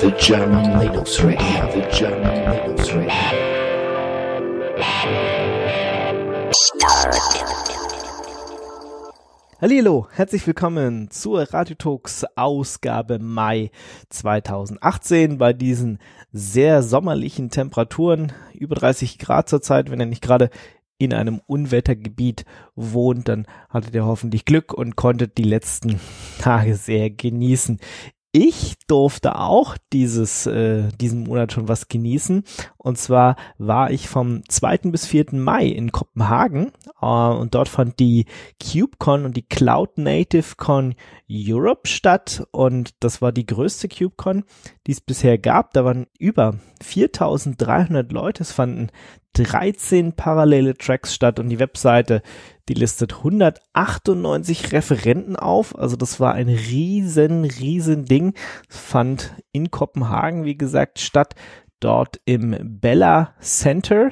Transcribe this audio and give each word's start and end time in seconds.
The 0.00 0.10
German 0.18 0.64
Linux 0.80 1.22
Radio, 1.22 1.70
the 1.72 1.82
German 1.92 2.48
Linux 2.48 2.88
Radio. 2.96 3.42
Hallo, 9.64 10.08
herzlich 10.10 10.44
willkommen 10.44 11.08
zur 11.12 11.42
Radio 11.54 11.76
Talks 11.76 12.24
Ausgabe 12.34 13.20
Mai 13.20 13.70
2018 14.08 15.38
bei 15.38 15.52
diesen 15.52 16.00
sehr 16.32 16.82
sommerlichen 16.82 17.48
Temperaturen, 17.48 18.32
über 18.54 18.74
30 18.74 19.20
Grad 19.20 19.48
zurzeit, 19.48 19.88
wenn 19.88 20.00
ihr 20.00 20.06
nicht 20.06 20.20
gerade 20.20 20.50
in 20.98 21.14
einem 21.14 21.40
Unwettergebiet 21.46 22.44
wohnt, 22.74 23.28
dann 23.28 23.46
hattet 23.68 23.94
ihr 23.94 24.04
hoffentlich 24.04 24.46
Glück 24.46 24.74
und 24.74 24.96
konntet 24.96 25.38
die 25.38 25.44
letzten 25.44 26.00
Tage 26.40 26.74
sehr 26.74 27.10
genießen. 27.10 27.78
Ich 28.34 28.78
durfte 28.86 29.38
auch 29.38 29.76
dieses, 29.92 30.46
äh, 30.46 30.88
diesen 30.98 31.24
Monat 31.24 31.52
schon 31.52 31.68
was 31.68 31.88
genießen. 31.88 32.44
Und 32.78 32.96
zwar 32.96 33.36
war 33.58 33.90
ich 33.90 34.08
vom 34.08 34.42
2. 34.48 34.90
bis 34.90 35.04
4. 35.04 35.26
Mai 35.32 35.66
in 35.66 35.92
Kopenhagen 35.92 36.72
äh, 37.02 37.06
und 37.06 37.54
dort 37.54 37.68
fand 37.68 38.00
die 38.00 38.24
KubeCon 38.58 39.26
und 39.26 39.36
die 39.36 39.46
Cloud 39.46 39.98
Native 39.98 40.56
Con 40.56 40.94
Europe 41.30 41.86
statt. 41.86 42.46
Und 42.52 42.94
das 43.04 43.20
war 43.20 43.32
die 43.32 43.44
größte 43.44 43.88
KubeCon, 43.88 44.44
die 44.86 44.92
es 44.92 45.02
bisher 45.02 45.36
gab. 45.36 45.74
Da 45.74 45.84
waren 45.84 46.06
über 46.18 46.54
4300 46.82 48.10
Leute. 48.12 48.44
Es 48.44 48.52
fanden 48.52 48.88
13 49.34 50.12
parallele 50.14 50.74
Tracks 50.74 51.14
statt 51.14 51.38
und 51.38 51.48
die 51.48 51.58
Webseite, 51.58 52.22
die 52.68 52.74
listet 52.74 53.14
198 53.14 54.72
Referenten 54.72 55.36
auf. 55.36 55.76
Also 55.78 55.96
das 55.96 56.20
war 56.20 56.34
ein 56.34 56.48
riesen, 56.48 57.44
riesen 57.44 58.04
Ding. 58.04 58.34
fand 58.68 59.34
in 59.52 59.70
Kopenhagen, 59.70 60.44
wie 60.44 60.56
gesagt, 60.56 60.98
statt. 60.98 61.34
Dort 61.80 62.20
im 62.24 62.56
Bella 62.62 63.34
Center 63.40 64.10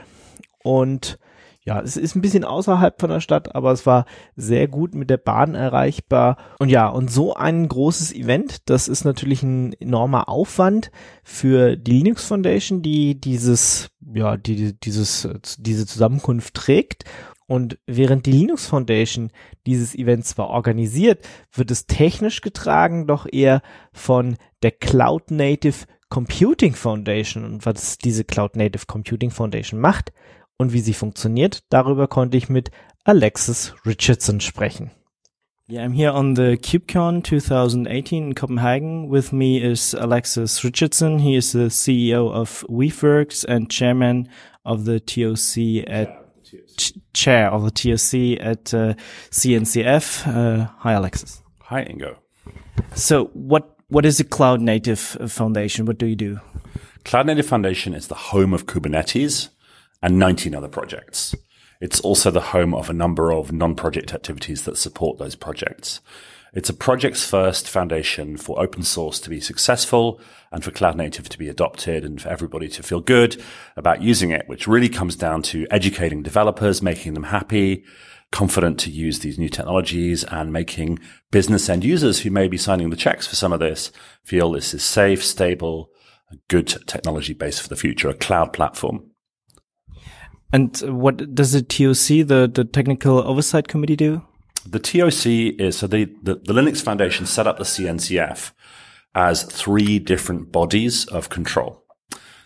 und 0.62 1.18
ja, 1.62 1.80
es 1.80 1.97
ist 1.97 2.16
ein 2.16 2.22
bisschen 2.22 2.44
außerhalb 2.44 2.98
von 2.98 3.11
der 3.11 3.20
Stadt, 3.20 3.55
aber 3.55 3.72
es 3.72 3.84
war 3.84 4.06
sehr 4.34 4.66
gut 4.66 4.94
mit 4.94 5.11
der 5.11 5.19
Bahn 5.19 5.55
erreichbar. 5.55 6.39
Und 6.58 6.70
ja, 6.70 6.89
und 6.89 7.11
so 7.11 7.34
ein 7.34 7.69
großes 7.69 8.14
Event, 8.14 8.69
das 8.70 8.89
ist 8.89 9.05
natürlich 9.05 9.42
ein 9.42 9.75
enormer 9.75 10.30
Aufwand 10.30 10.91
für 11.22 11.77
die 11.77 11.92
Linux 11.92 12.25
Foundation, 12.25 12.80
die 12.80 13.20
dieses, 13.20 13.91
ja, 14.14 14.39
die, 14.39 14.78
dieses, 14.80 15.28
diese 15.58 15.86
Zusammenkunft 15.86 16.55
trägt. 16.55 17.05
Und 17.47 17.78
während 17.84 18.24
die 18.27 18.33
Linux 18.33 18.67
Foundation 18.67 19.30
dieses 19.67 19.95
Event 19.95 20.24
zwar 20.24 20.48
organisiert, 20.48 21.28
wird 21.52 21.70
es 21.70 21.86
technisch 21.86 22.41
getragen, 22.41 23.06
doch 23.06 23.27
eher 23.30 23.61
von 23.92 24.36
der 24.62 24.70
Cloud 24.70 25.30
Native 25.30 25.84
Computing 26.08 26.74
Foundation. 26.74 27.45
Und 27.45 27.67
was 27.67 27.98
diese 27.98 28.24
Cloud 28.24 28.56
Native 28.56 28.86
Computing 28.86 29.30
Foundation 29.30 29.80
macht, 29.80 30.12
und 30.61 30.75
wie 30.75 30.80
sie 30.80 30.92
funktioniert, 30.92 31.61
darüber 31.70 32.06
konnte 32.06 32.36
ich 32.36 32.50
mit 32.50 32.70
Alexis 33.05 33.75
Richardson 33.86 34.41
sprechen. 34.41 34.91
Yeah, 35.70 35.84
I'm 35.84 35.94
here 35.94 36.12
on 36.12 36.36
the 36.36 36.58
KubeCon 36.58 37.22
2018 37.22 38.25
in 38.25 38.34
Copenhagen. 38.34 39.08
With 39.08 39.33
me 39.33 39.58
is 39.58 39.94
Alexis 39.94 40.62
Richardson. 40.62 41.20
He 41.20 41.34
is 41.34 41.52
the 41.52 41.70
CEO 41.70 42.30
of 42.30 42.67
Weaveworks 42.69 43.42
and 43.44 43.70
chairman 43.70 44.28
of 44.62 44.84
the 44.84 45.00
TOC 45.00 45.89
at 45.89 46.11
chair 47.14 47.51
of 47.51 47.64
the 47.64 47.70
TOC 47.70 48.39
at 48.45 48.74
uh, 48.74 48.95
CNCF. 49.30 50.27
Uh, 50.27 50.67
hi, 50.80 50.92
Alexis. 50.92 51.40
Hi, 51.63 51.84
Ingo. 51.84 52.17
So, 52.95 53.30
what 53.33 53.77
what 53.89 54.05
is 54.05 54.20
a 54.20 54.24
Cloud 54.24 54.61
Native 54.61 55.01
Foundation? 55.29 55.86
What 55.86 55.96
do 55.96 56.07
you 56.07 56.17
do? 56.17 56.40
Cloud 57.05 57.29
Native 57.29 57.46
Foundation 57.46 57.95
is 57.95 58.08
the 58.08 58.14
home 58.14 58.52
of 58.52 58.67
Kubernetes 58.67 59.48
and 60.02 60.18
19 60.18 60.55
other 60.55 60.68
projects. 60.68 61.34
It's 61.80 62.00
also 62.00 62.30
the 62.30 62.40
home 62.40 62.74
of 62.74 62.90
a 62.90 62.94
number 62.94 63.33
of 63.33 63.52
non-project 63.52 64.12
activities 64.12 64.64
that 64.64 64.77
support 64.77 65.18
those 65.18 65.34
projects. 65.34 66.00
It's 66.52 66.68
a 66.68 66.74
projects 66.74 67.24
first 67.24 67.68
foundation 67.68 68.36
for 68.36 68.60
open 68.60 68.83
source 68.83 69.20
to 69.20 69.30
be 69.30 69.40
successful 69.40 70.20
and 70.50 70.64
for 70.64 70.72
cloud 70.72 70.96
native 70.96 71.28
to 71.28 71.39
be 71.39 71.48
adopted 71.48 72.05
and 72.05 72.20
for 72.20 72.28
everybody 72.28 72.68
to 72.68 72.83
feel 72.83 73.00
good 73.00 73.40
about 73.77 74.02
using 74.02 74.30
it, 74.30 74.48
which 74.48 74.66
really 74.66 74.89
comes 74.89 75.14
down 75.14 75.42
to 75.42 75.66
educating 75.70 76.22
developers, 76.22 76.83
making 76.83 77.14
them 77.14 77.24
happy, 77.24 77.84
confident 78.33 78.80
to 78.80 78.90
use 78.90 79.20
these 79.20 79.39
new 79.39 79.48
technologies 79.48 80.24
and 80.24 80.52
making 80.52 80.98
business 81.30 81.68
end 81.68 81.84
users 81.84 82.20
who 82.20 82.30
may 82.30 82.48
be 82.48 82.58
signing 82.58 82.90
the 82.90 82.96
checks 82.96 83.27
for 83.27 83.36
some 83.36 83.52
of 83.52 83.60
this 83.60 83.92
feel 84.24 84.50
this 84.50 84.74
is 84.74 84.83
safe, 84.83 85.24
stable, 85.24 85.90
a 86.33 86.36
good 86.48 86.66
technology 86.86 87.33
base 87.33 87.58
for 87.58 87.68
the 87.68 87.77
future, 87.77 88.08
a 88.08 88.14
cloud 88.14 88.52
platform. 88.52 89.09
And 90.52 90.77
what 90.78 91.34
does 91.34 91.52
the 91.52 91.62
TOC, 91.62 92.27
the, 92.27 92.50
the 92.52 92.64
Technical 92.64 93.18
Oversight 93.18 93.68
Committee, 93.68 93.96
do? 93.96 94.22
The 94.66 94.80
TOC 94.80 95.61
is 95.61 95.78
so 95.78 95.86
the, 95.86 96.06
the, 96.22 96.34
the 96.34 96.52
Linux 96.52 96.83
Foundation 96.83 97.27
set 97.27 97.46
up 97.46 97.58
the 97.58 97.64
CNCF 97.64 98.52
as 99.14 99.44
three 99.44 99.98
different 99.98 100.52
bodies 100.52 101.06
of 101.06 101.28
control. 101.28 101.83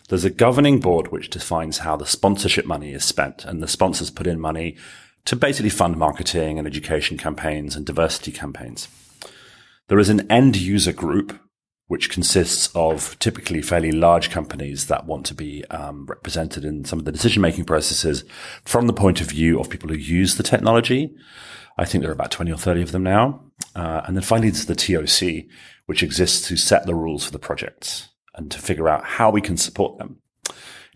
There's 0.07 0.25
a 0.25 0.29
governing 0.29 0.79
board 0.79 1.11
which 1.11 1.31
defines 1.31 1.79
how 1.79 1.95
the 1.95 2.05
sponsorship 2.05 2.65
money 2.65 2.93
is 2.93 3.03
spent, 3.03 3.43
and 3.43 3.61
the 3.61 3.67
sponsors 3.67 4.11
put 4.11 4.27
in 4.27 4.39
money 4.39 4.77
to 5.25 5.35
basically 5.35 5.71
fund 5.71 5.97
marketing 5.97 6.59
and 6.59 6.67
education 6.67 7.17
campaigns 7.17 7.75
and 7.75 7.85
diversity 7.85 8.31
campaigns. 8.31 8.87
There 9.87 9.99
is 9.99 10.09
an 10.09 10.29
end 10.31 10.55
user 10.55 10.93
group 10.93 11.39
which 11.87 12.09
consists 12.09 12.69
of 12.73 13.17
typically 13.19 13.61
fairly 13.61 13.91
large 13.91 14.31
companies 14.31 14.87
that 14.87 15.05
want 15.05 15.25
to 15.27 15.35
be 15.35 15.63
um, 15.65 16.05
represented 16.07 16.65
in 16.65 16.83
some 16.83 16.97
of 16.97 17.05
the 17.05 17.11
decision 17.11 17.41
making 17.41 17.65
processes 17.65 18.23
from 18.63 18.87
the 18.87 18.93
point 18.93 19.21
of 19.21 19.27
view 19.27 19.59
of 19.59 19.69
people 19.69 19.89
who 19.89 19.95
use 19.95 20.35
the 20.35 20.43
technology. 20.43 21.15
I 21.77 21.85
think 21.85 22.01
there 22.01 22.09
are 22.09 22.13
about 22.13 22.31
20 22.31 22.51
or 22.51 22.57
30 22.57 22.81
of 22.81 22.91
them 22.91 23.03
now. 23.03 23.43
Uh, 23.75 24.01
and 24.05 24.15
then 24.15 24.23
finally, 24.23 24.49
there's 24.49 24.65
the 24.65 24.75
TOC, 24.75 25.45
which 25.85 26.01
exists 26.01 26.47
to 26.47 26.57
set 26.57 26.85
the 26.85 26.95
rules 26.95 27.23
for 27.23 27.31
the 27.31 27.39
projects 27.39 28.09
and 28.33 28.49
to 28.49 28.59
figure 28.59 28.89
out 28.89 29.05
how 29.05 29.29
we 29.29 29.41
can 29.41 29.57
support 29.57 29.97
them. 29.97 30.17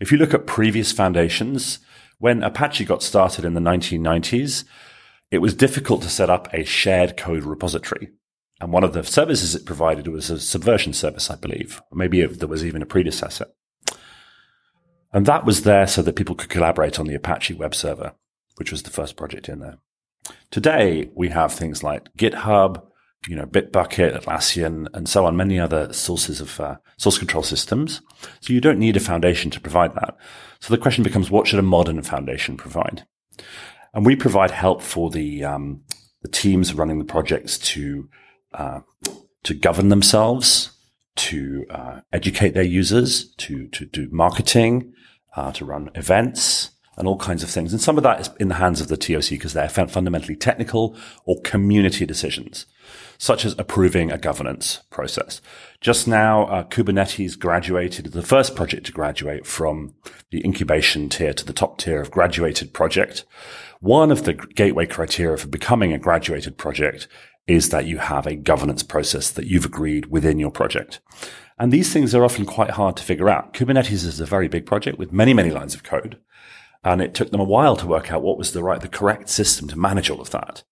If 0.00 0.10
you 0.10 0.18
look 0.18 0.34
at 0.34 0.46
previous 0.46 0.90
foundations, 0.90 1.78
when 2.18 2.42
Apache 2.42 2.84
got 2.86 3.02
started 3.02 3.44
in 3.44 3.54
the 3.54 3.60
1990s, 3.60 4.64
it 5.30 5.38
was 5.38 5.54
difficult 5.54 6.02
to 6.02 6.08
set 6.08 6.28
up 6.28 6.52
a 6.52 6.64
shared 6.64 7.16
code 7.16 7.44
repository 7.44 8.10
and 8.60 8.72
one 8.72 8.84
of 8.84 8.92
the 8.92 9.02
services 9.02 9.54
it 9.54 9.64
provided 9.64 10.06
was 10.06 10.30
a 10.30 10.38
subversion 10.38 10.92
service, 10.92 11.30
I 11.30 11.36
believe. 11.36 11.80
Maybe 11.92 12.24
there 12.26 12.48
was 12.48 12.64
even 12.64 12.82
a 12.82 12.86
predecessor. 12.86 13.46
And 15.12 15.26
that 15.26 15.44
was 15.44 15.62
there 15.62 15.86
so 15.86 16.02
that 16.02 16.16
people 16.16 16.34
could 16.34 16.50
collaborate 16.50 16.98
on 16.98 17.06
the 17.06 17.14
Apache 17.14 17.54
web 17.54 17.74
server, 17.74 18.12
which 18.56 18.70
was 18.70 18.82
the 18.82 18.90
first 18.90 19.16
project 19.16 19.48
in 19.48 19.60
there. 19.60 19.78
Today, 20.50 21.10
we 21.14 21.30
have 21.30 21.52
things 21.52 21.82
like 21.82 22.12
GitHub, 22.16 22.82
you 23.26 23.34
know, 23.34 23.46
Bitbucket, 23.46 24.20
Atlassian, 24.20 24.86
and 24.94 25.08
so 25.08 25.26
on, 25.26 25.36
many 25.36 25.58
other 25.58 25.92
sources 25.92 26.40
of 26.40 26.60
uh, 26.60 26.76
source 26.96 27.18
control 27.18 27.42
systems. 27.42 28.02
So 28.40 28.52
you 28.52 28.60
don't 28.60 28.78
need 28.78 28.96
a 28.96 29.00
foundation 29.00 29.50
to 29.50 29.60
provide 29.60 29.94
that. 29.94 30.16
So 30.60 30.72
the 30.72 30.80
question 30.80 31.02
becomes, 31.02 31.30
what 31.30 31.46
should 31.46 31.58
a 31.58 31.62
modern 31.62 32.02
foundation 32.02 32.56
provide? 32.56 33.06
And 33.92 34.06
we 34.06 34.16
provide 34.16 34.50
help 34.52 34.82
for 34.82 35.10
the 35.10 35.44
um, 35.44 35.82
the 36.22 36.28
teams 36.28 36.74
running 36.74 36.98
the 36.98 37.04
projects 37.04 37.58
to 37.58 38.08
uh, 38.52 38.80
to 39.44 39.54
govern 39.54 39.88
themselves, 39.88 40.70
to 41.16 41.66
uh, 41.70 42.00
educate 42.12 42.54
their 42.54 42.62
users, 42.62 43.32
to 43.36 43.68
to 43.68 43.84
do 43.84 44.08
marketing, 44.10 44.92
uh, 45.36 45.52
to 45.52 45.64
run 45.64 45.90
events, 45.94 46.70
and 47.00 47.08
all 47.08 47.16
kinds 47.16 47.42
of 47.42 47.48
things. 47.48 47.72
And 47.72 47.80
some 47.80 47.96
of 47.96 48.02
that 48.02 48.20
is 48.20 48.30
in 48.38 48.48
the 48.48 48.56
hands 48.56 48.82
of 48.82 48.88
the 48.88 48.96
TOC 48.96 49.30
because 49.30 49.54
they're 49.54 49.70
fundamentally 49.70 50.36
technical 50.36 50.94
or 51.24 51.40
community 51.40 52.04
decisions, 52.04 52.66
such 53.16 53.46
as 53.46 53.54
approving 53.58 54.12
a 54.12 54.18
governance 54.18 54.80
process. 54.90 55.40
Just 55.80 56.06
now, 56.06 56.44
uh, 56.48 56.64
Kubernetes 56.64 57.38
graduated, 57.38 58.04
the 58.06 58.22
first 58.22 58.54
project 58.54 58.84
to 58.86 58.92
graduate 58.92 59.46
from 59.46 59.94
the 60.30 60.44
incubation 60.44 61.08
tier 61.08 61.32
to 61.32 61.44
the 61.46 61.54
top 61.54 61.78
tier 61.78 62.02
of 62.02 62.10
graduated 62.10 62.74
project. 62.74 63.24
One 63.80 64.10
of 64.10 64.24
the 64.24 64.34
gateway 64.34 64.84
criteria 64.84 65.38
for 65.38 65.48
becoming 65.48 65.94
a 65.94 65.98
graduated 65.98 66.58
project 66.58 67.08
is 67.50 67.70
that 67.70 67.84
you 67.84 67.98
have 67.98 68.28
a 68.28 68.36
governance 68.36 68.84
process 68.84 69.28
that 69.28 69.46
you've 69.46 69.64
agreed 69.64 70.06
within 70.06 70.38
your 70.38 70.52
project. 70.52 71.00
And 71.58 71.72
these 71.72 71.92
things 71.92 72.14
are 72.14 72.24
often 72.24 72.46
quite 72.46 72.70
hard 72.70 72.96
to 72.96 73.02
figure 73.02 73.28
out. 73.28 73.52
Kubernetes 73.52 74.04
is 74.04 74.20
a 74.20 74.24
very 74.24 74.46
big 74.46 74.66
project 74.66 74.98
with 74.98 75.12
many, 75.12 75.34
many 75.34 75.50
lines 75.50 75.74
of 75.74 75.82
code. 75.82 76.16
And 76.84 77.02
it 77.02 77.12
took 77.12 77.32
them 77.32 77.40
a 77.40 77.44
while 77.44 77.74
to 77.74 77.88
work 77.88 78.12
out 78.12 78.22
what 78.22 78.38
was 78.38 78.52
the 78.52 78.62
right, 78.62 78.80
the 78.80 78.86
correct 78.86 79.28
system 79.28 79.66
to 79.66 79.78
manage 79.78 80.10
all 80.10 80.20
of 80.20 80.30
that. 80.30 80.62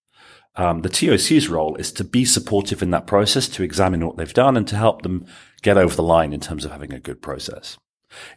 Um, 0.55 0.83
the 0.83 0.89
TOC's 0.89 1.49
role 1.49 1.75
is 1.75 1.91
to 1.93 2.05
be 2.05 2.25
supportive 2.25 2.81
in 2.81 2.93
that 2.93 3.09
process, 3.09 3.49
to 3.49 3.65
examine 3.65 4.07
what 4.07 4.17
they've 4.17 4.33
done 4.33 4.57
and 4.57 4.67
to 4.69 4.77
help 4.77 5.03
them 5.03 5.27
get 5.63 5.77
over 5.77 5.97
the 5.97 6.03
line 6.05 6.33
in 6.33 6.39
terms 6.39 6.65
of 6.65 6.71
having 6.71 6.93
a 6.93 7.01
good 7.01 7.21
process. 7.21 7.77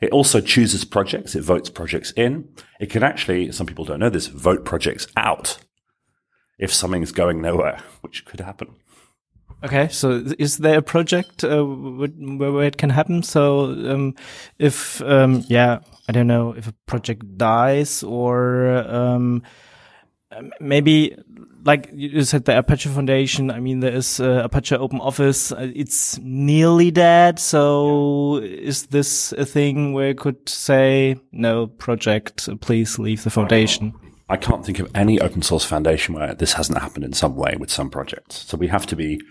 It 0.01 0.09
also 0.09 0.41
chooses 0.41 0.83
projects. 0.83 1.35
It 1.35 1.43
votes 1.43 1.69
projects 1.69 2.11
in. 2.17 2.49
It 2.79 2.89
can 2.89 3.03
actually, 3.03 3.51
some 3.51 3.67
people 3.67 3.85
don't 3.85 3.99
know 3.99 4.09
this, 4.09 4.25
vote 4.25 4.65
projects 4.65 5.05
out 5.15 5.59
if 6.61 6.71
something's 6.73 7.11
going 7.11 7.41
nowhere, 7.41 7.79
which 8.01 8.23
could 8.23 8.39
happen. 8.39 8.69
Okay, 9.63 9.89
so 9.89 10.23
is 10.39 10.57
there 10.57 10.79
a 10.79 10.81
project 10.81 11.43
uh, 11.43 11.63
where, 11.63 12.63
it 12.63 12.77
can 12.77 12.89
happen? 12.89 13.21
So 13.21 13.65
um, 13.65 14.15
if 14.57 15.01
um, 15.01 15.43
yeah, 15.47 15.79
I 16.07 16.11
don't 16.13 16.27
know 16.27 16.53
if 16.53 16.67
a 16.67 16.73
project 16.87 17.37
dies 17.37 18.01
or 18.01 18.69
um, 18.87 19.43
maybe 20.59 21.15
like 21.63 21.89
you 21.93 22.23
said 22.23 22.45
the 22.45 22.57
Apache 22.57 22.89
Foundation. 22.89 23.51
I 23.51 23.59
mean, 23.59 23.81
there 23.81 23.93
is 23.93 24.19
uh, 24.19 24.41
Apache 24.43 24.75
Open 24.75 24.99
Office. 24.99 25.51
Uh, 25.51 25.71
it's 25.75 26.17
nearly 26.19 26.89
dead. 26.89 27.37
So 27.37 28.37
is 28.37 28.87
this 28.87 29.31
a 29.33 29.45
thing 29.45 29.93
where 29.93 30.09
you 30.09 30.15
could 30.15 30.49
say 30.49 31.19
no 31.31 31.67
project? 31.67 32.49
Please 32.61 32.97
leave 32.97 33.23
the 33.23 33.29
foundation. 33.29 33.93
I 34.31 34.37
can't 34.37 34.65
think 34.65 34.79
of 34.79 34.89
any 34.95 35.19
open 35.19 35.41
source 35.41 35.65
foundation 35.65 36.15
where 36.15 36.33
this 36.33 36.53
hasn't 36.53 36.79
happened 36.79 37.03
in 37.03 37.11
some 37.11 37.35
way 37.35 37.57
with 37.59 37.69
some 37.69 37.89
projects. 37.89 38.45
So 38.47 38.55
we 38.55 38.67
have 38.67 38.85
to 38.85 38.95
be 38.95 39.21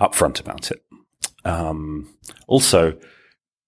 upfront 0.00 0.38
about 0.38 0.70
it. 0.70 0.84
Um, 1.44 2.14
also, 2.46 2.96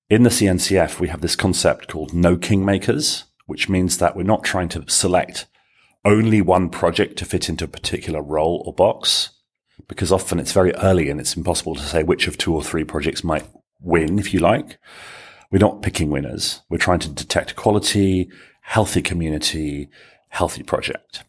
in 0.08 0.22
the 0.22 0.30
CNCF, 0.30 1.00
we 1.00 1.08
have 1.08 1.20
this 1.20 1.34
concept 1.34 1.88
called 1.88 2.14
no 2.14 2.36
kingmakers, 2.36 3.24
which 3.46 3.68
means 3.68 3.98
that 3.98 4.14
we're 4.14 4.22
not 4.22 4.44
trying 4.44 4.68
to 4.68 4.84
select 4.86 5.46
only 6.04 6.40
one 6.40 6.70
project 6.70 7.16
to 7.18 7.24
fit 7.24 7.48
into 7.48 7.64
a 7.64 7.68
particular 7.68 8.22
role 8.22 8.62
or 8.64 8.72
box, 8.72 9.30
because 9.88 10.12
often 10.12 10.38
it's 10.38 10.52
very 10.52 10.72
early 10.76 11.10
and 11.10 11.18
it's 11.18 11.36
impossible 11.36 11.74
to 11.74 11.82
say 11.82 12.04
which 12.04 12.28
of 12.28 12.38
two 12.38 12.54
or 12.54 12.62
three 12.62 12.84
projects 12.84 13.24
might 13.24 13.48
win, 13.80 14.20
if 14.20 14.32
you 14.32 14.38
like. 14.38 14.78
We're 15.50 15.58
not 15.58 15.82
picking 15.82 16.08
winners. 16.08 16.62
We're 16.68 16.78
trying 16.78 17.00
to 17.00 17.08
detect 17.08 17.56
quality, 17.56 18.30
healthy 18.60 19.02
community, 19.02 19.88
healthy 20.36 20.62
project. 20.62 21.24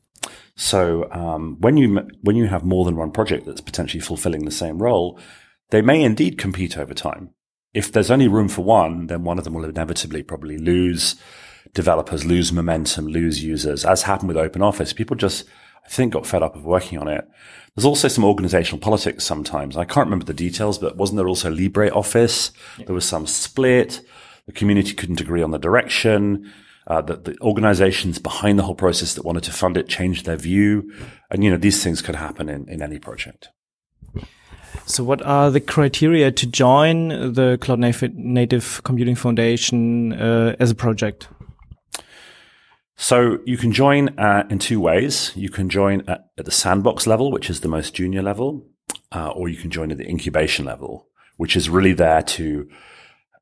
So 0.56 1.10
um, 1.12 1.58
when 1.60 1.78
you 1.78 2.08
when 2.22 2.36
you 2.36 2.48
have 2.48 2.64
more 2.64 2.84
than 2.84 2.98
one 2.98 3.12
project 3.12 3.46
that's 3.46 3.62
potentially 3.62 4.02
fulfilling 4.02 4.44
the 4.46 4.52
same 4.52 4.80
role, 4.80 5.20
they 5.70 5.82
may 5.82 6.04
indeed 6.04 6.38
compete 6.38 6.78
over 6.78 6.94
time. 6.94 7.30
If 7.74 7.92
there's 7.92 8.12
only 8.12 8.28
room 8.28 8.50
for 8.50 8.64
one, 8.64 9.08
then 9.08 9.24
one 9.24 9.38
of 9.38 9.44
them 9.44 9.54
will 9.54 9.66
inevitably 9.66 10.24
probably 10.24 10.58
lose 10.58 11.16
developers, 11.74 12.26
lose 12.26 12.52
momentum, 12.52 13.08
lose 13.08 13.44
users, 13.44 13.86
as 13.86 14.04
happened 14.04 14.30
with 14.30 14.38
OpenOffice. 14.38 14.96
People 14.96 15.16
just, 15.16 15.46
I 15.86 15.90
think, 15.90 16.14
got 16.14 16.26
fed 16.26 16.42
up 16.42 16.56
of 16.56 16.66
working 16.66 16.98
on 16.98 17.08
it. 17.08 17.28
There's 17.76 17.86
also 17.86 18.08
some 18.08 18.26
organizational 18.26 18.80
politics 18.80 19.24
sometimes. 19.24 19.78
I 19.78 19.86
can't 19.86 20.08
remember 20.08 20.26
the 20.26 20.34
details, 20.34 20.80
but 20.80 20.98
wasn't 20.98 21.18
there 21.18 21.28
also 21.28 21.54
LibreOffice? 21.54 22.52
Yeah. 22.80 22.86
There 22.86 22.96
was 22.96 23.06
some 23.06 23.28
split. 23.28 24.02
The 24.48 24.54
community 24.54 24.94
couldn't 24.94 25.22
agree 25.22 25.44
on 25.44 25.52
the 25.52 25.60
direction 25.60 26.52
uh, 26.88 27.02
that 27.02 27.26
the 27.26 27.38
organizations 27.42 28.18
behind 28.18 28.58
the 28.58 28.64
whole 28.64 28.76
process 28.76 29.14
that 29.14 29.26
wanted 29.26 29.44
to 29.44 29.52
fund 29.52 29.78
it 29.78 29.88
changed 29.88 30.26
their 30.26 30.38
view. 30.38 30.92
And, 31.30 31.44
you 31.44 31.52
know, 31.52 31.58
these 31.58 31.84
things 31.84 32.02
could 32.02 32.16
happen 32.16 32.50
in, 32.50 32.68
in 32.70 32.82
any 32.82 32.98
project. 32.98 33.50
So 34.86 35.04
what 35.04 35.22
are 35.22 35.52
the 35.52 35.60
criteria 35.60 36.32
to 36.32 36.48
join 36.48 37.10
the 37.34 37.58
Cloud 37.60 37.80
Native 37.80 38.82
Computing 38.84 39.16
Foundation 39.16 40.14
uh, 40.14 40.56
as 40.60 40.72
a 40.72 40.76
project? 40.76 41.28
So 42.96 43.40
you 43.46 43.58
can 43.58 43.74
join 43.74 44.18
uh, 44.18 44.48
in 44.50 44.60
two 44.60 44.80
ways. 44.80 45.34
You 45.36 45.50
can 45.50 45.70
join 45.70 46.02
at, 46.08 46.30
at, 46.38 46.46
the 46.46 46.52
sandbox 46.52 47.06
level, 47.06 47.32
which 47.32 47.50
is 47.50 47.60
the 47.60 47.68
most 47.68 47.94
junior 47.94 48.24
level, 48.24 48.66
uh, 49.12 49.30
or 49.30 49.50
you 49.50 49.58
can 49.58 49.70
join 49.70 49.92
at 49.92 49.98
the 49.98 50.10
incubation 50.10 50.66
level, 50.66 51.08
which 51.36 51.56
is 51.56 51.70
really 51.70 51.94
there 51.94 52.24
to 52.24 52.68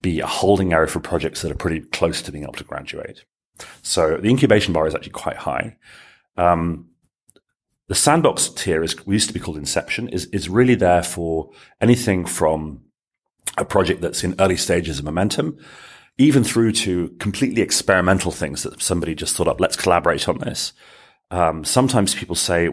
be 0.02 0.20
a 0.20 0.28
holding 0.28 0.74
area 0.74 0.88
for 0.88 1.00
projects 1.00 1.42
that 1.42 1.52
are 1.52 1.56
pretty 1.56 1.82
close 1.82 2.22
to 2.24 2.32
being 2.32 2.44
able 2.44 2.54
to 2.54 2.64
graduate. 2.64 3.24
So 3.82 4.18
the 4.18 4.30
incubation 4.30 4.74
bar 4.74 4.88
is 4.88 4.96
actually 4.96 5.12
quite 5.12 5.38
high. 5.38 5.78
Um, 6.38 6.90
the 7.88 7.96
sandbox 7.96 8.50
tier 8.50 8.84
is 8.84 9.06
we 9.06 9.16
used 9.16 9.28
to 9.28 9.34
be 9.34 9.40
called 9.40 9.58
Inception 9.58 10.10
is 10.10 10.26
is 10.28 10.50
really 10.50 10.76
there 10.76 11.04
for 11.04 11.52
anything 11.80 12.26
from 12.26 12.82
a 13.58 13.66
project 13.66 14.02
that's 14.02 14.24
in 14.24 14.36
early 14.40 14.58
stages 14.58 15.00
of 15.00 15.06
momentum, 15.06 15.58
even 16.18 16.44
through 16.44 16.72
to 16.72 17.10
completely 17.20 17.62
experimental 17.62 18.32
things 18.32 18.64
that 18.64 18.82
somebody 18.82 19.14
just 19.14 19.36
thought 19.36 19.48
up. 19.48 19.62
Let's 19.62 19.78
collaborate 19.78 20.28
on 20.28 20.40
this. 20.40 20.74
Um, 21.32 21.64
sometimes 21.64 22.16
people 22.16 22.36
say 22.36 22.70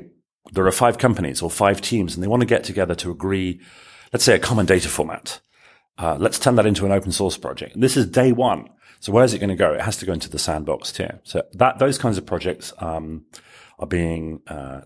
there 0.53 0.67
are 0.67 0.73
five 0.73 0.99
companies 0.99 1.43
or 1.43 1.51
five 1.51 1.81
teams, 1.81 2.15
and 2.15 2.23
they 2.23 2.29
want 2.29 2.41
to 2.41 2.47
get 2.47 2.65
together 2.65 2.95
to 2.97 3.11
agree. 3.11 3.61
Let's 4.13 4.25
say 4.25 4.35
a 4.35 4.39
common 4.39 4.67
data 4.67 4.89
format. 4.89 5.41
Uh, 5.99 6.17
let's 6.19 6.39
turn 6.39 6.57
that 6.57 6.67
into 6.67 6.87
an 6.87 6.93
open 6.93 7.13
source 7.13 7.37
project. 7.37 7.75
And 7.75 7.83
this 7.83 7.97
is 7.97 8.07
day 8.07 8.33
one. 8.33 8.69
So 9.03 9.11
where's 9.11 9.35
it 9.35 9.41
going 9.41 9.51
to 9.51 9.57
go? 9.57 9.73
It 9.73 9.81
has 9.81 9.97
to 9.97 10.07
go 10.07 10.13
into 10.13 10.31
the 10.31 10.39
sandbox 10.39 10.93
tier. 10.93 11.19
So 11.25 11.43
that 11.55 11.81
those 11.81 11.99
kinds 11.99 12.19
of 12.19 12.25
projects 12.25 12.73
um, 12.79 13.25
are 13.81 13.87
being 13.87 14.43
uh, 14.47 14.83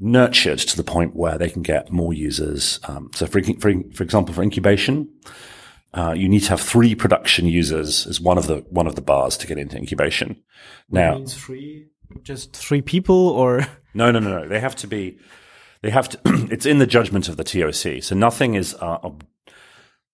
nurtured 0.00 0.58
to 0.58 0.76
the 0.76 0.82
point 0.82 1.14
where 1.14 1.38
they 1.38 1.48
can 1.48 1.62
get 1.62 1.92
more 1.92 2.12
users. 2.12 2.80
Um, 2.88 3.12
so 3.14 3.26
for, 3.26 3.40
for, 3.60 3.72
for 3.94 4.02
example, 4.02 4.34
for 4.34 4.42
incubation, 4.42 5.08
uh, 5.94 6.12
you 6.16 6.28
need 6.28 6.40
to 6.40 6.50
have 6.50 6.60
three 6.60 6.96
production 6.96 7.46
users 7.46 8.04
as 8.04 8.20
one 8.20 8.36
of 8.36 8.48
the 8.48 8.64
one 8.68 8.88
of 8.88 8.96
the 8.96 9.00
bars 9.00 9.36
to 9.36 9.46
get 9.46 9.58
into 9.58 9.76
incubation. 9.76 10.42
Now, 10.90 11.14
means 11.14 11.36
three, 11.36 11.86
just 12.24 12.52
three 12.56 12.82
people, 12.82 13.28
or 13.28 13.60
no, 13.94 14.10
no, 14.10 14.18
no, 14.18 14.40
no. 14.40 14.48
They 14.48 14.58
have 14.58 14.74
to 14.76 14.88
be. 14.88 15.18
They 15.82 15.90
have 15.90 16.08
to. 16.08 16.20
it's 16.50 16.66
in 16.66 16.78
the 16.78 16.86
judgment 16.86 17.28
of 17.28 17.36
the 17.36 17.44
TOC. 17.44 18.02
So 18.02 18.16
nothing 18.16 18.54
is. 18.54 18.74
Uh, 18.74 19.10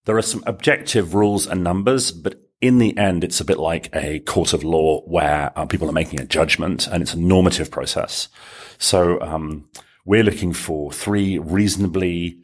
there 0.05 0.19
are 0.19 0.23
some 0.23 0.45
objective 0.47 1.15
rules 1.15 1.47
and 1.47 1.65
numbers, 1.65 2.13
but 2.13 2.46
in 2.61 2.79
the 2.79 2.97
end, 2.97 3.23
it's 3.23 3.41
a 3.41 3.45
bit 3.45 3.59
like 3.59 3.89
a 3.95 4.21
court 4.21 4.53
of 4.53 4.65
law 4.65 5.03
where 5.03 5.53
uh, 5.57 5.67
people 5.67 5.89
are 5.89 5.93
making 5.93 6.21
a 6.21 6.27
judgment 6.27 6.87
and 6.87 7.03
it's 7.03 7.15
a 7.15 7.19
normative 7.19 7.71
process. 7.71 8.29
So, 8.79 9.21
um, 9.21 9.69
we're 10.07 10.23
looking 10.23 10.53
for 10.53 10.93
three 10.93 11.39
reasonably 11.39 12.39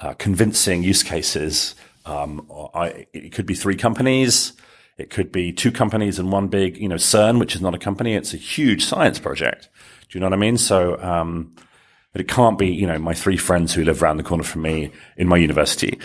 uh, 0.00 0.14
convincing 0.14 0.82
use 0.82 1.02
cases. 1.02 1.76
Um, 2.04 2.50
I, 2.74 3.06
it 3.12 3.32
could 3.32 3.46
be 3.46 3.54
three 3.54 3.76
companies. 3.76 4.52
It 4.98 5.10
could 5.10 5.30
be 5.30 5.52
two 5.52 5.70
companies 5.70 6.18
and 6.18 6.32
one 6.32 6.48
big, 6.48 6.76
you 6.76 6.88
know, 6.88 6.96
CERN, 6.96 7.38
which 7.38 7.54
is 7.54 7.60
not 7.60 7.74
a 7.74 7.78
company. 7.78 8.14
It's 8.14 8.34
a 8.34 8.36
huge 8.36 8.84
science 8.84 9.20
project. 9.20 9.68
Do 10.08 10.18
you 10.18 10.20
know 10.20 10.26
what 10.26 10.32
I 10.32 10.38
mean? 10.38 10.58
So, 10.58 11.00
um, 11.00 11.54
but 12.12 12.20
it 12.20 12.28
can't 12.28 12.58
be, 12.58 12.66
you 12.66 12.86
know, 12.86 12.98
my 12.98 13.14
three 13.14 13.36
friends 13.36 13.74
who 13.74 13.84
live 13.84 14.02
around 14.02 14.16
the 14.16 14.22
corner 14.24 14.42
from 14.42 14.62
me 14.62 14.90
in 15.16 15.28
my 15.28 15.36
university. 15.36 16.00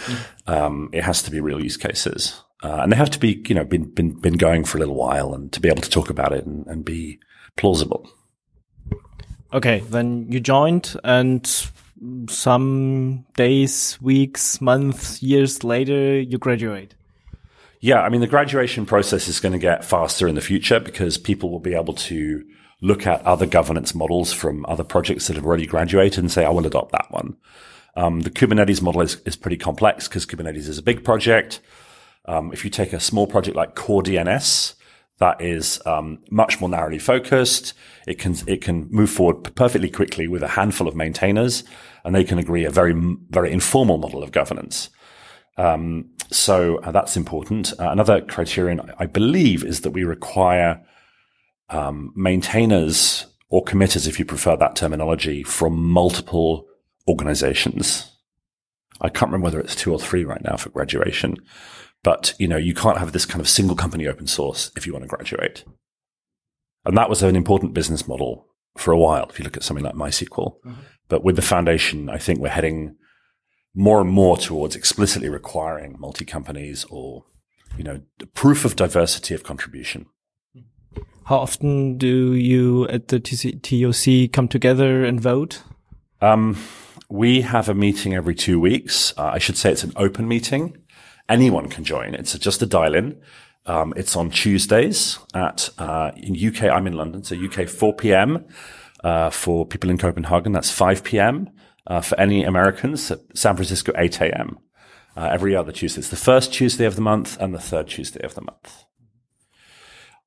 Um, 0.45 0.89
it 0.93 1.03
has 1.03 1.23
to 1.23 1.31
be 1.31 1.39
real 1.39 1.63
use 1.63 1.77
cases. 1.77 2.39
Uh, 2.63 2.79
and 2.81 2.91
they 2.91 2.95
have 2.95 3.11
to 3.11 3.19
be, 3.19 3.43
you 3.47 3.53
know, 3.53 3.65
been, 3.65 3.83
been, 3.91 4.13
been 4.13 4.37
going 4.37 4.63
for 4.63 4.77
a 4.77 4.79
little 4.79 4.95
while 4.95 5.33
and 5.33 5.51
to 5.51 5.59
be 5.59 5.67
able 5.67 5.81
to 5.81 5.89
talk 5.89 6.09
about 6.09 6.31
it 6.31 6.45
and, 6.45 6.65
and 6.67 6.85
be 6.85 7.19
plausible. 7.57 8.09
Okay. 9.51 9.79
Then 9.89 10.27
you 10.29 10.39
joined 10.39 10.95
and 11.03 11.45
some 12.29 13.25
days, 13.35 13.99
weeks, 14.01 14.61
months, 14.61 15.21
years 15.21 15.63
later, 15.63 16.19
you 16.19 16.37
graduate. 16.37 16.95
Yeah. 17.81 18.01
I 18.01 18.07
mean, 18.07 18.21
the 18.21 18.27
graduation 18.27 18.85
process 18.85 19.27
is 19.27 19.41
going 19.41 19.53
to 19.53 19.59
get 19.59 19.83
faster 19.83 20.25
in 20.27 20.35
the 20.35 20.41
future 20.41 20.79
because 20.79 21.17
people 21.17 21.51
will 21.51 21.59
be 21.59 21.75
able 21.75 21.93
to 21.95 22.45
look 22.81 23.05
at 23.05 23.25
other 23.25 23.45
governance 23.45 23.93
models 23.93 24.31
from 24.31 24.65
other 24.67 24.85
projects 24.85 25.27
that 25.27 25.35
have 25.35 25.45
already 25.45 25.65
graduated 25.65 26.19
and 26.19 26.31
say, 26.31 26.45
I 26.45 26.49
will 26.49 26.65
adopt 26.65 26.93
that 26.93 27.11
one. 27.11 27.35
Um, 27.95 28.21
the 28.21 28.31
Kubernetes 28.31 28.81
model 28.81 29.01
is, 29.01 29.21
is 29.25 29.35
pretty 29.35 29.57
complex 29.57 30.07
because 30.07 30.25
Kubernetes 30.25 30.67
is 30.67 30.77
a 30.77 30.83
big 30.83 31.03
project. 31.03 31.61
Um, 32.25 32.51
if 32.53 32.63
you 32.63 32.69
take 32.69 32.93
a 32.93 32.99
small 32.99 33.27
project 33.27 33.55
like 33.55 33.75
Core 33.75 34.01
DNS, 34.01 34.75
that 35.19 35.41
is 35.41 35.81
um, 35.85 36.19
much 36.29 36.59
more 36.59 36.69
narrowly 36.69 36.99
focused. 36.99 37.73
It 38.07 38.19
can 38.19 38.35
it 38.47 38.61
can 38.61 38.87
move 38.89 39.09
forward 39.09 39.55
perfectly 39.55 39.89
quickly 39.89 40.27
with 40.27 40.43
a 40.43 40.49
handful 40.49 40.87
of 40.87 40.95
maintainers, 40.95 41.63
and 42.03 42.15
they 42.15 42.23
can 42.23 42.39
agree 42.39 42.65
a 42.65 42.69
very 42.69 42.93
very 43.29 43.51
informal 43.51 43.97
model 43.97 44.23
of 44.23 44.31
governance. 44.31 44.89
Um, 45.57 46.09
so 46.31 46.77
uh, 46.77 46.91
that's 46.91 47.15
important. 47.15 47.73
Uh, 47.79 47.89
another 47.91 48.21
criterion, 48.21 48.91
I 48.97 49.05
believe, 49.05 49.63
is 49.63 49.81
that 49.81 49.91
we 49.91 50.03
require 50.03 50.81
um, 51.69 52.11
maintainers 52.15 53.27
or 53.49 53.63
committers, 53.63 54.07
if 54.07 54.17
you 54.17 54.25
prefer 54.25 54.57
that 54.57 54.75
terminology, 54.75 55.43
from 55.43 55.75
multiple 55.77 56.65
organizations. 57.07 58.11
I 58.99 59.09
can't 59.09 59.31
remember 59.31 59.45
whether 59.45 59.59
it's 59.59 59.75
two 59.75 59.91
or 59.91 59.99
three 59.99 60.25
right 60.25 60.43
now 60.43 60.57
for 60.57 60.69
graduation. 60.69 61.37
But, 62.03 62.33
you 62.37 62.47
know, 62.47 62.57
you 62.57 62.73
can't 62.73 62.97
have 62.97 63.13
this 63.13 63.25
kind 63.25 63.39
of 63.39 63.47
single 63.47 63.75
company 63.75 64.07
open 64.07 64.27
source 64.27 64.71
if 64.75 64.85
you 64.85 64.93
want 64.93 65.03
to 65.03 65.09
graduate. 65.09 65.63
And 66.85 66.97
that 66.97 67.09
was 67.09 67.23
an 67.23 67.35
important 67.35 67.73
business 67.73 68.07
model 68.07 68.45
for 68.75 68.91
a 68.91 68.97
while, 68.97 69.27
if 69.29 69.39
you 69.39 69.43
look 69.43 69.55
at 69.55 69.63
something 69.63 69.85
like 69.85 69.95
MySQL. 69.95 70.57
Mm-hmm. 70.65 70.81
But 71.07 71.23
with 71.23 71.37
the 71.37 71.41
foundation, 71.41 72.09
I 72.09 72.17
think 72.17 72.39
we're 72.39 72.49
heading 72.49 72.97
more 73.73 74.01
and 74.01 74.09
more 74.09 74.37
towards 74.37 74.75
explicitly 74.75 75.29
requiring 75.29 75.95
multi 75.97 76.25
companies 76.25 76.85
or, 76.89 77.23
you 77.77 77.83
know, 77.83 78.01
proof 78.33 78.65
of 78.65 78.75
diversity 78.75 79.33
of 79.33 79.43
contribution. 79.43 80.07
How 81.25 81.37
often 81.37 81.97
do 81.97 82.33
you 82.33 82.87
at 82.89 83.07
the 83.07 83.19
TOC 83.19 84.33
come 84.33 84.49
together 84.49 85.05
and 85.05 85.21
vote? 85.21 85.63
Um, 86.21 86.57
we 87.09 87.41
have 87.41 87.69
a 87.69 87.73
meeting 87.73 88.13
every 88.13 88.35
two 88.35 88.59
weeks. 88.59 89.13
Uh, 89.17 89.27
I 89.27 89.37
should 89.37 89.55
say 89.55 89.71
it's 89.71 89.85
an 89.85 89.93
open 89.95 90.27
meeting 90.27 90.82
anyone 91.29 91.69
can 91.69 91.83
join. 91.83 92.13
It's 92.15 92.37
just 92.37 92.61
a 92.61 92.65
dial 92.65 92.95
in. 92.95 93.19
Um, 93.65 93.93
it's 93.95 94.15
on 94.15 94.29
Tuesdays 94.29 95.19
at, 95.33 95.69
uh, 95.77 96.11
in 96.17 96.35
UK, 96.35 96.63
I'm 96.63 96.87
in 96.87 96.93
London, 96.93 97.23
so 97.23 97.35
UK 97.35 97.67
4 97.67 97.95
p.m. 97.95 98.45
Uh, 99.03 99.29
for 99.29 99.65
people 99.65 99.89
in 99.89 99.97
Copenhagen, 99.97 100.51
that's 100.51 100.71
5 100.71 101.03
p.m. 101.03 101.49
Uh, 101.87 102.01
for 102.01 102.19
any 102.19 102.43
Americans, 102.43 103.11
San 103.33 103.55
Francisco, 103.55 103.93
8 103.97 104.21
a.m. 104.21 104.59
Uh, 105.15 105.29
every 105.31 105.55
other 105.55 105.71
Tuesday. 105.71 105.99
It's 105.99 106.09
the 106.09 106.15
first 106.15 106.53
Tuesday 106.53 106.85
of 106.85 106.95
the 106.95 107.01
month 107.01 107.37
and 107.39 107.53
the 107.53 107.59
third 107.59 107.87
Tuesday 107.87 108.21
of 108.23 108.35
the 108.35 108.41
month. 108.41 108.85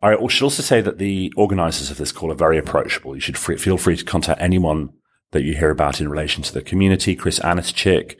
I 0.02 0.14
should 0.28 0.44
also 0.44 0.62
say 0.62 0.80
that 0.82 0.98
the 0.98 1.32
organizers 1.36 1.90
of 1.90 1.96
this 1.96 2.12
call 2.12 2.30
are 2.30 2.36
very 2.36 2.58
approachable. 2.58 3.14
You 3.14 3.20
should 3.20 3.38
free, 3.38 3.56
feel 3.56 3.78
free 3.78 3.96
to 3.96 4.04
contact 4.04 4.40
anyone 4.40 4.90
that 5.32 5.42
you 5.42 5.54
hear 5.54 5.70
about 5.70 6.00
in 6.00 6.08
relation 6.08 6.42
to 6.44 6.52
the 6.52 6.62
community. 6.62 7.16
Chris 7.16 7.38
Aniszczyk, 7.40 8.16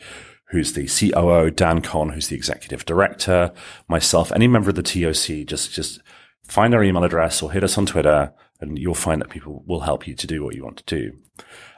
who's 0.50 0.74
the 0.74 0.86
COO, 0.88 1.50
Dan 1.50 1.82
Kohn, 1.82 2.10
who's 2.10 2.28
the 2.28 2.36
executive 2.36 2.84
director, 2.84 3.52
myself, 3.88 4.32
any 4.32 4.46
member 4.46 4.70
of 4.70 4.76
the 4.76 4.82
TOC, 4.82 5.46
just, 5.46 5.72
just 5.72 6.00
find 6.44 6.74
our 6.74 6.82
email 6.82 7.04
address 7.04 7.42
or 7.42 7.52
hit 7.52 7.64
us 7.64 7.76
on 7.76 7.86
Twitter 7.86 8.32
and 8.60 8.78
you'll 8.78 8.94
find 8.94 9.20
that 9.20 9.28
people 9.28 9.62
will 9.66 9.80
help 9.80 10.06
you 10.06 10.14
to 10.14 10.26
do 10.26 10.42
what 10.42 10.54
you 10.54 10.64
want 10.64 10.78
to 10.78 10.84
do. 10.84 11.16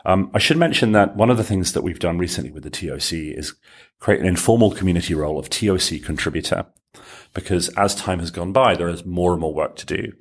Um, 0.04 0.30
I 0.32 0.38
should 0.38 0.56
mention 0.56 0.92
that 0.92 1.16
one 1.16 1.30
of 1.30 1.36
the 1.36 1.44
things 1.44 1.72
that 1.72 1.82
we've 1.82 1.98
done 1.98 2.18
recently 2.18 2.50
with 2.50 2.62
the 2.62 2.70
TOC 2.70 3.12
is 3.12 3.54
create 3.98 4.20
an 4.20 4.26
informal 4.26 4.70
community 4.70 5.14
role 5.14 5.38
of 5.38 5.50
TOC 5.50 6.02
contributor 6.04 6.66
because 7.34 7.68
as 7.70 7.94
time 7.94 8.20
has 8.20 8.30
gone 8.30 8.52
by, 8.52 8.74
there 8.74 8.88
is 8.88 9.04
more 9.04 9.32
and 9.32 9.40
more 9.40 9.54
work 9.54 9.76
to 9.76 9.86
do. 9.86 10.12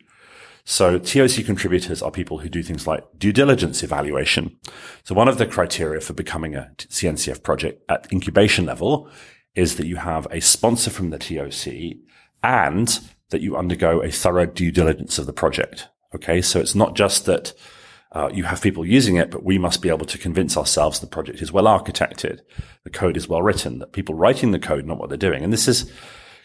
So 0.70 1.00
TOC 1.00 1.46
contributors 1.46 2.02
are 2.02 2.12
people 2.12 2.40
who 2.40 2.50
do 2.50 2.62
things 2.62 2.86
like 2.86 3.06
due 3.18 3.32
diligence 3.32 3.84
evaluation. 3.84 4.58
So 5.06 5.16
one 5.16 5.30
of 5.30 5.38
the 5.38 5.46
criteria 5.46 6.02
for 6.02 6.12
becoming 6.12 6.56
a 6.56 6.70
CNCF 6.78 7.42
project 7.42 7.90
at 7.90 8.12
incubation 8.12 8.66
level 8.66 9.10
is 9.56 9.78
that 9.78 9.88
you 9.88 9.96
have 9.96 10.28
a 10.30 10.42
sponsor 10.42 10.90
from 10.90 11.10
the 11.10 11.18
TOC 11.18 12.00
and 12.44 13.00
that 13.30 13.40
you 13.40 13.56
undergo 13.56 14.02
a 14.02 14.12
thorough 14.12 14.46
due 14.46 14.70
diligence 14.70 15.18
of 15.18 15.26
the 15.26 15.32
project. 15.32 15.88
Okay. 16.14 16.42
So 16.42 16.60
it's 16.60 16.76
not 16.76 16.98
just 16.98 17.26
that 17.28 17.54
uh, 18.12 18.30
you 18.34 18.44
have 18.44 18.62
people 18.62 18.86
using 18.86 19.16
it, 19.16 19.32
but 19.32 19.46
we 19.46 19.58
must 19.58 19.82
be 19.82 19.88
able 19.88 20.06
to 20.06 20.18
convince 20.18 20.58
ourselves 20.58 21.00
the 21.00 21.08
project 21.08 21.42
is 21.42 21.54
well 21.54 21.64
architected, 21.64 22.42
the 22.84 22.90
code 22.90 23.16
is 23.16 23.30
well 23.30 23.42
written, 23.42 23.80
that 23.80 23.94
people 23.94 24.16
writing 24.16 24.52
the 24.52 24.60
code 24.60 24.86
know 24.86 24.96
what 24.96 25.08
they're 25.08 25.18
doing. 25.18 25.46
And 25.46 25.54
this 25.54 25.70
is, 25.70 25.90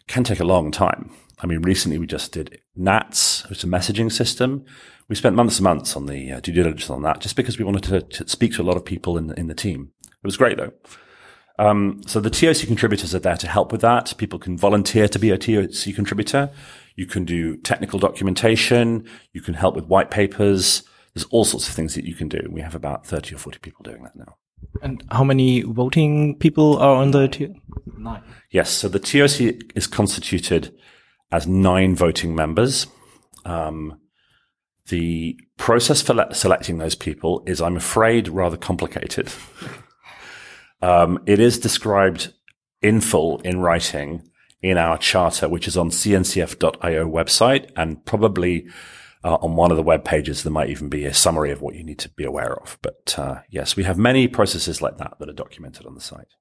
can 0.06 0.22
take 0.22 0.38
a 0.38 0.44
long 0.44 0.70
time. 0.70 1.10
I 1.40 1.46
mean, 1.48 1.62
recently 1.62 1.98
we 1.98 2.06
just 2.06 2.30
did 2.30 2.61
NATS, 2.76 3.48
which 3.48 3.58
is 3.58 3.64
a 3.64 3.68
messaging 3.68 4.10
system. 4.10 4.64
We 5.08 5.16
spent 5.16 5.36
months 5.36 5.58
and 5.58 5.64
months 5.64 5.96
on 5.96 6.06
the 6.06 6.32
uh, 6.32 6.40
due 6.40 6.52
diligence 6.52 6.88
on 6.88 7.02
that 7.02 7.20
just 7.20 7.36
because 7.36 7.58
we 7.58 7.64
wanted 7.64 7.82
to, 7.84 8.00
to, 8.00 8.28
speak 8.28 8.54
to 8.54 8.62
a 8.62 8.64
lot 8.64 8.76
of 8.76 8.84
people 8.84 9.18
in, 9.18 9.32
in 9.34 9.48
the 9.48 9.54
team. 9.54 9.92
It 10.06 10.26
was 10.26 10.36
great 10.36 10.56
though. 10.56 10.72
Um, 11.58 12.00
so 12.06 12.18
the 12.18 12.30
TOC 12.30 12.66
contributors 12.66 13.14
are 13.14 13.18
there 13.18 13.36
to 13.36 13.46
help 13.46 13.72
with 13.72 13.82
that. 13.82 14.14
People 14.16 14.38
can 14.38 14.56
volunteer 14.56 15.08
to 15.08 15.18
be 15.18 15.30
a 15.30 15.38
TOC 15.38 15.94
contributor. 15.94 16.50
You 16.96 17.06
can 17.06 17.24
do 17.24 17.56
technical 17.58 17.98
documentation. 17.98 19.06
You 19.32 19.42
can 19.42 19.54
help 19.54 19.74
with 19.74 19.86
white 19.86 20.10
papers. 20.10 20.82
There's 21.14 21.26
all 21.26 21.44
sorts 21.44 21.68
of 21.68 21.74
things 21.74 21.94
that 21.94 22.04
you 22.04 22.14
can 22.14 22.28
do. 22.28 22.48
We 22.50 22.62
have 22.62 22.74
about 22.74 23.06
30 23.06 23.34
or 23.34 23.38
40 23.38 23.58
people 23.58 23.82
doing 23.82 24.02
that 24.02 24.16
now. 24.16 24.36
And 24.80 25.04
how 25.10 25.24
many 25.24 25.62
voting 25.62 26.38
people 26.38 26.78
are 26.78 26.96
on 26.96 27.10
the 27.10 27.28
TOC? 27.28 27.50
Nine. 27.98 28.22
Yes. 28.50 28.70
So 28.70 28.88
the 28.88 28.98
TOC 28.98 29.62
is 29.74 29.86
constituted 29.86 30.74
as 31.32 31.46
nine 31.46 31.96
voting 31.96 32.34
members. 32.34 32.86
Um, 33.44 33.98
the 34.86 35.38
process 35.56 36.02
for 36.02 36.14
le- 36.14 36.34
selecting 36.34 36.78
those 36.78 36.94
people 36.94 37.42
is, 37.46 37.60
I'm 37.60 37.76
afraid, 37.76 38.28
rather 38.28 38.56
complicated. 38.56 39.32
um, 40.82 41.18
it 41.26 41.40
is 41.40 41.58
described 41.58 42.32
in 42.82 43.00
full 43.00 43.40
in 43.40 43.60
writing 43.60 44.28
in 44.60 44.76
our 44.76 44.98
charter, 44.98 45.48
which 45.48 45.66
is 45.66 45.76
on 45.76 45.90
cncf.io 45.90 47.08
website 47.08 47.70
and 47.76 48.04
probably 48.04 48.68
uh, 49.24 49.36
on 49.36 49.56
one 49.56 49.70
of 49.70 49.76
the 49.76 49.82
web 49.82 50.04
pages, 50.04 50.42
there 50.42 50.52
might 50.52 50.68
even 50.68 50.88
be 50.88 51.04
a 51.04 51.14
summary 51.14 51.52
of 51.52 51.62
what 51.62 51.74
you 51.74 51.84
need 51.84 51.98
to 52.00 52.08
be 52.10 52.24
aware 52.24 52.54
of. 52.60 52.78
But 52.82 53.14
uh, 53.16 53.42
yes, 53.48 53.76
we 53.76 53.84
have 53.84 53.96
many 53.96 54.26
processes 54.26 54.82
like 54.82 54.98
that 54.98 55.14
that 55.18 55.28
are 55.28 55.34
documented 55.34 55.86
on 55.86 55.94
the 55.94 56.00
site. 56.00 56.34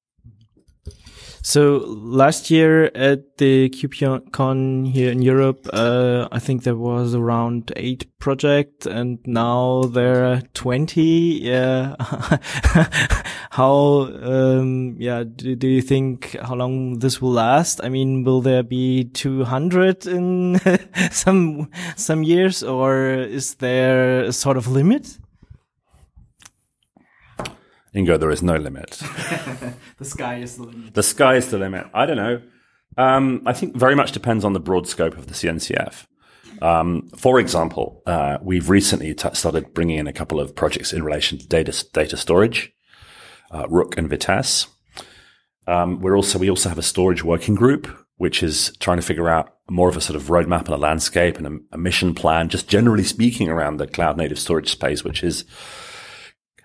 So 1.44 1.84
last 1.88 2.52
year 2.52 2.92
at 2.94 3.38
the 3.38 3.70
KubeCon 3.70 4.92
here 4.92 5.12
in 5.12 5.24
Europe, 5.24 5.68
uh, 5.74 6.28
I 6.32 6.38
think 6.38 6.64
there 6.64 6.76
was 6.76 7.16
around 7.16 7.74
eight 7.76 8.06
projects 8.20 8.86
and 8.86 9.18
now 9.26 9.84
there 9.84 10.24
are 10.26 10.42
20. 10.54 11.02
Yeah. 11.42 11.96
how, 13.52 14.08
um, 14.22 14.96
yeah, 15.00 15.24
do, 15.24 15.56
do 15.56 15.68
you 15.68 15.82
think 15.82 16.38
how 16.44 16.54
long 16.54 17.00
this 17.00 17.20
will 17.20 17.32
last? 17.32 17.84
I 17.84 17.90
mean, 17.90 18.24
will 18.24 18.42
there 18.42 18.64
be 18.64 19.06
200 19.06 20.06
in 20.06 20.60
some, 21.12 21.72
some 21.96 22.22
years 22.22 22.62
or 22.62 23.14
is 23.14 23.56
there 23.56 24.26
a 24.26 24.32
sort 24.34 24.58
of 24.58 24.68
limit? 24.68 25.18
Ingo, 27.96 28.20
there 28.20 28.32
is 28.32 28.42
no 28.42 28.56
limit. 28.56 28.92
the 29.98 30.06
sky 30.06 30.38
is 30.38 30.58
the 30.58 30.64
limit. 30.64 30.94
The 30.94 31.04
sky 31.04 31.36
is 31.36 31.52
the 31.52 31.58
limit. 31.58 31.88
I 31.94 32.06
don't 32.06 32.18
know. 32.18 32.42
Um, 32.98 33.42
I 33.46 33.54
think 33.54 33.76
very 33.76 33.96
much 33.96 34.12
depends 34.12 34.46
on 34.46 34.54
the 34.54 34.60
broad 34.60 34.88
scope 34.88 35.18
of 35.18 35.28
the 35.28 35.34
CNCF. 35.34 36.06
Um, 36.62 37.10
for 37.18 37.40
example, 37.40 38.02
uh, 38.06 38.38
we've 38.42 38.70
recently 38.70 39.14
t- 39.14 39.30
started 39.34 39.74
bringing 39.74 39.98
in 39.98 40.08
a 40.08 40.14
couple 40.14 40.40
of 40.40 40.56
projects 40.56 40.94
in 40.94 41.04
relation 41.04 41.38
to 41.38 41.48
data 41.48 41.86
data 41.94 42.16
storage, 42.16 42.72
uh, 43.52 43.68
Rook 43.68 43.98
and 43.98 44.10
Vitess. 44.10 44.68
Um, 45.68 46.00
we're 46.02 46.16
also 46.16 46.38
we 46.40 46.50
also 46.50 46.70
have 46.70 46.78
a 46.78 46.84
storage 46.84 47.24
working 47.24 47.56
group 47.56 47.88
which 48.22 48.44
is 48.44 48.72
trying 48.78 48.98
to 48.98 49.02
figure 49.02 49.28
out 49.28 49.56
more 49.68 49.90
of 49.90 49.98
a 49.98 50.02
sort 50.02 50.16
of 50.16 50.28
roadmap 50.28 50.66
and 50.66 50.76
a 50.76 50.78
landscape 50.78 51.40
and 51.40 51.48
a, 51.48 51.76
a 51.76 51.78
mission 51.80 52.14
plan, 52.14 52.50
just 52.50 52.68
generally 52.68 53.04
speaking 53.04 53.50
around 53.50 53.78
the 53.78 53.88
cloud 53.88 54.16
native 54.16 54.38
storage 54.38 54.70
space, 54.70 55.04
which 55.04 55.24
is 55.24 55.44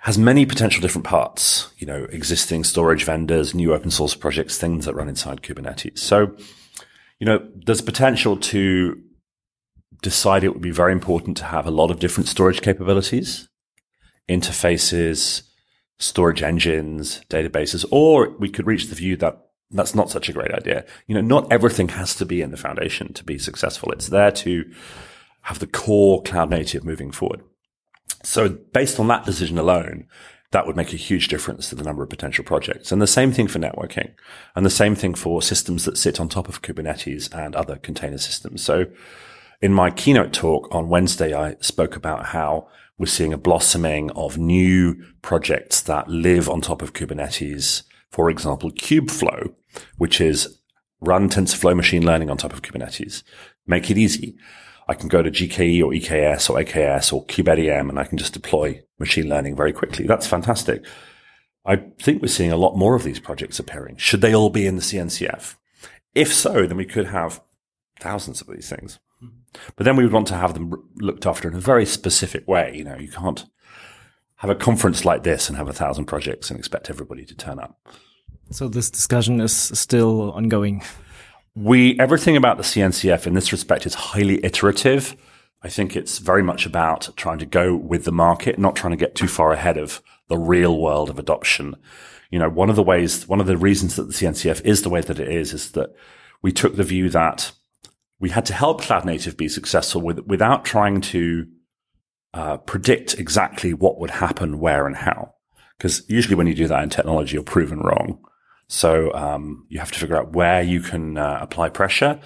has 0.07 0.17
many 0.17 0.47
potential 0.47 0.81
different 0.81 1.05
parts, 1.05 1.69
you 1.79 1.87
know, 1.87 2.05
existing 2.11 2.63
storage 2.63 3.03
vendors, 3.03 3.57
new 3.57 3.75
open 3.75 3.91
source 3.91 4.15
projects, 4.15 4.57
things 4.57 4.85
that 4.85 4.95
run 4.95 5.09
inside 5.09 5.43
Kubernetes. 5.43 5.99
So, 5.99 6.37
you 7.19 7.27
know, 7.27 7.45
there's 7.57 7.81
potential 7.81 8.37
to 8.37 9.03
decide 10.03 10.45
it 10.45 10.53
would 10.53 10.63
be 10.63 10.71
very 10.71 10.93
important 10.93 11.37
to 11.39 11.45
have 11.47 11.67
a 11.67 11.73
lot 11.73 11.91
of 11.91 11.99
different 11.99 12.29
storage 12.29 12.63
capabilities, 12.63 13.49
interfaces, 14.29 15.43
storage 15.99 16.41
engines, 16.41 17.23
databases, 17.29 17.85
or 17.91 18.31
we 18.39 18.49
could 18.49 18.69
reach 18.69 18.87
the 18.87 18.95
view 18.95 19.17
that 19.17 19.49
that's 19.73 19.97
not 19.97 20.09
such 20.09 20.29
a 20.29 20.33
great 20.33 20.53
idea. 20.53 20.85
You 21.09 21.17
know, 21.17 21.21
not 21.21 21.51
everything 21.51 21.89
has 21.89 22.15
to 22.15 22.25
be 22.25 22.43
in 22.43 22.53
the 22.53 22.57
foundation 22.57 23.13
to 23.15 23.25
be 23.25 23.39
successful. 23.39 23.91
It's 23.91 24.07
there 24.07 24.31
to 24.31 24.71
have 25.41 25.59
the 25.59 25.67
core 25.67 26.23
cloud 26.23 26.51
native 26.51 26.85
moving 26.85 27.11
forward. 27.11 27.43
So 28.27 28.49
based 28.49 28.99
on 28.99 29.07
that 29.09 29.25
decision 29.25 29.57
alone, 29.57 30.07
that 30.51 30.67
would 30.67 30.77
make 30.77 30.93
a 30.93 30.97
huge 30.97 31.29
difference 31.29 31.69
to 31.69 31.75
the 31.75 31.85
number 31.85 32.03
of 32.03 32.11
potential 32.11 32.45
projects. 32.45 32.91
And 32.91 33.01
the 33.01 33.07
same 33.07 33.31
thing 33.31 33.47
for 33.47 33.59
networking 33.59 34.15
and 34.55 34.67
the 34.67 34.71
same 34.71 34.95
thing 34.95 35.15
for 35.15 35.43
systems 35.43 35.85
that 35.85 35.97
sit 35.97 36.19
on 36.19 36.29
top 36.29 36.49
of 36.49 36.63
Kubernetes 36.63 37.33
and 37.33 37.55
other 37.55 37.77
container 37.77 38.19
systems. 38.19 38.63
So 38.63 38.87
in 39.63 39.73
my 39.73 39.91
keynote 39.91 40.33
talk 40.33 40.69
on 40.75 40.89
Wednesday, 40.89 41.35
I 41.35 41.57
spoke 41.61 41.95
about 41.95 42.27
how 42.27 42.69
we're 42.99 43.07
seeing 43.07 43.33
a 43.33 43.39
blossoming 43.39 44.11
of 44.13 44.39
new 44.39 45.03
projects 45.23 45.81
that 45.83 46.09
live 46.09 46.49
on 46.49 46.61
top 46.61 46.83
of 46.83 46.95
Kubernetes. 46.95 47.85
For 48.11 48.29
example, 48.31 48.73
Kubeflow, 48.73 49.55
which 49.99 50.21
is 50.21 50.59
run 51.01 51.29
TensorFlow 51.29 51.77
machine 51.77 52.05
learning 52.05 52.31
on 52.31 52.39
top 52.39 52.53
of 52.53 52.63
Kubernetes. 52.63 53.23
Make 53.67 53.91
it 53.91 53.99
easy. 53.99 54.37
I 54.89 54.95
can 54.95 55.09
go 55.09 55.23
to 55.23 55.31
GKE 55.31 55.83
or 55.83 55.91
EKS 55.91 56.49
or 56.49 56.57
AKS 56.59 57.13
or 57.13 57.25
KubeADM 57.27 57.89
and 57.89 57.99
I 57.99 58.05
can 58.05 58.19
just 58.19 58.33
deploy 58.33 58.83
machine 58.99 59.29
learning 59.29 59.57
very 59.57 59.73
quickly. 59.73 60.07
That's 60.07 60.27
fantastic. 60.27 60.85
I 61.65 61.77
think 62.01 62.23
we're 62.23 62.29
seeing 62.29 62.53
a 62.53 62.57
lot 62.57 62.77
more 62.77 62.95
of 62.95 63.03
these 63.03 63.19
projects 63.19 63.59
appearing. 63.59 63.97
Should 63.97 64.21
they 64.21 64.35
all 64.35 64.51
be 64.51 64.67
in 64.67 64.77
the 64.77 64.83
CNCF? 64.83 65.57
If 66.15 66.33
so, 66.33 66.67
then 66.67 66.77
we 66.77 66.85
could 66.85 67.07
have 67.07 67.43
thousands 67.99 68.41
of 68.41 68.47
these 68.47 68.69
things. 68.69 69.01
But 69.75 69.85
then 69.85 69.97
we 69.97 70.05
would 70.05 70.13
want 70.13 70.29
to 70.29 70.35
have 70.35 70.55
them 70.55 70.73
looked 70.97 71.27
after 71.27 71.49
in 71.49 71.55
a 71.55 71.61
very 71.61 71.87
specific 71.87 72.47
way. 72.47 72.77
You 72.77 72.85
know, 72.85 72.97
you 72.97 73.09
can't 73.09 73.45
have 74.37 74.51
a 74.51 74.55
conference 74.55 75.05
like 75.05 75.25
this 75.25 75.49
and 75.49 75.57
have 75.57 75.69
a 75.69 75.73
thousand 75.73 76.05
projects 76.05 76.51
and 76.51 76.59
expect 76.59 76.91
everybody 76.91 77.25
to 77.25 77.35
turn 77.35 77.59
up. 77.59 77.79
So 78.51 78.69
this 78.69 78.91
discussion 78.91 79.41
is 79.41 79.57
still 79.57 80.31
ongoing. 80.33 80.85
We 81.57 81.99
everything 81.99 82.37
about 82.37 82.59
the 82.59 82.63
CNCF 82.63 83.27
in 83.27 83.33
this 83.33 83.51
respect 83.51 83.87
is 83.87 83.95
highly 83.95 84.45
iterative. 84.45 85.17
I 85.63 85.71
think 85.71 85.97
it's 85.97 86.19
very 86.19 86.43
much 86.43 86.67
about 86.67 87.09
trying 87.17 87.39
to 87.39 87.47
go 87.47 87.75
with 87.75 88.05
the 88.05 88.13
market, 88.13 88.59
not 88.59 88.77
trying 88.77 88.91
to 88.91 88.97
get 88.99 89.15
too 89.15 89.27
far 89.27 89.53
ahead 89.53 89.79
of 89.79 90.03
the 90.29 90.37
real 90.37 90.79
world 90.79 91.09
of 91.09 91.19
adoption. 91.19 91.75
You 92.31 92.39
know, 92.39 92.51
one 92.51 92.69
of 92.69 92.77
the 92.77 92.83
ways, 92.83 93.27
one 93.27 93.41
of 93.41 93.47
the 93.47 93.57
reasons 93.57 93.97
that 93.97 94.03
the 94.05 94.13
CNCF 94.13 94.63
is 94.67 94.83
the 94.83 94.91
way 94.91 95.01
that 95.01 95.19
it 95.19 95.29
is, 95.29 95.55
is 95.55 95.73
that 95.73 95.95
we 96.43 96.53
took 96.53 96.77
the 96.77 96.85
view 96.85 97.09
that 97.09 97.53
we 98.21 98.29
had 98.29 98.45
to 98.47 98.53
help 98.53 98.83
cloud 98.83 99.07
native 99.07 99.39
be 99.39 99.49
successful 99.49 100.03
with, 100.03 100.19
without 100.27 100.65
trying 100.65 101.01
to 101.01 101.47
uh, 102.35 102.59
predict 102.59 103.15
exactly 103.15 103.73
what 103.73 103.99
would 103.99 104.11
happen, 104.11 104.61
where, 104.61 104.87
and 104.87 104.97
how. 104.97 105.35
Because 105.79 106.05
usually 106.07 106.35
when 106.35 106.47
you 106.47 106.55
do 106.55 106.69
that 106.69 106.83
in 106.83 106.91
technology, 106.91 107.35
you're 107.35 107.43
proven 107.43 107.81
wrong. 107.81 108.19
So 108.69 109.13
um, 109.15 109.67
you 109.69 109.79
have 109.79 109.93
to 109.93 109.99
figure 109.99 110.17
out 110.17 110.33
where 110.33 110.63
you 110.63 110.81
can 110.81 111.19
uh, 111.19 111.39
apply 111.41 111.69
pressure, 111.69 112.21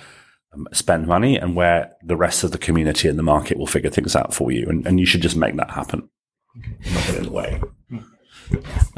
um, 0.53 0.67
spend 0.73 1.07
money, 1.07 1.37
and 1.37 1.55
where 1.55 1.93
the 2.03 2.17
rest 2.17 2.45
of 2.45 2.53
the 2.53 2.59
community 2.59 3.09
and 3.09 3.19
the 3.19 3.23
market 3.23 3.59
will 3.59 3.67
figure 3.67 3.91
things 3.91 4.17
out 4.17 4.33
for 4.33 4.51
you. 4.51 4.67
And, 4.69 4.87
and 4.87 4.99
you 4.99 5.07
should 5.07 5.21
just 5.23 5.37
make 5.37 5.57
that 5.57 5.71
happen. 5.71 6.09
Not 6.93 7.07
get 7.07 7.17
in 7.17 7.25
the 7.25 7.31
way. 7.31 7.61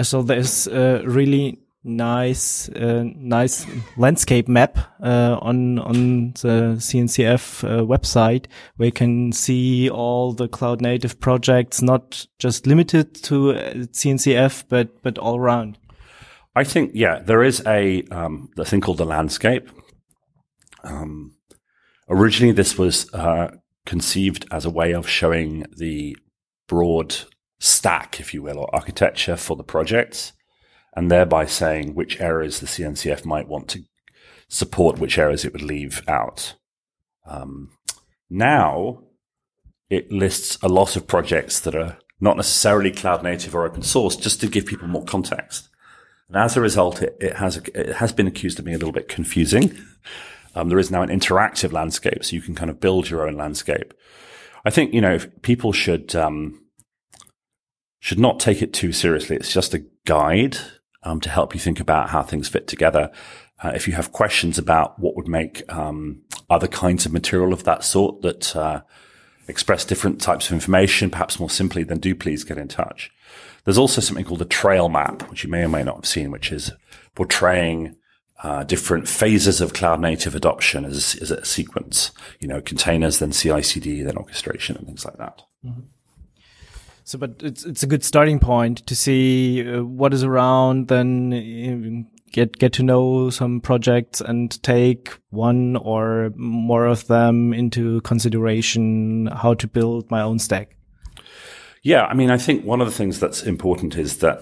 So 0.03 0.23
there's 0.23 0.67
a 0.67 1.03
really 1.05 1.59
nice, 1.85 2.69
uh, 2.71 3.05
nice 3.17 3.67
landscape 3.97 4.49
map 4.49 4.79
uh, 5.03 5.39
on 5.41 5.79
on 5.79 6.33
the 6.41 6.77
CNCF 6.79 7.65
uh, 7.65 7.85
website 7.85 8.47
where 8.77 8.87
you 8.87 8.93
can 8.93 9.33
see 9.33 9.91
all 9.91 10.33
the 10.33 10.49
cloud 10.49 10.81
native 10.81 11.21
projects, 11.21 11.83
not 11.83 12.27
just 12.39 12.67
limited 12.67 13.15
to 13.25 13.51
uh, 13.51 13.73
CNCF, 13.93 14.65
but 14.69 15.03
but 15.03 15.19
all 15.19 15.39
around. 15.39 15.79
I 16.55 16.65
think 16.65 16.93
yeah, 16.95 17.21
there 17.21 17.43
is 17.43 17.63
a 17.67 18.03
um, 18.11 18.51
a 18.59 18.65
thing 18.65 18.81
called 18.81 18.99
the 18.99 19.07
landscape. 19.07 19.71
Um, 20.85 21.37
originally, 22.09 22.53
this 22.53 22.77
was 22.77 23.13
uh, 23.15 23.53
conceived 23.87 24.47
as 24.51 24.65
a 24.65 24.71
way 24.71 24.93
of 24.93 25.09
showing 25.09 25.65
the 25.77 26.17
broad 26.69 27.17
stack, 27.59 28.21
if 28.21 28.35
you 28.35 28.43
will, 28.43 28.59
or 28.59 28.75
architecture 28.75 29.37
for 29.37 29.57
the 29.57 29.65
projects, 29.65 30.33
and 30.95 31.11
thereby 31.11 31.47
saying 31.47 31.95
which 31.95 32.21
areas 32.21 32.61
the 32.61 32.67
CNCF 32.67 33.25
might 33.25 33.49
want 33.49 33.69
to 33.69 33.85
support, 34.49 34.99
which 34.99 35.19
areas 35.19 35.45
it 35.45 35.53
would 35.53 35.63
leave 35.63 36.03
out. 36.07 36.57
Um, 37.27 37.71
now, 38.29 39.05
it 39.89 40.11
lists 40.11 40.59
a 40.63 40.69
lot 40.69 40.97
of 40.97 41.07
projects 41.07 41.61
that 41.61 41.75
are 41.75 41.99
not 42.21 42.37
necessarily 42.37 42.91
cloud 42.91 43.23
native 43.23 43.55
or 43.55 43.65
open 43.65 43.83
source, 43.83 44.17
just 44.17 44.41
to 44.41 44.49
give 44.49 44.67
people 44.67 44.89
more 44.89 45.05
context. 45.05 45.69
And 46.33 46.43
as 46.43 46.57
a 46.57 46.63
result, 46.63 47.03
it, 47.03 47.17
it 47.21 47.37
has 47.37 47.59
it 47.59 47.97
has 47.97 48.13
been 48.13 48.27
accused 48.27 48.59
of 48.59 48.65
being 48.65 48.75
a 48.75 48.79
little 48.79 48.93
bit 48.93 49.09
confusing. 49.09 49.77
Um, 50.55 50.71
there 50.71 50.79
is 50.79 50.91
now 50.91 51.03
an 51.03 51.11
interactive 51.11 51.73
landscape, 51.73 52.25
so 52.25 52.35
you 52.35 52.41
can 52.41 52.55
kind 52.55 52.71
of 52.71 52.81
build 52.81 53.11
your 53.11 53.27
own 53.27 53.37
landscape. 53.37 53.93
I 54.65 54.71
think 54.71 54.95
you 54.95 55.03
know 55.03 55.19
people 55.43 55.73
should 55.73 56.17
um, 56.17 56.65
should 58.01 58.19
not 58.19 58.41
take 58.41 58.63
it 58.63 58.73
too 58.73 58.93
seriously. 58.93 59.37
It's 59.37 59.53
just 59.53 59.75
a 59.75 59.85
guide 60.07 60.57
um, 61.03 61.21
to 61.21 61.29
help 61.29 61.53
you 61.53 61.61
think 61.61 61.81
about 61.81 62.09
how 62.09 62.23
things 62.23 62.49
fit 62.49 62.67
together. 62.67 63.11
Uh, 63.63 63.73
if 63.75 63.87
you 63.87 63.93
have 63.93 64.13
questions 64.13 64.57
about 64.57 64.99
what 64.99 65.15
would 65.15 65.29
make 65.29 65.71
um, 65.71 66.23
other 66.49 66.67
kinds 66.67 67.05
of 67.05 67.13
material 67.13 67.53
of 67.53 67.65
that 67.65 67.85
sort 67.85 68.23
that 68.23 68.57
uh, 68.57 68.81
express 69.49 69.85
different 69.85 70.21
types 70.21 70.47
of 70.47 70.55
information, 70.55 71.11
perhaps 71.11 71.39
more 71.39 71.51
simply, 71.51 71.83
then 71.83 71.99
do 71.99 72.15
please 72.15 72.43
get 72.43 72.57
in 72.57 72.69
touch. 72.69 73.11
There's 73.65 73.79
also 73.79 74.01
something 74.01 74.25
called 74.25 74.41
the 74.41 74.45
trail 74.45 74.89
map, 74.89 75.29
which 75.31 75.45
you 75.45 75.51
may 75.51 75.63
or 75.63 75.69
may 75.69 75.85
not 75.85 75.97
have 75.97 76.07
seen, 76.07 76.31
which 76.31 76.51
is 76.51 76.73
portraying 77.15 77.97
uh, 78.43 78.65
different 78.65 79.09
phases 79.09 79.61
of 79.61 79.73
cloud 79.73 80.01
native 80.01 80.35
adoption 80.35 80.85
as, 80.85 81.17
as 81.21 81.31
a 81.31 81.45
sequence, 81.45 82.11
you 82.41 82.49
know, 82.49 82.61
containers, 82.61 83.21
then 83.21 83.31
CI/CD, 83.31 84.03
then 84.03 84.17
orchestration, 84.17 84.77
and 84.77 84.87
things 84.87 85.05
like 85.05 85.17
that. 85.19 85.43
Mm-hmm. 85.65 85.83
So, 87.05 87.19
but 87.19 87.41
it's 87.41 87.65
it's 87.65 87.83
a 87.83 87.87
good 87.87 88.05
starting 88.05 88.41
point 88.41 88.87
to 88.87 88.97
see 88.97 89.69
uh, 89.69 89.85
what 89.85 90.13
is 90.13 90.25
around, 90.25 90.89
then 90.89 91.33
uh, 91.33 92.11
get 92.33 92.59
get 92.59 92.73
to 92.75 92.83
know 92.83 93.31
some 93.31 93.61
projects 93.61 94.21
and 94.21 94.61
take 94.63 95.11
one 95.31 95.77
or 95.77 96.33
more 96.37 96.87
of 96.87 97.07
them 97.07 97.53
into 97.53 98.01
consideration. 98.01 99.27
How 99.27 99.55
to 99.55 99.69
build 99.69 100.11
my 100.11 100.23
own 100.23 100.39
stack. 100.39 100.77
Yeah, 101.83 102.05
I 102.05 102.15
mean, 102.15 102.31
I 102.31 102.39
think 102.39 102.65
one 102.65 102.81
of 102.81 102.87
the 102.87 102.95
things 102.95 103.19
that's 103.19 103.43
important 103.43 103.97
is 103.97 104.19
that 104.19 104.41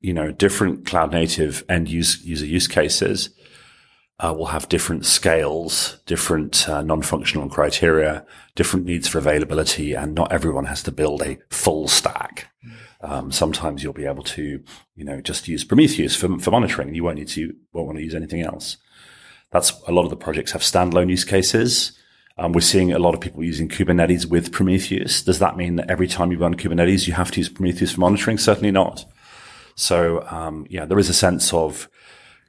you 0.00 0.12
know 0.12 0.32
different 0.32 0.84
cloud 0.84 1.12
native 1.12 1.64
end 1.68 1.88
use 1.88 2.22
user 2.24 2.46
use 2.46 2.68
cases 2.68 3.30
uh, 4.18 4.32
will 4.36 4.46
have 4.46 4.68
different 4.68 5.04
scales, 5.04 5.98
different 6.06 6.68
uh, 6.68 6.82
non-functional 6.82 7.48
criteria, 7.48 8.24
different 8.54 8.86
needs 8.86 9.08
for 9.08 9.18
availability, 9.18 9.94
and 9.94 10.14
not 10.14 10.30
everyone 10.30 10.66
has 10.66 10.82
to 10.84 10.92
build 10.92 11.22
a 11.22 11.38
full 11.50 11.88
stack. 11.88 12.48
Um, 13.00 13.32
sometimes 13.32 13.82
you'll 13.82 13.92
be 13.92 14.06
able 14.06 14.22
to, 14.22 14.62
you 14.94 15.04
know, 15.04 15.20
just 15.20 15.48
use 15.48 15.64
Prometheus 15.64 16.14
for, 16.14 16.38
for 16.38 16.52
monitoring, 16.52 16.88
and 16.88 16.96
you 16.96 17.02
won't 17.02 17.18
need 17.18 17.28
to 17.28 17.54
won't 17.72 17.86
want 17.86 17.98
to 17.98 18.04
use 18.04 18.14
anything 18.14 18.42
else. 18.42 18.76
That's 19.50 19.72
a 19.88 19.92
lot 19.92 20.04
of 20.04 20.10
the 20.10 20.16
projects 20.16 20.52
have 20.52 20.62
standalone 20.62 21.10
use 21.10 21.24
cases. 21.24 21.92
Um, 22.38 22.52
we're 22.52 22.60
seeing 22.60 22.92
a 22.92 22.98
lot 22.98 23.14
of 23.14 23.20
people 23.20 23.44
using 23.44 23.68
Kubernetes 23.68 24.26
with 24.26 24.52
Prometheus. 24.52 25.22
Does 25.22 25.38
that 25.38 25.56
mean 25.56 25.76
that 25.76 25.90
every 25.90 26.08
time 26.08 26.32
you 26.32 26.38
run 26.38 26.54
Kubernetes, 26.54 27.06
you 27.06 27.12
have 27.12 27.30
to 27.32 27.40
use 27.40 27.48
Prometheus 27.48 27.92
for 27.92 28.00
monitoring? 28.00 28.38
Certainly 28.38 28.70
not. 28.70 29.04
So, 29.74 30.26
um, 30.30 30.66
yeah, 30.68 30.84
there 30.84 30.98
is 30.98 31.08
a 31.08 31.14
sense 31.14 31.52
of 31.52 31.88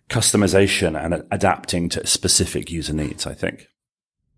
customization 0.10 1.02
and 1.02 1.26
adapting 1.32 1.90
to 1.90 2.06
specific 2.06 2.72
user 2.72 2.94
needs, 2.94 3.26
I 3.26 3.34
think. 3.34 3.68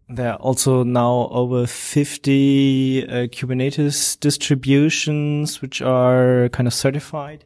There 0.08 0.34
are 0.34 0.38
also 0.38 0.84
now 0.84 1.30
over 1.32 1.66
50 1.66 3.08
uh, 3.08 3.14
Kubernetes 3.28 4.20
distributions 4.20 5.62
which 5.62 5.82
are 5.82 6.50
kind 6.50 6.68
of 6.68 6.74
certified. 6.74 7.44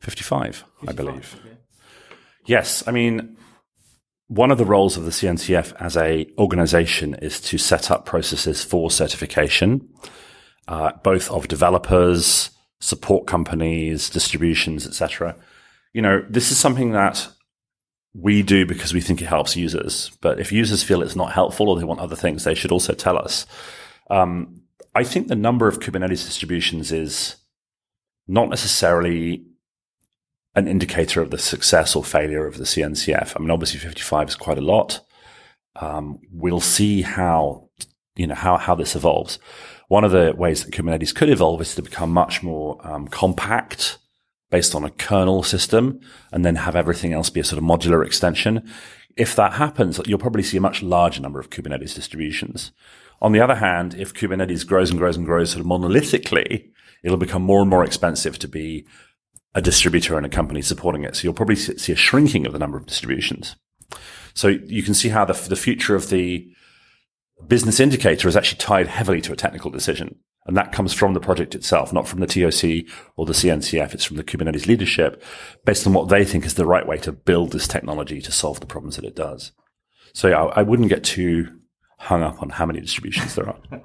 55, 0.00 0.64
55 0.80 0.88
I 0.88 0.92
believe. 0.92 1.36
Okay. 1.40 1.56
Yes, 2.46 2.82
I 2.86 2.92
mean, 2.92 3.36
one 4.28 4.50
of 4.50 4.58
the 4.58 4.64
roles 4.64 4.96
of 4.96 5.04
the 5.04 5.10
CNCF 5.10 5.74
as 5.80 5.96
a 5.96 6.26
organization 6.38 7.14
is 7.14 7.40
to 7.40 7.58
set 7.58 7.90
up 7.90 8.04
processes 8.04 8.62
for 8.62 8.90
certification, 8.90 9.88
uh, 10.68 10.92
both 11.02 11.30
of 11.30 11.48
developers, 11.48 12.50
support 12.80 13.26
companies, 13.26 14.10
distributions, 14.10 14.86
etc. 14.86 15.34
You 15.94 16.02
know, 16.02 16.24
this 16.28 16.50
is 16.50 16.58
something 16.58 16.92
that 16.92 17.26
we 18.14 18.42
do 18.42 18.66
because 18.66 18.92
we 18.92 19.00
think 19.00 19.22
it 19.22 19.26
helps 19.26 19.56
users. 19.56 20.10
But 20.20 20.38
if 20.38 20.52
users 20.52 20.82
feel 20.82 21.02
it's 21.02 21.16
not 21.16 21.32
helpful 21.32 21.70
or 21.70 21.78
they 21.78 21.84
want 21.84 22.00
other 22.00 22.16
things, 22.16 22.44
they 22.44 22.54
should 22.54 22.72
also 22.72 22.92
tell 22.92 23.16
us. 23.16 23.46
Um, 24.10 24.62
I 24.94 25.04
think 25.04 25.28
the 25.28 25.36
number 25.36 25.68
of 25.68 25.80
Kubernetes 25.80 26.26
distributions 26.26 26.92
is 26.92 27.36
not 28.26 28.50
necessarily 28.50 29.46
an 30.58 30.68
indicator 30.68 31.22
of 31.22 31.30
the 31.30 31.38
success 31.38 31.94
or 31.94 32.04
failure 32.04 32.46
of 32.46 32.58
the 32.58 32.64
CNCF. 32.64 33.34
I 33.34 33.40
mean, 33.40 33.50
obviously 33.50 33.78
55 33.78 34.28
is 34.28 34.34
quite 34.34 34.58
a 34.58 34.62
lot. 34.62 35.00
Um, 35.76 36.18
we'll 36.32 36.60
see 36.60 37.02
how, 37.02 37.68
you 38.16 38.26
know, 38.26 38.34
how, 38.34 38.56
how 38.56 38.74
this 38.74 38.96
evolves. 38.96 39.38
One 39.86 40.04
of 40.04 40.10
the 40.10 40.34
ways 40.36 40.64
that 40.64 40.74
Kubernetes 40.74 41.14
could 41.14 41.30
evolve 41.30 41.60
is 41.60 41.74
to 41.76 41.82
become 41.82 42.10
much 42.10 42.42
more 42.42 42.78
um, 42.86 43.08
compact 43.08 43.98
based 44.50 44.74
on 44.74 44.84
a 44.84 44.90
kernel 44.90 45.42
system 45.42 46.00
and 46.32 46.44
then 46.44 46.56
have 46.56 46.74
everything 46.74 47.12
else 47.12 47.30
be 47.30 47.40
a 47.40 47.44
sort 47.44 47.58
of 47.58 47.64
modular 47.64 48.04
extension. 48.04 48.68
If 49.16 49.36
that 49.36 49.54
happens, 49.54 50.00
you'll 50.06 50.18
probably 50.18 50.42
see 50.42 50.56
a 50.56 50.60
much 50.60 50.82
larger 50.82 51.20
number 51.20 51.38
of 51.38 51.50
Kubernetes 51.50 51.94
distributions. 51.94 52.72
On 53.20 53.32
the 53.32 53.40
other 53.40 53.56
hand, 53.56 53.94
if 53.94 54.14
Kubernetes 54.14 54.66
grows 54.66 54.90
and 54.90 54.98
grows 54.98 55.16
and 55.16 55.26
grows 55.26 55.50
sort 55.50 55.60
of 55.60 55.66
monolithically, 55.66 56.70
it'll 57.02 57.16
become 57.16 57.42
more 57.42 57.60
and 57.60 57.70
more 57.70 57.84
expensive 57.84 58.38
to 58.38 58.48
be 58.48 58.86
a 59.54 59.62
distributor 59.62 60.16
and 60.16 60.26
a 60.26 60.28
company 60.28 60.62
supporting 60.62 61.04
it. 61.04 61.16
So 61.16 61.24
you'll 61.24 61.34
probably 61.34 61.56
see 61.56 61.92
a 61.92 61.96
shrinking 61.96 62.46
of 62.46 62.52
the 62.52 62.58
number 62.58 62.76
of 62.76 62.86
distributions. 62.86 63.56
So 64.34 64.48
you 64.48 64.82
can 64.82 64.94
see 64.94 65.08
how 65.08 65.24
the, 65.24 65.32
the 65.32 65.56
future 65.56 65.94
of 65.94 66.10
the 66.10 66.48
business 67.46 67.80
indicator 67.80 68.28
is 68.28 68.36
actually 68.36 68.58
tied 68.58 68.86
heavily 68.86 69.20
to 69.22 69.32
a 69.32 69.36
technical 69.36 69.70
decision. 69.70 70.16
And 70.46 70.56
that 70.56 70.72
comes 70.72 70.94
from 70.94 71.12
the 71.12 71.20
project 71.20 71.54
itself, 71.54 71.92
not 71.92 72.08
from 72.08 72.20
the 72.20 72.26
TOC 72.26 72.90
or 73.16 73.26
the 73.26 73.34
CNCF. 73.34 73.92
It's 73.92 74.04
from 74.04 74.16
the 74.16 74.24
Kubernetes 74.24 74.66
leadership 74.66 75.22
based 75.64 75.86
on 75.86 75.92
what 75.92 76.08
they 76.08 76.24
think 76.24 76.46
is 76.46 76.54
the 76.54 76.66
right 76.66 76.86
way 76.86 76.96
to 76.98 77.12
build 77.12 77.52
this 77.52 77.68
technology 77.68 78.22
to 78.22 78.32
solve 78.32 78.60
the 78.60 78.66
problems 78.66 78.96
that 78.96 79.04
it 79.04 79.14
does. 79.14 79.52
So 80.14 80.28
yeah, 80.28 80.44
I 80.44 80.62
wouldn't 80.62 80.88
get 80.88 81.04
too 81.04 81.58
hung 81.98 82.22
up 82.22 82.40
on 82.40 82.48
how 82.48 82.64
many 82.64 82.80
distributions 82.80 83.34
there 83.34 83.48
are. 83.48 83.58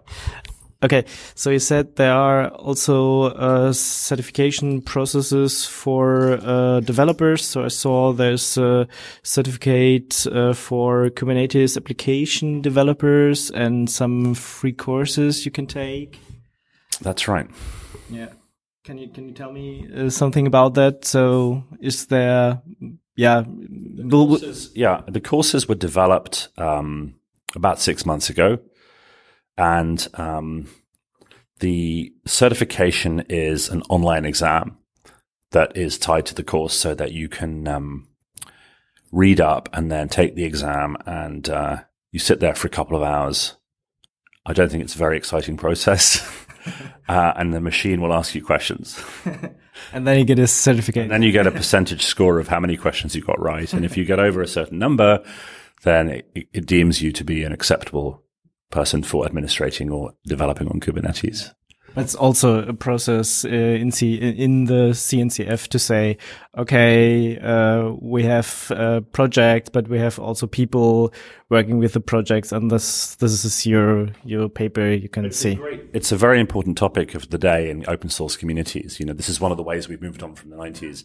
Okay, 0.84 1.06
so 1.34 1.50
you 1.50 1.60
said 1.60 1.96
there 1.96 2.14
are 2.14 2.50
also 2.50 3.24
uh, 3.24 3.72
certification 3.72 4.82
processes 4.82 5.66
for 5.66 6.40
uh, 6.44 6.82
developers. 6.82 7.46
So 7.46 7.64
I 7.64 7.70
saw 7.70 8.12
there's 8.12 8.58
a 8.58 8.88
certificate 9.24 10.28
uh, 10.28 10.54
for 10.54 11.10
Kubernetes 11.10 11.78
application 11.78 12.62
developers 12.62 13.50
and 13.52 13.90
some 13.90 14.34
free 14.34 14.74
courses 14.74 15.46
you 15.46 15.52
can 15.52 15.68
take. 15.68 16.20
That's 17.02 17.30
right. 17.30 17.48
Yeah. 18.10 18.30
Can 18.84 18.98
you 18.98 19.08
can 19.08 19.30
you 19.30 19.34
tell 19.34 19.54
me 19.54 19.88
uh, 19.96 20.10
something 20.10 20.46
about 20.46 20.74
that? 20.74 21.06
So, 21.06 21.64
is 21.80 22.08
there, 22.08 22.62
yeah, 23.16 23.44
the 23.48 24.10
courses, 24.10 24.72
yeah, 24.76 25.02
the 25.08 25.22
courses 25.22 25.70
were 25.70 25.76
developed 25.76 26.50
um, 26.58 27.16
about 27.56 27.80
six 27.80 28.06
months 28.06 28.30
ago, 28.30 28.60
and 29.58 30.08
um, 30.16 30.70
the 31.60 32.14
certification 32.26 33.26
is 33.30 33.70
an 33.70 33.82
online 33.90 34.26
exam 34.26 34.78
that 35.52 35.76
is 35.78 35.98
tied 35.98 36.26
to 36.28 36.36
the 36.36 36.44
course, 36.44 36.74
so 36.74 36.96
that 36.96 37.12
you 37.12 37.30
can 37.30 37.68
um, 37.68 38.08
read 39.12 39.40
up 39.40 39.70
and 39.74 39.92
then 39.92 40.10
take 40.10 40.36
the 40.36 40.46
exam, 40.46 40.98
and 41.06 41.50
uh, 41.50 41.78
you 42.12 42.20
sit 42.20 42.40
there 42.40 42.56
for 42.56 42.68
a 42.68 42.72
couple 42.72 42.98
of 42.98 43.04
hours. 43.04 43.56
I 44.46 44.54
don't 44.54 44.70
think 44.70 44.84
it's 44.84 44.96
a 44.96 45.00
very 45.00 45.18
exciting 45.18 45.58
process. 45.58 46.28
uh, 47.08 47.34
and 47.36 47.54
the 47.54 47.62
machine 47.62 48.02
will 48.02 48.14
ask 48.14 48.36
you 48.36 48.44
questions. 48.44 49.02
And 49.92 50.08
then 50.08 50.20
you 50.20 50.26
get 50.26 50.40
a 50.40 50.48
certificate. 50.48 51.04
And 51.04 51.12
then 51.12 51.24
you 51.24 51.32
get 51.32 51.48
a 51.48 51.52
percentage 51.52 52.04
score 52.04 52.40
of 52.40 52.48
how 52.48 52.60
many 52.60 52.78
questions 52.78 53.16
you 53.16 53.22
got 53.22 53.40
right. 53.40 53.72
And 53.74 53.86
if 53.86 53.98
you 53.98 54.06
get 54.06 54.20
over 54.20 54.42
a 54.42 54.48
certain 54.48 54.80
number, 54.80 55.24
then 55.84 56.10
it, 56.10 56.32
it 56.54 56.66
deems 56.66 57.02
you 57.02 57.12
to 57.12 57.24
be 57.24 57.44
an 57.44 57.52
acceptable 57.52 58.24
person 58.74 59.04
for 59.04 59.26
administrating 59.26 59.92
or 59.92 60.14
developing 60.26 60.68
on 60.68 60.80
Kubernetes. 60.80 61.54
That's 61.96 62.16
also 62.16 62.64
a 62.64 62.74
process 62.74 63.46
uh, 63.46 63.50
in 63.50 63.92
C 63.92 64.16
in 64.16 64.66
the 64.66 64.94
CNCF 64.94 65.68
to 65.68 65.78
say, 65.78 66.18
okay, 66.58 67.38
uh, 67.38 67.92
we 68.02 68.24
have 68.24 68.72
a 68.76 69.02
project, 69.02 69.72
but 69.74 69.88
we 69.88 70.00
have 70.00 70.18
also 70.18 70.48
people 70.48 71.14
working 71.50 71.78
with 71.78 71.94
the 71.94 72.00
projects, 72.00 72.52
and 72.52 72.72
this 72.72 73.16
this 73.16 73.46
is 73.46 73.66
your 73.68 74.10
your 74.24 74.50
paper. 74.50 74.90
You 74.90 75.08
can 75.08 75.26
it's 75.26 75.38
see. 75.38 75.52
A 75.52 75.56
great, 75.56 75.84
it's 75.94 76.12
a 76.12 76.18
very 76.18 76.40
important 76.40 76.80
topic 76.80 77.14
of 77.14 77.30
the 77.30 77.38
day 77.38 77.70
in 77.70 77.86
open 77.88 78.10
source 78.10 78.36
communities. 78.38 79.00
You 79.00 79.06
know, 79.06 79.14
this 79.14 79.30
is 79.30 79.40
one 79.40 79.52
of 79.52 79.58
the 79.58 79.64
ways 79.64 79.88
we've 79.88 80.02
moved 80.02 80.24
on 80.24 80.34
from 80.34 80.50
the 80.50 80.58
nineties. 80.58 81.04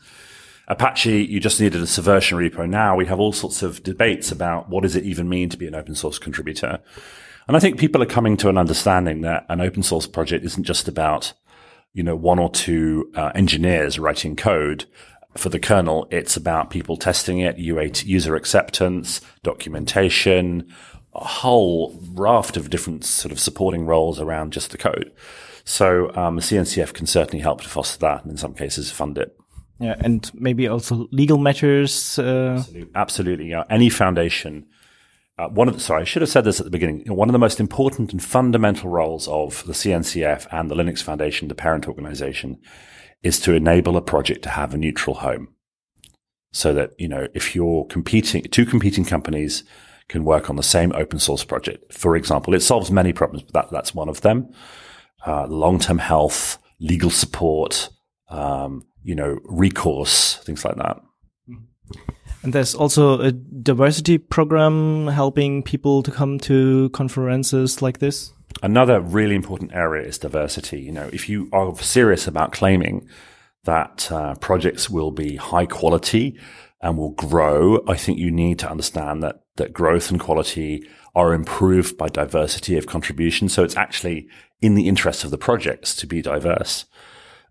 Apache, 0.69 1.25
you 1.25 1.41
just 1.41 1.61
needed 1.61 1.81
a 1.83 1.87
subversion 1.87 2.39
repo. 2.39 2.69
Now 2.69 2.95
we 2.95 3.07
have 3.07 3.19
all 3.19 3.33
sorts 3.33 3.63
of 3.63 3.83
debates 3.83 4.31
about 4.31 4.69
what 4.69 4.83
does 4.83 4.97
it 4.97 5.05
even 5.05 5.29
mean 5.29 5.49
to 5.49 5.57
be 5.57 5.67
an 5.67 5.75
open 5.75 5.95
source 5.95 6.19
contributor. 6.19 6.81
And 7.49 7.57
I 7.57 7.61
think 7.61 7.79
people 7.79 8.03
are 8.03 8.07
coming 8.07 8.37
to 8.39 8.51
an 8.51 8.59
understanding 8.59 9.23
that 9.23 9.47
an 9.49 9.63
open 9.63 9.83
source 9.83 10.07
project 10.07 10.45
isn't 10.45 10.65
just 10.65 10.87
about, 10.87 11.33
you 11.95 12.03
know, 12.03 12.15
one 12.15 12.39
or 12.39 12.51
two 12.51 13.11
uh, 13.17 13.33
engineers 13.35 13.99
writing 13.99 14.37
code 14.37 14.85
for 15.35 15.49
the 15.49 15.59
kernel. 15.59 16.07
It's 16.11 16.37
about 16.37 16.69
people 16.69 16.99
testing 16.99 17.39
it, 17.39 17.57
UAT, 17.57 18.05
user 18.05 18.37
acceptance, 18.37 19.23
documentation, 19.43 20.71
a 21.15 21.25
whole 21.25 21.99
raft 22.13 22.59
of 22.59 22.69
different 22.69 23.05
sort 23.05 23.33
of 23.33 23.41
supporting 23.41 23.87
roles 23.87 24.21
around 24.21 24.53
just 24.53 24.71
the 24.71 24.79
code. 24.79 25.11
So 25.65 26.15
um, 26.15 26.37
the 26.37 26.43
CNCF 26.43 26.93
can 26.93 27.07
certainly 27.07 27.41
help 27.41 27.63
to 27.63 27.69
foster 27.69 27.99
that, 28.01 28.23
and 28.23 28.31
in 28.31 28.37
some 28.37 28.53
cases 28.53 28.91
fund 28.91 29.17
it. 29.17 29.35
Yeah, 29.81 29.97
and 30.01 30.31
maybe 30.35 30.69
also 30.69 31.09
legal 31.13 31.39
matters. 31.39 32.19
Uh... 32.19 32.57
Absolutely, 32.59 32.91
absolutely. 32.95 33.51
Yeah. 33.51 33.65
Any 33.71 33.89
foundation 33.89 34.67
uh, 35.39 35.49
one 35.49 35.69
of 35.69 35.75
the, 35.75 35.81
sorry, 35.81 36.03
I 36.03 36.05
should 36.05 36.23
have 36.23 36.31
said 36.31 36.45
this 36.45 36.59
at 36.59 36.65
the 36.65 36.71
beginning. 36.71 37.05
One 37.07 37.29
of 37.29 37.33
the 37.33 37.39
most 37.39 37.61
important 37.61 38.13
and 38.13 38.23
fundamental 38.23 38.91
roles 38.91 39.29
of 39.29 39.65
the 39.67 39.73
CNCF 39.73 40.47
and 40.51 40.71
the 40.71 40.75
Linux 40.75 41.03
Foundation, 41.03 41.47
the 41.47 41.55
parent 41.55 41.87
organization, 41.87 42.59
is 43.23 43.39
to 43.41 43.55
enable 43.55 43.97
a 43.97 44.03
project 44.03 44.43
to 44.43 44.51
have 44.51 44.75
a 44.75 44.79
neutral 44.79 45.17
home. 45.17 45.49
So 46.53 46.73
that, 46.75 46.93
you 46.99 47.09
know, 47.09 47.29
if 47.35 47.55
you're 47.55 47.85
competing, 47.85 48.43
two 48.45 48.67
competing 48.67 49.05
companies 49.05 49.65
can 50.09 50.25
work 50.25 50.51
on 50.51 50.57
the 50.57 50.63
same 50.63 50.93
open 50.95 51.19
source 51.19 51.45
project. 51.45 51.93
For 51.93 52.17
example, 52.17 52.55
it 52.55 52.61
solves 52.61 52.91
many 52.91 53.13
problems, 53.13 53.43
but 53.43 53.53
that, 53.53 53.71
that's 53.71 53.95
one 53.95 54.09
of 54.09 54.23
them. 54.23 54.49
Uh, 55.27 55.47
long-term 55.47 55.99
health, 55.99 56.59
legal 56.81 57.11
support, 57.11 57.91
um, 58.29 58.87
you 59.03 59.15
know, 59.15 59.39
recourse, 59.45 60.37
things 60.37 60.65
like 60.65 60.77
that. 60.77 61.01
And 62.43 62.53
there's 62.53 62.75
also 62.75 63.21
a 63.21 63.33
diversity 63.33 64.19
program 64.19 65.09
helping 65.09 65.63
people 65.63 66.03
to 66.03 66.11
come 66.11 66.39
to 66.41 66.89
conferences 66.91 67.83
like 67.83 67.99
this. 67.99 68.33
Another 68.63 69.01
really 69.01 69.35
important 69.35 69.73
area 69.73 70.07
is 70.07 70.19
diversity. 70.19 70.81
You 70.81 70.93
know, 70.93 71.11
if 71.13 71.29
you 71.29 71.49
are 71.53 71.75
serious 71.77 72.27
about 72.27 72.53
claiming 72.53 73.09
that 73.65 74.11
uh, 74.11 74.35
projects 74.37 74.89
will 74.89 75.11
be 75.11 75.37
high 75.37 75.67
quality 75.67 76.39
and 76.81 76.97
will 76.97 77.11
grow, 77.11 77.83
I 77.89 77.97
think 77.97 78.19
you 78.19 78.31
need 78.31 78.59
to 78.61 78.71
understand 78.71 79.23
that 79.23 79.43
that 79.57 79.73
growth 79.73 80.11
and 80.11 80.21
quality 80.21 80.89
are 81.15 81.35
improved 81.35 81.99
by 81.99 82.09
diversity 82.09 82.79
of 82.79 82.87
contribution. 82.87 83.49
So 83.49 83.65
it's 83.65 83.77
actually 83.77 84.29
in 84.61 84.77
the 84.77 84.87
interest 84.87 85.25
of 85.25 85.33
the 85.33 85.39
projects 85.39 85.97
to 85.97 86.07
be 86.07 86.23
diverse. 86.23 86.85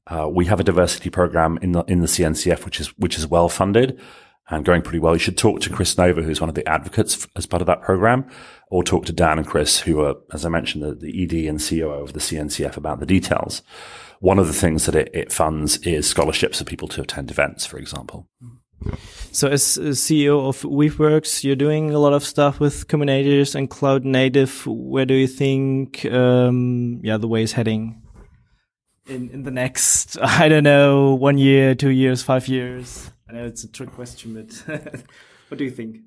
Uh, 0.08 0.30
we 0.30 0.46
have 0.46 0.62
a 0.62 0.64
diversity 0.64 1.10
program 1.10 1.60
in 1.62 1.74
the 1.74 1.84
in 1.84 2.00
the 2.00 2.08
CNCF, 2.08 2.64
which 2.64 2.80
is 2.80 2.88
which 2.98 3.18
is 3.18 3.28
well 3.28 3.50
funded 3.50 4.00
and 4.50 4.66
going 4.66 4.82
pretty 4.82 5.00
well. 5.00 5.14
You 5.14 5.20
should 5.20 5.38
talk 5.38 5.62
to 5.62 5.70
Kris 5.70 5.98
Nova, 5.98 6.22
who's 6.22 6.42
one 6.42 6.50
of 6.50 6.56
the 6.56 6.68
advocates 6.68 7.28
as 7.36 7.46
part 7.46 7.62
of 7.62 7.66
that 7.68 7.82
program, 7.82 8.30
or 8.70 8.84
talk 8.84 9.06
to 9.06 9.14
Dan 9.14 9.38
and 9.38 9.48
Chris, 9.48 9.80
who 9.80 10.02
are, 10.02 10.16
as 10.34 10.46
I 10.46 10.50
mentioned, 10.50 10.84
the, 10.84 10.96
the 10.96 11.24
ED 11.24 11.50
and 11.50 11.60
COO 11.60 12.02
of 12.02 12.14
the 12.14 12.20
CNCF 12.20 12.78
about 12.78 13.00
the 13.00 13.06
details. 13.06 13.62
One 14.20 14.40
of 14.40 14.48
the 14.48 14.54
things 14.54 14.86
that 14.86 14.96
it, 14.96 15.10
it 15.14 15.32
funds 15.32 15.78
is 15.78 16.08
scholarships 16.08 16.60
for 16.60 16.66
people 16.66 16.88
to 16.90 17.02
attend 17.02 17.30
events, 17.30 17.66
for 17.66 17.78
example. 17.78 18.28
So, 19.32 19.48
as 19.48 19.64
CEO 19.64 20.48
of 20.48 20.62
Weaveworks, 20.62 21.44
you're 21.44 21.56
doing 21.56 21.92
a 21.92 22.00
lot 22.00 22.14
of 22.14 22.24
stuff 22.24 22.60
with 22.60 22.88
Kubernetes 22.88 23.56
and 23.56 23.70
cloud 23.70 24.06
native. 24.06 24.66
Where 24.68 25.06
do 25.06 25.16
you 25.16 25.28
think, 25.28 26.06
um, 26.06 27.00
yeah, 27.04 27.18
the 27.18 27.28
way 27.28 27.42
is 27.42 27.54
heading 27.54 28.02
in 29.08 29.30
in 29.32 29.44
the 29.44 29.52
next, 29.52 30.18
I 30.22 30.48
don't 30.48 30.64
know, 30.64 31.16
one 31.16 31.38
year, 31.38 31.76
two 31.76 31.90
years, 31.90 32.22
five 32.24 32.48
years? 32.48 33.12
I 33.30 33.34
know 33.34 33.46
it's 33.46 33.64
a 33.64 33.72
trick 33.72 33.92
question, 33.92 34.34
but 34.34 34.80
what 35.50 35.58
do 35.58 35.64
you 35.64 35.72
think? 35.72 35.98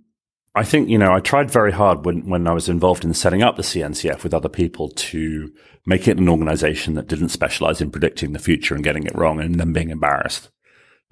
I 0.54 0.64
think, 0.64 0.88
you 0.88 0.98
know, 0.98 1.12
I 1.12 1.20
tried 1.20 1.50
very 1.50 1.70
hard 1.70 2.04
when, 2.04 2.28
when 2.28 2.48
I 2.48 2.52
was 2.52 2.68
involved 2.68 3.04
in 3.04 3.14
setting 3.14 3.42
up 3.42 3.56
the 3.56 3.62
CNCF 3.62 4.24
with 4.24 4.34
other 4.34 4.48
people 4.48 4.88
to 4.88 5.52
make 5.86 6.08
it 6.08 6.18
an 6.18 6.28
organization 6.28 6.94
that 6.94 7.06
didn't 7.06 7.28
specialize 7.28 7.80
in 7.80 7.90
predicting 7.90 8.32
the 8.32 8.40
future 8.40 8.74
and 8.74 8.82
getting 8.82 9.04
it 9.04 9.14
wrong 9.14 9.40
and 9.40 9.60
then 9.60 9.72
being 9.72 9.90
embarrassed. 9.90 10.50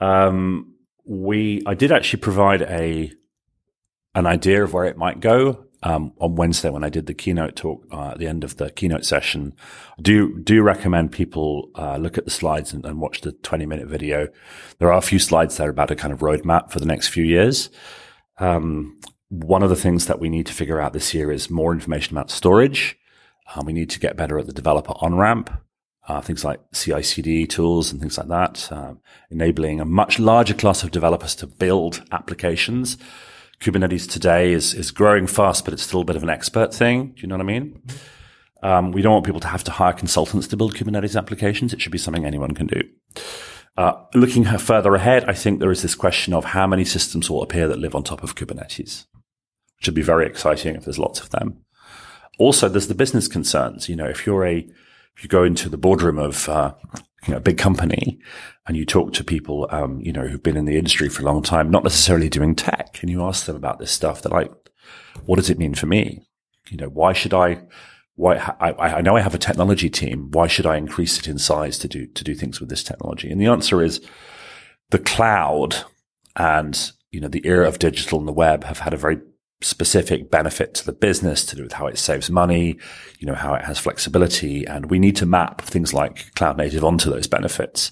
Um, 0.01 0.75
we, 1.05 1.63
I 1.67 1.75
did 1.75 1.93
actually 1.93 2.21
provide 2.21 2.63
a, 2.63 3.13
an 4.15 4.27
idea 4.27 4.65
of 4.65 4.73
where 4.73 4.87
it 4.87 4.97
might 4.97 5.21
go 5.21 5.68
um, 5.83 6.13
on 6.21 6.35
Wednesday 6.35 6.71
when 6.71 6.85
I 6.85 6.89
did 6.89 7.07
the 7.07 7.15
keynote 7.15 7.57
talk 7.57 7.87
uh, 7.93 8.11
at 8.11 8.19
the 8.19 8.27
end 8.27 8.45
of 8.45 8.57
the 8.57 8.71
keynote 8.71 9.05
session. 9.05 9.55
Do 10.01 10.39
do 10.41 10.63
recommend 10.63 11.13
people 11.13 11.71
uh, 11.77 11.97
look 11.97 12.19
at 12.19 12.25
the 12.25 12.31
slides 12.31 12.73
and, 12.73 12.85
and, 12.85 13.01
watch 13.01 13.21
the 13.21 13.33
20 13.33 13.67
minute 13.67 13.87
video. 13.87 14.29
There 14.79 14.93
are 14.93 14.99
a 14.99 15.03
few 15.03 15.19
slides 15.19 15.57
there 15.57 15.71
about 15.71 15.91
a 15.91 15.97
kind 15.97 16.13
of 16.13 16.21
roadmap 16.21 16.71
for 16.71 16.81
the 16.81 16.87
next 16.87 17.09
few 17.09 17.25
years. 17.25 17.71
Um, 18.39 19.01
one 19.29 19.63
of 19.63 19.71
the 19.71 19.77
things 19.77 20.07
that 20.07 20.21
we 20.21 20.29
need 20.29 20.47
to 20.47 20.55
figure 20.55 20.81
out 20.81 20.93
this 20.93 21.13
year 21.15 21.31
is 21.31 21.51
more 21.51 21.73
information 21.73 22.17
about 22.17 22.31
storage. 22.31 22.99
Um, 23.55 23.67
we 23.67 23.73
need 23.73 23.91
to 23.91 24.01
get 24.01 24.17
better 24.17 24.39
at 24.39 24.47
the 24.47 24.53
developer 24.53 24.95
on 24.97 25.15
ramp. 25.17 25.51
Uh, 26.07 26.23
things 26.23 26.43
like 26.43 26.59
CI/CD 26.73 27.47
tools 27.47 27.93
and 27.93 28.01
things 28.01 28.17
like 28.17 28.29
that, 28.29 28.73
um, 28.73 28.99
enabling 29.31 29.79
a 29.79 29.85
much 29.85 30.19
larger 30.19 30.55
class 30.55 30.83
of 30.83 30.91
developers 30.91 31.35
to 31.35 31.47
build 31.47 32.03
applications 32.11 32.97
Kubernetes 33.61 34.09
today 34.09 34.53
is 34.53 34.75
is 34.75 34.91
growing 34.91 35.27
fast, 35.27 35.65
but 35.65 35.75
it's 35.75 35.83
still 35.83 36.01
a 36.01 36.05
bit 36.05 36.17
of 36.17 36.23
an 36.23 36.31
expert 36.31 36.73
thing. 36.73 37.09
Do 37.09 37.23
you 37.23 37.29
know 37.29 37.37
what 37.37 37.43
I 37.43 37.47
mean? 37.47 37.83
Um, 38.63 38.93
we 38.93 39.03
don't 39.03 39.13
want 39.13 39.27
people 39.27 39.41
to 39.41 39.49
have 39.49 39.65
to 39.65 39.71
hire 39.71 39.93
consultants 39.93 40.49
to 40.49 40.57
build 40.57 40.75
Kubernetes 40.75 41.17
applications. 41.17 41.73
It 41.73 41.81
should 41.81 41.93
be 41.93 41.99
something 41.99 42.25
anyone 42.25 42.55
can 42.55 42.67
do. 42.67 42.83
Uh, 43.77 43.93
looking 44.15 44.45
further 44.45 44.95
ahead, 44.97 45.25
I 45.29 45.35
think 45.35 45.61
there 45.61 45.71
is 45.71 45.83
this 45.83 45.95
question 45.95 46.35
of 46.35 46.47
how 46.47 46.67
many 46.67 46.85
systems 46.85 47.31
will 47.31 47.43
appear 47.43 47.69
that 47.69 47.79
live 47.79 47.95
on 47.95 48.03
top 48.03 48.25
of 48.25 48.35
Kubernetes, 48.35 49.07
which 49.77 49.87
would 49.87 49.95
be 49.95 50.03
very 50.03 50.27
exciting 50.27 50.75
if 50.75 50.85
there's 50.85 50.99
lots 50.99 51.21
of 51.21 51.31
them. 51.31 51.65
Also, 52.39 52.69
there's 52.69 52.89
the 52.89 52.95
business 52.95 53.29
concerns. 53.29 53.89
You 53.89 53.97
know, 53.97 54.07
if 54.07 54.27
you're 54.27 54.45
a 54.45 54.59
if 55.17 55.25
you 55.25 55.29
go 55.29 55.45
into 55.45 55.69
the 55.69 55.77
boardroom 55.77 56.19
of 56.19 56.49
uh, 56.49 56.75
you 57.27 57.33
know, 57.33 57.39
a 57.39 57.41
big 57.41 57.59
company 57.59 58.19
and 58.67 58.77
you 58.77 58.85
talk 58.85 59.13
to 59.15 59.25
people, 59.25 59.67
um, 59.71 60.01
you 60.01 60.13
know, 60.13 60.27
who've 60.27 60.43
been 60.43 60.57
in 60.57 60.67
the 60.67 60.77
industry 60.77 61.09
for 61.09 61.23
a 61.23 61.25
long 61.25 61.43
time, 61.43 61.71
not 61.71 61.83
necessarily 61.83 62.29
doing 62.29 62.55
tech, 62.55 62.99
and 63.01 63.11
you 63.11 63.23
ask 63.23 63.47
them 63.47 63.57
about 63.57 63.79
this 63.79 63.91
stuff, 63.91 64.23
they're 64.23 64.31
like, 64.31 64.53
what 65.27 65.37
does 65.37 65.51
it 65.51 65.59
mean 65.59 65.75
for 65.75 65.87
me? 65.87 66.23
You 66.69 66.77
know, 66.77 66.89
why 66.89 67.13
should 67.13 67.35
I, 67.35 67.63
why, 68.15 68.37
I, 68.61 68.97
I 68.97 69.01
know 69.01 69.17
I 69.17 69.21
have 69.21 69.35
a 69.35 69.39
technology 69.39 69.91
team. 69.91 70.31
Why 70.31 70.47
should 70.47 70.67
I 70.67 70.77
increase 70.77 71.19
it 71.19 71.29
in 71.29 71.39
size 71.39 71.79
to 71.79 71.89
do, 71.89 72.07
to 72.07 72.25
do 72.25 72.35
things 72.35 72.61
with 72.61 72.69
this 72.69 72.85
technology? 72.85 73.31
And 73.31 73.41
the 73.41 73.47
answer 73.47 73.83
is 73.83 74.01
the 74.91 74.99
cloud 74.99 75.77
and, 76.37 76.93
you 77.11 77.21
know, 77.21 77.29
the 77.29 77.47
era 77.47 77.67
of 77.67 77.79
digital 77.79 78.19
and 78.19 78.29
the 78.29 78.33
web 78.33 78.65
have 78.65 78.81
had 78.81 78.95
a 78.95 78.99
very 78.99 79.19
specific 79.61 80.31
benefit 80.31 80.75
to 80.75 80.87
the 80.87 80.93
business 80.93 81.45
to 81.47 81.57
do 81.57 81.63
with 81.63 81.73
how 81.73 81.87
it 81.87 81.99
saves 81.99 82.31
money, 82.31 82.79
you 83.19 83.27
know, 83.27 83.35
how 83.35 83.55
it 83.55 83.65
has 83.65 83.79
flexibility. 83.79 84.65
And 84.65 84.91
we 84.91 84.99
need 84.99 85.17
to 85.17 85.27
map 85.27 85.63
things 85.63 85.93
like 85.93 86.33
cloud 86.35 86.57
native 86.57 86.85
onto 86.85 87.11
those 87.11 87.27
benefits. 87.27 87.91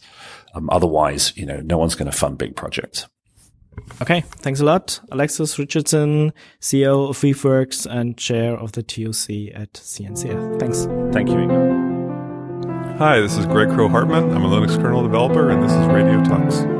Um, 0.55 0.68
otherwise, 0.70 1.37
you 1.37 1.44
know, 1.44 1.61
no 1.61 1.76
one's 1.79 1.94
going 1.94 2.11
to 2.11 2.16
fund 2.16 2.38
big 2.38 2.57
projects. 2.57 3.07
Okay. 4.00 4.22
Thanks 4.22 4.61
a 4.61 4.64
lot. 4.64 5.00
Alexis 5.11 5.59
Richardson, 5.59 6.33
CEO 6.61 7.11
of 7.11 7.18
Weaveworks 7.18 7.87
and 7.87 8.16
chair 8.16 8.57
of 8.57 8.72
the 8.72 8.83
TOC 8.83 9.55
at 9.55 9.74
CNCF. 9.74 10.59
Thanks. 10.59 10.85
Thank 11.12 11.29
you, 11.29 11.37
Ingo. 11.37 12.96
Hi, 12.98 13.20
this 13.20 13.37
is 13.37 13.44
Greg 13.44 13.68
Kroah-Hartman. 13.68 14.33
I'm 14.33 14.44
a 14.44 14.48
Linux 14.48 14.81
kernel 14.81 15.02
developer 15.02 15.50
and 15.50 15.62
this 15.62 15.72
is 15.72 15.79
RadioTux. 15.79 16.75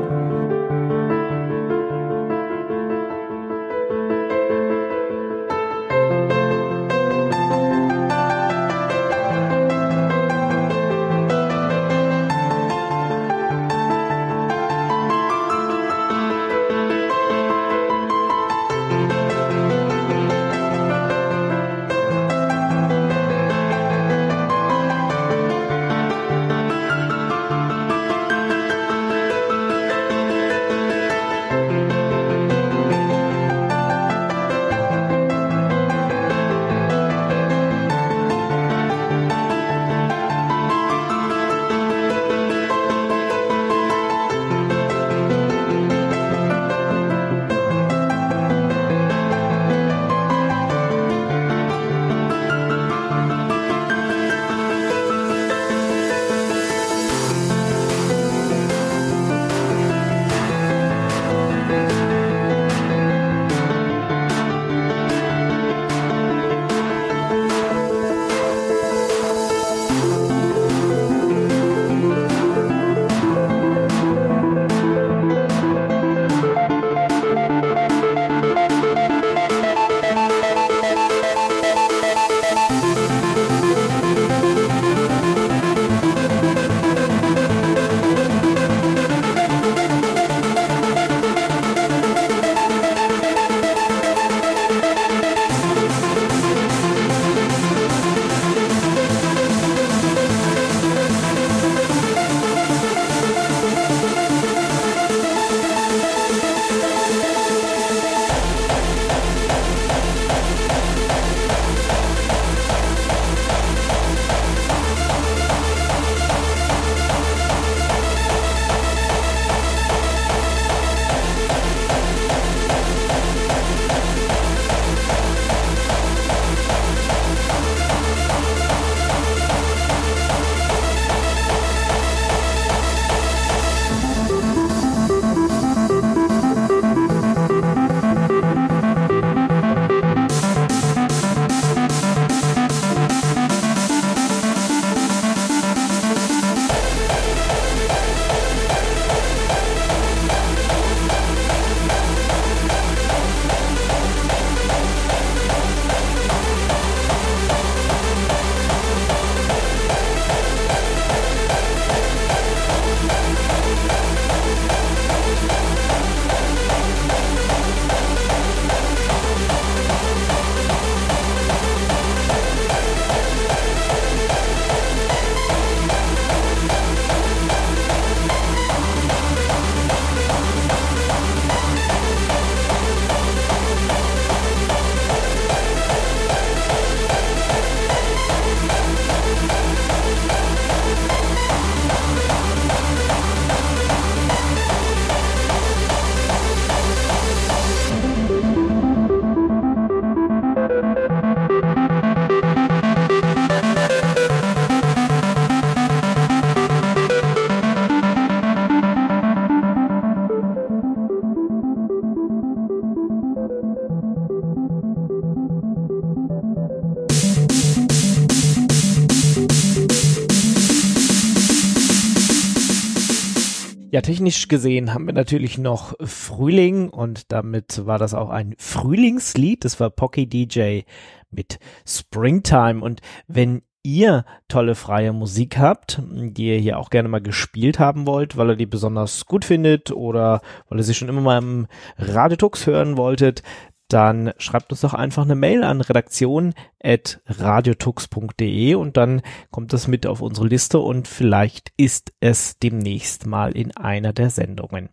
Technisch 224.07 224.47
gesehen 224.47 224.93
haben 224.93 225.05
wir 225.05 225.13
natürlich 225.13 225.57
noch 225.57 225.93
Frühling 225.99 226.89
und 226.89 227.29
damit 227.33 227.85
war 227.85 227.99
das 227.99 228.13
auch 228.13 228.29
ein 228.29 228.55
Frühlingslied. 228.57 229.65
Das 229.65 229.81
war 229.81 229.89
Pocky 229.89 230.27
DJ 230.27 230.83
mit 231.29 231.59
Springtime. 231.85 232.81
Und 232.81 233.01
wenn 233.27 233.63
ihr 233.83 234.23
tolle 234.47 234.75
freie 234.75 235.11
Musik 235.11 235.57
habt, 235.57 236.01
die 236.09 236.47
ihr 236.47 236.57
hier 236.57 236.79
auch 236.79 236.89
gerne 236.89 237.09
mal 237.09 237.19
gespielt 237.19 237.79
haben 237.79 238.07
wollt, 238.07 238.37
weil 238.37 238.51
ihr 238.51 238.55
die 238.55 238.65
besonders 238.65 239.25
gut 239.25 239.43
findet 239.43 239.91
oder 239.91 240.39
weil 240.69 240.77
ihr 240.77 240.85
sie 240.85 240.93
schon 240.93 241.09
immer 241.09 241.19
mal 241.19 241.39
im 241.39 241.67
Radetux 241.97 242.65
hören 242.65 242.95
wolltet, 242.95 243.43
dann 243.87 244.33
schreibt 244.37 244.71
uns 244.71 244.81
doch 244.81 244.93
einfach 244.93 245.23
eine 245.23 245.33
Mail 245.35 245.63
an 245.63 245.81
redaktion.radiotux.de 245.81 248.75
und 248.75 248.97
dann 248.97 249.23
kommt 249.49 249.73
das 249.73 249.87
mit 249.87 250.05
auf 250.05 250.21
unsere 250.21 250.47
Liste 250.47 250.77
und 250.79 251.07
vielleicht 251.07 251.71
ist 251.77 252.11
es 252.19 252.59
demnächst 252.59 253.25
mal 253.25 253.55
in 253.55 253.75
einer 253.77 254.11
der 254.11 254.29
Sendungen. 254.29 254.89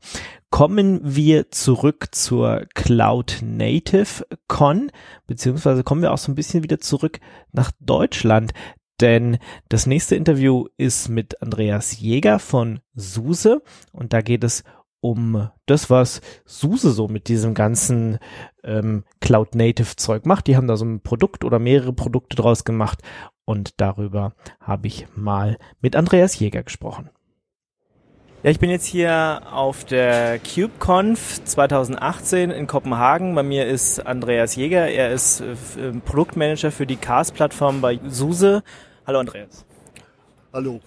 Kommen 0.50 1.00
wir 1.02 1.50
zurück 1.50 2.14
zur 2.14 2.66
Cloud 2.74 3.40
Native 3.42 4.24
Con, 4.46 4.92
beziehungsweise 5.26 5.82
kommen 5.82 6.02
wir 6.02 6.12
auch 6.12 6.18
so 6.18 6.30
ein 6.30 6.36
bisschen 6.36 6.62
wieder 6.62 6.78
zurück 6.78 7.18
nach 7.50 7.72
Deutschland, 7.80 8.52
denn 9.00 9.38
das 9.68 9.86
nächste 9.86 10.14
Interview 10.14 10.66
ist 10.76 11.08
mit 11.08 11.42
Andreas 11.42 11.98
Jäger 11.98 12.38
von 12.38 12.78
SUSE 12.94 13.60
und 13.90 14.12
da 14.12 14.20
geht 14.20 14.44
es 14.44 14.62
um 15.04 15.50
das, 15.66 15.90
was 15.90 16.22
SUSE 16.46 16.90
so 16.90 17.08
mit 17.08 17.28
diesem 17.28 17.52
ganzen 17.52 18.18
ähm, 18.62 19.04
Cloud-Native-Zeug 19.20 20.24
macht. 20.24 20.46
Die 20.46 20.56
haben 20.56 20.66
da 20.66 20.78
so 20.78 20.86
ein 20.86 21.02
Produkt 21.02 21.44
oder 21.44 21.58
mehrere 21.58 21.92
Produkte 21.92 22.36
draus 22.36 22.64
gemacht 22.64 23.00
und 23.44 23.82
darüber 23.82 24.32
habe 24.60 24.86
ich 24.86 25.06
mal 25.14 25.58
mit 25.82 25.94
Andreas 25.94 26.38
Jäger 26.38 26.62
gesprochen. 26.62 27.10
Ja, 28.42 28.50
ich 28.50 28.58
bin 28.58 28.70
jetzt 28.70 28.86
hier 28.86 29.42
auf 29.52 29.84
der 29.84 30.38
KubeConf 30.38 31.44
2018 31.44 32.50
in 32.50 32.66
Kopenhagen. 32.66 33.34
Bei 33.34 33.42
mir 33.42 33.66
ist 33.66 34.00
Andreas 34.06 34.56
Jäger. 34.56 34.88
Er 34.88 35.12
ist 35.12 35.42
äh, 35.42 35.92
Produktmanager 36.02 36.70
für 36.70 36.86
die 36.86 36.96
CAS-Plattform 36.96 37.82
bei 37.82 38.00
SUSE. 38.08 38.62
Hallo 39.06 39.18
Andreas. 39.18 39.66
Hallo. 40.50 40.80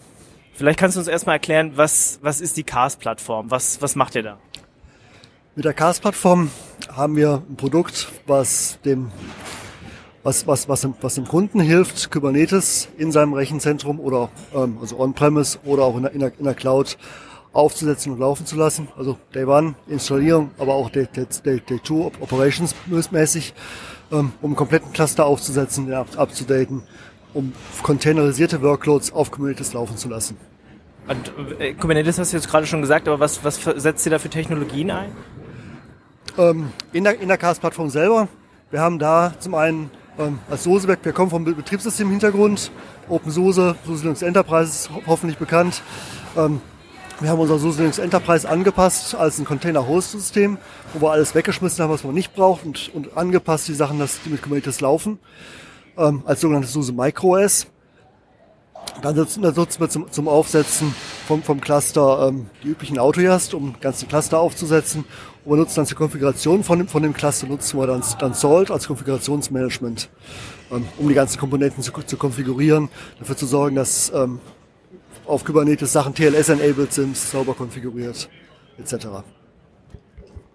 Vielleicht 0.58 0.80
kannst 0.80 0.96
du 0.96 1.02
uns 1.02 1.08
erstmal 1.08 1.36
erklären, 1.36 1.74
was, 1.76 2.18
was 2.24 2.42
ist 2.42 2.58
die 2.58 2.64
CAS-Plattform? 2.64 3.52
Was, 3.52 3.80
was 3.80 3.96
macht 3.96 4.16
ihr 4.16 4.24
da? 4.24 4.38
Mit 5.56 5.66
der 5.66 5.74
CAS-Plattform 5.76 6.50
haben 6.92 7.16
wir 7.16 7.44
ein 7.48 7.58
Produkt, 7.58 8.08
was 8.26 8.80
dem, 8.84 9.12
was, 10.24 10.48
was, 10.48 10.68
was, 10.68 10.82
dem, 10.82 10.96
was 11.00 11.14
dem 11.14 11.26
Kunden 11.26 11.60
hilft, 11.60 12.10
Kubernetes 12.10 12.88
in 12.98 13.12
seinem 13.12 13.34
Rechenzentrum 13.34 14.00
oder 14.00 14.30
ähm, 14.56 14.80
also 14.82 15.00
on-premise 15.00 15.60
oder 15.64 15.84
auch 15.84 15.96
in 15.96 16.02
der, 16.02 16.12
in, 16.14 16.22
der, 16.22 16.32
in 16.40 16.46
der 16.46 16.56
Cloud 16.56 16.98
aufzusetzen 17.54 18.14
und 18.14 18.20
laufen 18.20 18.48
zu 18.48 18.56
lassen. 18.56 18.88
Also 18.98 19.16
Day 19.36 19.46
One 19.46 19.76
Installierung, 19.88 20.50
aber 20.58 20.74
auch 20.74 20.90
Day, 20.90 21.08
Day, 21.46 21.60
Day, 21.60 21.80
Two 21.84 22.12
Operations 22.20 22.74
mäßig, 23.12 23.54
ähm, 24.12 24.32
um 24.42 24.50
einen 24.50 24.56
kompletten 24.56 24.92
Cluster 24.92 25.24
aufzusetzen, 25.28 25.94
abzudaten 25.94 26.82
um 27.38 27.54
containerisierte 27.84 28.62
Workloads 28.64 29.14
auf 29.14 29.30
Kubernetes 29.30 29.74
laufen 29.74 29.96
zu 29.96 30.10
lassen. 30.10 30.38
Und 31.08 31.32
äh, 31.60 31.74
Kubernetes 31.74 32.18
hast 32.18 32.34
du 32.34 32.38
jetzt 32.38 32.50
gerade 32.50 32.66
schon 32.66 32.82
gesagt, 32.82 33.08
aber 33.08 33.20
was, 33.20 33.44
was 33.44 33.62
setzt 33.62 34.06
ihr 34.06 34.10
da 34.10 34.20
für 34.20 34.30
Technologien 34.30 34.90
ein? 34.92 35.12
Ähm, 36.38 36.72
in 36.92 37.04
der, 37.04 37.20
in 37.20 37.28
der 37.28 37.38
CAS-Plattform 37.38 37.90
selber. 37.90 38.28
Wir 38.72 38.82
haben 38.82 39.00
da 39.00 39.34
zum 39.40 39.54
einen 39.56 39.92
ähm, 40.18 40.40
als 40.50 40.64
SOSE-Werk, 40.64 41.00
wir 41.04 41.14
kommen 41.14 41.30
vom 41.30 41.46
Betriebssystem-Hintergrund, 41.46 42.72
OpenSUSE, 43.08 43.76
SUSE 43.86 44.04
Linux 44.04 44.22
Enterprise 44.24 44.72
ist 44.72 44.90
ho 44.90 45.02
hoffentlich 45.06 45.38
bekannt. 45.38 45.84
Ähm, 46.36 46.60
wir 47.20 47.30
haben 47.30 47.40
unser 47.40 47.60
SUSE 47.60 47.80
Linux 47.80 48.00
Enterprise 48.00 48.50
angepasst 48.50 49.16
als 49.16 49.38
ein 49.40 49.46
Container-Host-System, 49.46 50.58
wo 50.94 51.06
wir 51.06 51.12
alles 51.12 51.36
weggeschmissen 51.36 51.84
haben, 51.84 51.92
was 51.92 52.04
man 52.04 52.16
nicht 52.16 52.36
braucht 52.36 52.66
und, 52.66 52.94
und 52.94 53.16
angepasst 53.16 53.68
die 53.68 53.74
Sachen, 53.74 54.00
dass 54.00 54.22
die 54.24 54.30
mit 54.30 54.42
Kubernetes 54.42 54.82
laufen 54.82 55.20
ähm, 55.98 56.24
als 56.26 56.42
sogenanntes 56.42 56.74
SUSE 56.74 56.94
MicroOS. 56.94 57.68
Dann 59.02 59.16
nutzen, 59.16 59.44
dann 59.44 59.54
nutzen 59.54 59.80
wir 59.80 59.90
zum, 59.90 60.12
zum 60.12 60.28
Aufsetzen 60.28 60.94
vom, 61.28 61.44
vom 61.44 61.62
Cluster 61.62 62.28
ähm, 62.30 62.48
die 62.64 62.70
üblichen 62.70 62.98
Autojast, 62.98 63.54
um 63.54 63.76
ganze 63.80 64.06
Cluster 64.06 64.40
aufzusetzen. 64.40 65.06
Und 65.46 65.52
wir 65.52 65.58
nutzen 65.58 65.76
dann 65.76 65.86
zur 65.86 65.98
Konfiguration 65.98 66.64
von 66.64 66.80
dem, 66.80 66.88
von 66.88 67.04
dem 67.04 67.14
Cluster 67.14 67.48
nutzen 67.48 67.80
wir 67.80 67.88
dann, 67.88 68.04
dann 68.20 68.34
Salt 68.34 68.72
als 68.72 68.88
Konfigurationsmanagement, 68.88 70.10
ähm, 70.72 70.86
um 70.98 71.08
die 71.08 71.14
ganzen 71.14 71.40
Komponenten 71.40 71.84
zu, 71.84 71.92
zu 71.92 72.18
konfigurieren, 72.18 72.90
dafür 73.20 73.38
zu 73.38 73.46
sorgen, 73.46 73.76
dass 73.76 74.12
ähm, 74.16 74.40
auf 75.26 75.44
Kubernetes 75.44 75.92
Sachen 75.92 76.16
TLS-enabled 76.16 76.94
sind, 76.94 77.18
sauber 77.18 77.54
konfiguriert, 77.54 78.30
etc. 78.80 79.08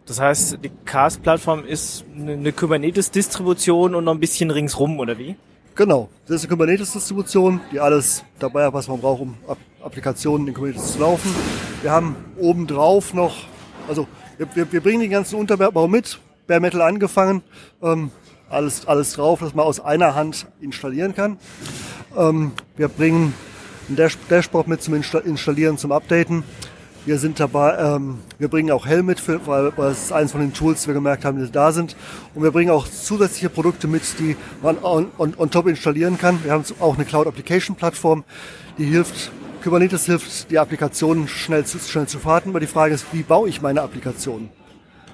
Das 0.06 0.20
heißt, 0.20 0.58
die 0.64 0.70
CAS-Plattform 0.84 1.64
ist 1.64 2.04
eine 2.16 2.52
Kubernetes-Distribution 2.52 3.94
und 3.94 4.04
noch 4.04 4.12
ein 4.12 4.20
bisschen 4.20 4.50
ringsrum, 4.50 4.98
oder 4.98 5.16
wie? 5.16 5.36
Genau, 5.74 6.08
das 6.26 6.36
ist 6.36 6.42
eine 6.42 6.50
Kubernetes-Distribution, 6.50 7.60
die 7.70 7.80
alles 7.80 8.24
dabei 8.38 8.66
hat, 8.66 8.74
was 8.74 8.88
man 8.88 9.00
braucht, 9.00 9.22
um 9.22 9.36
Applikationen 9.82 10.48
in 10.48 10.54
Kubernetes 10.54 10.94
zu 10.94 10.98
laufen. 10.98 11.34
Wir 11.82 11.92
haben 11.92 12.16
obendrauf 12.38 13.14
noch, 13.14 13.34
also 13.88 14.06
wir, 14.38 14.48
wir, 14.54 14.72
wir 14.72 14.80
bringen 14.80 15.00
den 15.00 15.10
ganzen 15.10 15.36
Unterbau 15.36 15.86
mit, 15.88 16.18
Bare 16.46 16.60
Metal 16.60 16.82
angefangen, 16.82 17.42
ähm, 17.80 18.10
alles, 18.50 18.86
alles 18.86 19.12
drauf, 19.12 19.40
dass 19.40 19.54
man 19.54 19.64
aus 19.64 19.80
einer 19.80 20.14
Hand 20.14 20.46
installieren 20.60 21.14
kann. 21.14 21.38
Ähm, 22.16 22.52
wir 22.76 22.88
bringen 22.88 23.32
ein 23.88 23.96
Dash 23.96 24.18
Dashboard 24.28 24.68
mit 24.68 24.82
zum 24.82 24.94
Installieren, 24.94 25.78
zum 25.78 25.92
Updaten. 25.92 26.44
Wir 27.04 27.18
sind 27.18 27.40
dabei, 27.40 27.76
ähm, 27.78 28.20
wir 28.38 28.46
bringen 28.46 28.70
auch 28.70 28.86
Helm 28.86 29.06
mit, 29.06 29.18
für, 29.18 29.44
weil, 29.48 29.76
weil 29.76 29.90
es 29.90 30.04
ist 30.04 30.12
eines 30.12 30.30
von 30.30 30.40
den 30.40 30.52
Tools, 30.52 30.82
die 30.82 30.86
wir 30.86 30.94
gemerkt 30.94 31.24
haben, 31.24 31.44
die 31.44 31.50
da 31.50 31.72
sind. 31.72 31.96
Und 32.32 32.44
wir 32.44 32.52
bringen 32.52 32.70
auch 32.70 32.86
zusätzliche 32.86 33.48
Produkte 33.48 33.88
mit, 33.88 34.02
die 34.20 34.36
man 34.62 34.78
on, 34.84 35.08
on, 35.18 35.34
on 35.36 35.50
top 35.50 35.66
installieren 35.66 36.16
kann. 36.16 36.44
Wir 36.44 36.52
haben 36.52 36.64
auch 36.78 36.94
eine 36.94 37.04
Cloud 37.04 37.26
Application 37.26 37.74
Plattform, 37.74 38.22
die 38.78 38.84
hilft, 38.84 39.32
Kubernetes 39.64 40.06
hilft, 40.06 40.48
die 40.52 40.60
Applikationen 40.60 41.26
schnell 41.26 41.64
zu, 41.64 41.80
schnell 41.80 42.06
zu 42.06 42.20
fahren. 42.20 42.50
Aber 42.50 42.60
die 42.60 42.68
Frage 42.68 42.94
ist, 42.94 43.06
wie 43.10 43.24
baue 43.24 43.48
ich 43.48 43.60
meine 43.60 43.82
Applikationen? 43.82 44.50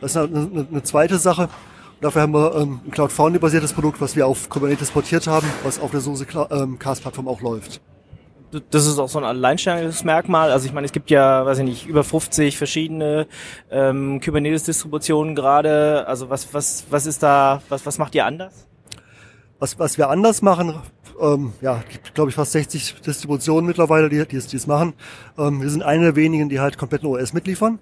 Das 0.02 0.10
ist 0.10 0.16
eine, 0.18 0.26
eine, 0.36 0.66
eine 0.70 0.82
zweite 0.82 1.16
Sache. 1.16 1.44
Und 1.44 2.02
dafür 2.02 2.20
haben 2.20 2.34
wir 2.34 2.54
ähm, 2.54 2.80
ein 2.84 2.90
Cloud 2.90 3.12
Foundry 3.12 3.38
basiertes 3.38 3.72
Produkt, 3.72 3.98
was 4.02 4.14
wir 4.14 4.26
auf 4.26 4.50
Kubernetes 4.50 4.90
portiert 4.90 5.26
haben, 5.26 5.46
was 5.64 5.80
auf 5.80 5.90
der 5.90 6.00
SUSE 6.00 6.26
ähm, 6.50 6.78
Cast 6.78 7.00
Plattform 7.00 7.28
auch 7.28 7.40
läuft 7.40 7.80
das 8.70 8.86
ist 8.86 8.98
auch 8.98 9.08
so 9.08 9.18
ein 9.18 9.24
Alleinstellungsmerkmal. 9.24 10.50
Also 10.50 10.66
ich 10.66 10.72
meine, 10.72 10.86
es 10.86 10.92
gibt 10.92 11.10
ja, 11.10 11.44
weiß 11.44 11.58
ich 11.58 11.64
nicht, 11.64 11.86
über 11.86 12.04
50 12.04 12.56
verschiedene 12.56 13.26
ähm, 13.70 14.20
Kubernetes-Distributionen 14.20 15.34
gerade. 15.34 16.06
Also 16.06 16.30
was, 16.30 16.52
was, 16.54 16.86
was 16.90 17.06
ist 17.06 17.22
da, 17.22 17.62
was, 17.68 17.84
was 17.84 17.98
macht 17.98 18.14
ihr 18.14 18.24
anders? 18.24 18.66
Was, 19.58 19.78
was 19.78 19.98
wir 19.98 20.08
anders 20.08 20.40
machen, 20.40 20.74
ähm, 21.20 21.52
ja, 21.60 21.82
gibt 21.90 22.14
glaube 22.14 22.30
ich 22.30 22.36
fast 22.36 22.52
60 22.52 23.00
Distributionen 23.00 23.66
mittlerweile, 23.66 24.08
die, 24.08 24.24
die, 24.26 24.36
es, 24.36 24.46
die 24.46 24.56
es 24.56 24.66
machen. 24.66 24.94
Ähm, 25.36 25.60
wir 25.60 25.68
sind 25.68 25.82
eine 25.82 26.04
der 26.04 26.16
wenigen, 26.16 26.48
die 26.48 26.60
halt 26.60 26.78
kompletten 26.78 27.08
OS 27.08 27.32
mitliefern 27.32 27.80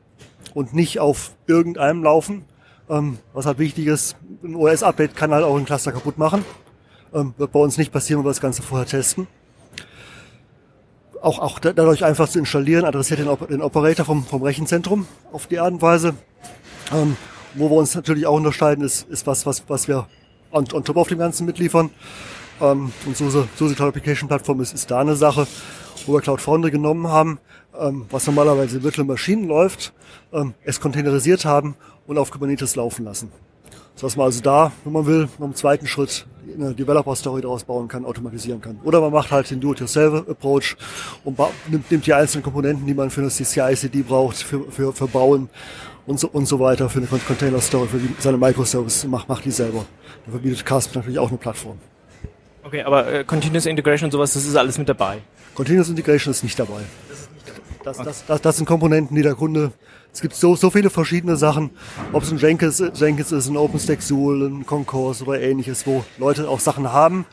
und 0.55 0.74
nicht 0.74 0.98
auf 1.00 1.33
irgendeinem 1.46 2.02
laufen. 2.02 2.44
Ähm, 2.88 3.18
was 3.35 3.46
halt 3.46 3.59
wichtig 3.59 3.87
ist, 3.87 4.16
ein 4.42 4.57
OS-Update 4.57 5.16
kann 5.16 5.33
halt 5.33 5.44
auch 5.44 5.57
ein 5.57 5.64
Cluster 5.64 5.92
kaputt 5.92 6.18
machen. 6.18 6.44
Ähm, 7.12 7.35
wird 7.37 7.52
bei 7.52 7.61
uns 7.61 7.76
nicht 7.79 7.92
passieren, 7.92 8.20
wenn 8.20 8.26
wir 8.26 8.31
das 8.31 8.40
Ganze 8.40 8.62
vorher 8.62 8.87
testen 8.87 9.26
auch, 11.22 11.38
auch 11.38 11.59
dadurch 11.59 12.05
einfach 12.05 12.29
zu 12.29 12.38
installieren, 12.38 12.85
adressiert 12.85 13.20
den, 13.20 13.29
den 13.48 13.62
Operator 13.62 14.05
vom, 14.05 14.24
vom 14.24 14.42
Rechenzentrum 14.42 15.07
auf 15.33 15.46
die 15.46 15.59
Art 15.59 15.72
und 15.72 15.83
Weise. 15.83 16.14
Ähm, 16.92 17.16
wo 17.55 17.70
wir 17.70 17.76
uns 17.76 17.94
natürlich 17.94 18.26
auch 18.26 18.37
unterscheiden, 18.37 18.85
ist, 18.85 19.09
ist 19.09 19.26
was, 19.26 19.46
was, 19.46 19.64
was 19.68 19.88
wir 19.88 20.07
on, 20.52 20.66
on 20.72 20.85
top 20.85 20.96
auf 20.96 21.09
dem 21.09 21.18
Ganzen 21.18 21.46
mitliefern. 21.46 21.90
Ähm, 22.61 22.92
und 23.05 23.16
SUSE, 23.16 23.48
SUSE 23.57 23.74
Cloud 23.74 23.88
Application 23.88 24.29
Plattform 24.29 24.61
ist, 24.61 24.74
ist 24.74 24.90
da 24.90 25.00
eine 25.00 25.16
Sache, 25.16 25.46
wo 26.07 26.14
wir 26.14 26.20
Cloud 26.20 26.40
Foundry 26.40 26.70
genommen 26.70 27.09
haben, 27.09 27.38
ähm, 27.79 28.07
was 28.11 28.26
normalerweise 28.26 28.79
in 28.79 28.83
Virtual 28.83 29.07
Maschinen 29.07 29.46
läuft, 29.46 29.92
ähm, 30.33 30.55
es 30.64 30.81
containerisiert 30.81 31.44
haben 31.44 31.76
und 32.07 32.18
auf 32.18 32.31
Kubernetes 32.31 32.76
laufen 32.76 33.05
lassen. 33.05 33.31
Dass 34.01 34.17
man 34.17 34.27
also 34.27 34.43
da, 34.43 34.73
wenn 34.85 34.93
man 34.93 35.07
will, 35.07 35.29
noch 35.39 35.47
im 35.47 35.55
zweiten 35.55 35.87
Schritt 35.87 36.27
eine 36.55 36.75
Developer-Story 36.75 37.43
daraus 37.43 37.65
bauen 37.65 37.89
kann, 37.89 38.05
automatisieren 38.05 38.61
kann. 38.61 38.79
Oder 38.85 39.01
man 39.01 39.13
macht 39.13 39.31
halt 39.31 39.51
den 39.51 39.61
Do-it-yourself-Approach 39.61 40.77
und 41.25 41.39
nimmt, 41.69 41.91
nimmt 41.91 42.07
die 42.07 42.15
einzelnen 42.15 42.43
Komponenten, 42.43 42.87
die 42.87 42.95
man 42.95 43.11
für 43.11 43.23
das 43.23 43.37
CI-CD 43.37 44.03
braucht, 44.03 44.37
für, 44.37 44.71
für, 44.71 44.93
für 44.93 45.09
Bauen 45.09 45.49
und 46.07 46.21
so, 46.21 46.29
und 46.29 46.47
so 46.47 46.61
weiter, 46.61 46.89
für 46.89 46.99
eine 46.99 47.07
Container-Story, 47.07 47.89
für 47.89 47.99
die, 47.99 48.15
seine 48.19 48.37
Microservices, 48.37 49.07
macht, 49.07 49.29
macht 49.29 49.45
die 49.45 49.51
selber. 49.51 49.85
Dafür 50.25 50.41
bietet 50.41 50.65
Casp 50.65 50.95
natürlich 50.95 51.19
auch 51.19 51.29
eine 51.29 51.39
Plattform. 51.39 51.79
Okay, 52.63 52.83
aber 52.83 53.13
äh, 53.13 53.25
Continuous 53.25 53.67
Integration 53.67 54.09
und 54.09 54.13
sowas, 54.13 54.33
das 54.33 54.45
ist 54.45 54.57
alles 54.57 54.79
mit 54.79 54.89
dabei? 54.89 55.19
Continuous 55.55 55.89
Integration 55.89 56.33
ist 56.33 56.43
nicht 56.43 56.59
dabei. 56.59 56.81
Das, 57.87 57.99
das, 57.99 58.27
das, 58.27 58.42
das 58.42 58.57
sind 58.57 58.66
Komponenten, 58.66 59.14
die 59.16 59.22
der 59.22 59.35
Kunde 59.35 59.72
es 60.16 60.22
gibt 60.22 60.35
so, 60.35 60.57
so 60.57 60.70
viele 60.70 60.88
verschiedene 60.88 61.37
Sachen, 61.37 61.68
ob 62.14 62.22
es 62.22 62.33
ein 62.33 62.38
Jenkins, 62.38 62.83
Jenkins 62.94 63.33
ist, 63.33 63.49
ein 63.49 63.57
OpenStack 63.59 64.01
Zool, 64.01 64.49
ein 64.49 64.64
Concourse 64.64 65.22
oder 65.22 65.42
ähnliches, 65.42 65.87
wo 65.87 66.07
Leute 66.16 66.49
auch 66.49 66.59
Sachen 66.59 66.90
haben. 66.90 67.27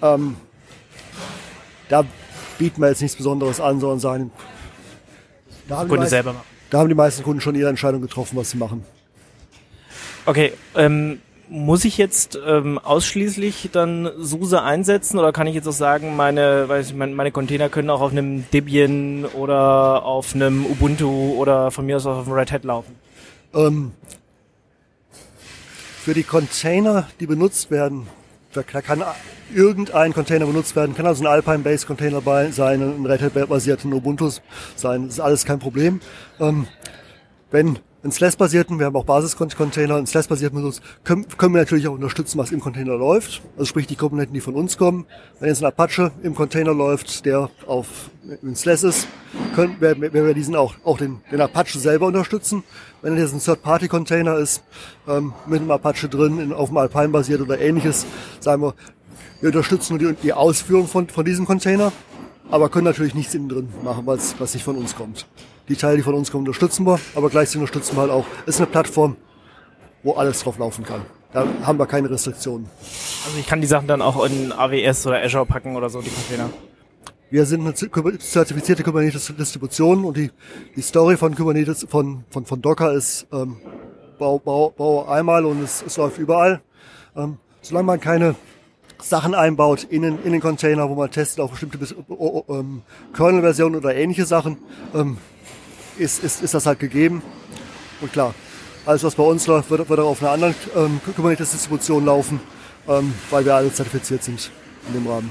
Ähm, 0.00 0.36
da 1.88 2.04
bieten 2.56 2.80
wir 2.80 2.88
jetzt 2.88 3.02
nichts 3.02 3.16
Besonderes 3.16 3.60
an, 3.60 3.80
sondern 3.80 3.98
sagen, 3.98 4.30
Da 5.68 5.78
haben, 5.78 5.86
die 5.86 5.88
Kunde 5.88 6.02
meisten, 6.02 6.10
selber 6.10 6.32
machen. 6.34 6.46
da 6.70 6.78
haben 6.78 6.88
die 6.88 6.94
meisten 6.94 7.24
Kunden 7.24 7.40
schon 7.40 7.56
ihre 7.56 7.68
Entscheidung 7.68 8.00
getroffen, 8.00 8.36
was 8.36 8.50
sie 8.50 8.58
machen. 8.58 8.84
Okay, 10.24 10.52
ähm, 10.76 11.20
muss 11.52 11.84
ich 11.84 11.98
jetzt 11.98 12.38
ähm, 12.46 12.78
ausschließlich 12.78 13.68
dann 13.72 14.10
SUSE 14.18 14.62
einsetzen 14.62 15.18
oder 15.18 15.32
kann 15.32 15.46
ich 15.46 15.54
jetzt 15.54 15.68
auch 15.68 15.72
sagen, 15.72 16.16
meine, 16.16 16.66
weiß 16.66 16.88
ich, 16.88 16.94
meine, 16.94 17.14
meine 17.14 17.30
Container 17.30 17.68
können 17.68 17.90
auch 17.90 18.00
auf 18.00 18.10
einem 18.10 18.50
Debian 18.50 19.26
oder 19.26 20.02
auf 20.04 20.34
einem 20.34 20.64
Ubuntu 20.64 21.34
oder 21.34 21.70
von 21.70 21.84
mir 21.84 21.96
aus 21.96 22.06
auch 22.06 22.20
auf 22.20 22.26
einem 22.26 22.36
Red 22.36 22.52
Hat 22.52 22.64
laufen? 22.64 22.96
Ähm, 23.54 23.92
für 26.02 26.14
die 26.14 26.22
Container, 26.22 27.08
die 27.20 27.26
benutzt 27.26 27.70
werden, 27.70 28.06
da 28.54 28.62
kann 28.62 29.04
irgendein 29.54 30.14
Container 30.14 30.46
benutzt 30.46 30.74
werden, 30.74 30.94
kann 30.94 31.06
also 31.06 31.22
ein 31.22 31.26
Alpine-Based 31.26 31.86
Container 31.86 32.22
sein, 32.50 32.80
ein 32.80 33.04
Red 33.04 33.20
Hat-basierten 33.20 33.92
Ubuntu 33.92 34.30
sein, 34.74 35.04
das 35.04 35.14
ist 35.16 35.20
alles 35.20 35.44
kein 35.44 35.58
Problem. 35.58 36.00
Ähm, 36.40 36.66
wenn 37.50 37.78
einen 38.02 38.12
SLAS-basierten, 38.12 38.78
wir 38.78 38.86
haben 38.86 38.96
auch 38.96 39.04
Basis-Container, 39.04 39.96
einen 39.96 40.06
SLAS-basierten 40.06 40.58
benutzt, 40.58 40.82
können, 41.04 41.26
können 41.38 41.54
wir 41.54 41.60
natürlich 41.60 41.86
auch 41.86 41.92
unterstützen, 41.92 42.38
was 42.38 42.50
im 42.50 42.60
Container 42.60 42.96
läuft. 42.96 43.42
Also 43.54 43.66
sprich 43.66 43.86
die 43.86 43.96
Komponenten, 43.96 44.34
die 44.34 44.40
von 44.40 44.54
uns 44.54 44.76
kommen. 44.76 45.06
Wenn 45.38 45.48
jetzt 45.48 45.62
ein 45.62 45.66
Apache 45.66 46.10
im 46.22 46.34
Container 46.34 46.74
läuft, 46.74 47.24
der 47.24 47.50
auf 47.66 48.10
ein 48.42 48.56
SLAS 48.56 48.82
ist, 48.82 49.08
können, 49.54 49.80
werden, 49.80 50.00
werden 50.00 50.26
wir 50.26 50.34
diesen 50.34 50.56
auch, 50.56 50.74
auch 50.84 50.98
den, 50.98 51.20
den 51.30 51.40
Apache 51.40 51.78
selber 51.78 52.06
unterstützen. 52.06 52.64
Wenn 53.02 53.16
jetzt 53.16 53.34
ein 53.34 53.40
Third-Party-Container 53.40 54.36
ist, 54.36 54.62
ähm, 55.06 55.32
mit 55.46 55.60
einem 55.60 55.70
Apache 55.70 56.08
drin, 56.08 56.38
in, 56.40 56.52
auf 56.52 56.70
dem 56.70 56.78
Alpine 56.78 57.08
basiert 57.08 57.40
oder 57.40 57.60
ähnliches, 57.60 58.04
sagen 58.40 58.62
wir, 58.62 58.74
wir 59.40 59.48
unterstützen 59.48 59.96
nur 59.96 60.12
die, 60.12 60.20
die 60.22 60.32
Ausführung 60.32 60.88
von, 60.88 61.08
von 61.08 61.24
diesem 61.24 61.46
Container, 61.46 61.92
aber 62.50 62.68
können 62.68 62.84
natürlich 62.84 63.14
nichts 63.14 63.34
innen 63.34 63.48
drin 63.48 63.68
machen, 63.82 64.02
was, 64.06 64.38
was 64.38 64.54
nicht 64.54 64.64
von 64.64 64.76
uns 64.76 64.94
kommt. 64.94 65.26
Die 65.68 65.76
Teile, 65.76 65.96
die 65.96 66.02
von 66.02 66.14
uns 66.14 66.30
kommen, 66.30 66.46
unterstützen 66.46 66.86
wir, 66.86 66.98
aber 67.14 67.30
gleichzeitig 67.30 67.60
unterstützen 67.60 67.96
wir 67.96 68.02
halt 68.02 68.10
auch. 68.10 68.26
Es 68.46 68.56
ist 68.56 68.60
eine 68.60 68.66
Plattform, 68.66 69.16
wo 70.02 70.14
alles 70.14 70.40
drauf 70.40 70.58
laufen 70.58 70.84
kann. 70.84 71.02
Da 71.32 71.46
haben 71.62 71.78
wir 71.78 71.86
keine 71.86 72.10
Restriktionen. 72.10 72.68
Also 73.24 73.38
ich 73.38 73.46
kann 73.46 73.60
die 73.60 73.66
Sachen 73.66 73.86
dann 73.86 74.02
auch 74.02 74.24
in 74.24 74.52
AWS 74.52 75.06
oder 75.06 75.22
Azure 75.22 75.46
packen 75.46 75.76
oder 75.76 75.88
so, 75.88 76.02
die 76.02 76.10
Container. 76.10 76.50
Wir 77.30 77.46
sind 77.46 77.62
eine 77.62 77.72
zertifizierte 77.74 78.82
Kubernetes-Distribution 78.82 80.04
und 80.04 80.18
die, 80.18 80.30
die 80.76 80.82
Story 80.82 81.16
von 81.16 81.34
Kubernetes, 81.34 81.86
von, 81.88 82.24
von, 82.28 82.44
von 82.44 82.60
Docker 82.60 82.92
ist, 82.92 83.26
ähm, 83.32 83.56
bau, 84.18 84.38
bau, 84.38 84.70
bau 84.76 85.08
einmal 85.08 85.46
und 85.46 85.62
es, 85.62 85.82
es 85.86 85.96
läuft 85.96 86.18
überall. 86.18 86.60
Ähm, 87.16 87.38
solange 87.62 87.86
man 87.86 88.00
keine 88.00 88.34
Sachen 89.00 89.34
einbaut 89.34 89.84
in 89.84 90.02
den, 90.02 90.22
in 90.24 90.32
den 90.32 90.42
Container, 90.42 90.90
wo 90.90 90.94
man 90.94 91.10
testet 91.10 91.40
auf 91.40 91.52
bestimmte 91.52 91.78
ähm, 92.48 92.82
Kernel-Versionen 93.14 93.76
oder 93.76 93.94
ähnliche 93.94 94.26
Sachen, 94.26 94.58
ähm, 94.94 95.16
ist, 95.98 96.22
ist, 96.22 96.42
ist 96.42 96.54
das 96.54 96.66
halt 96.66 96.78
gegeben. 96.78 97.22
Und 98.00 98.12
klar, 98.12 98.34
alles 98.84 99.04
was 99.04 99.14
bei 99.14 99.22
uns 99.22 99.46
läuft, 99.46 99.70
wird, 99.70 99.88
wird 99.88 100.00
auch 100.00 100.10
auf 100.10 100.22
einer 100.22 100.32
anderen 100.32 100.54
ähm, 100.76 101.00
Kubernetes-Distribution 101.04 102.04
laufen, 102.04 102.40
ähm, 102.88 103.14
weil 103.30 103.44
wir 103.44 103.54
alle 103.54 103.72
zertifiziert 103.72 104.24
sind 104.24 104.50
in 104.88 104.94
dem 104.94 105.06
Rahmen. 105.06 105.30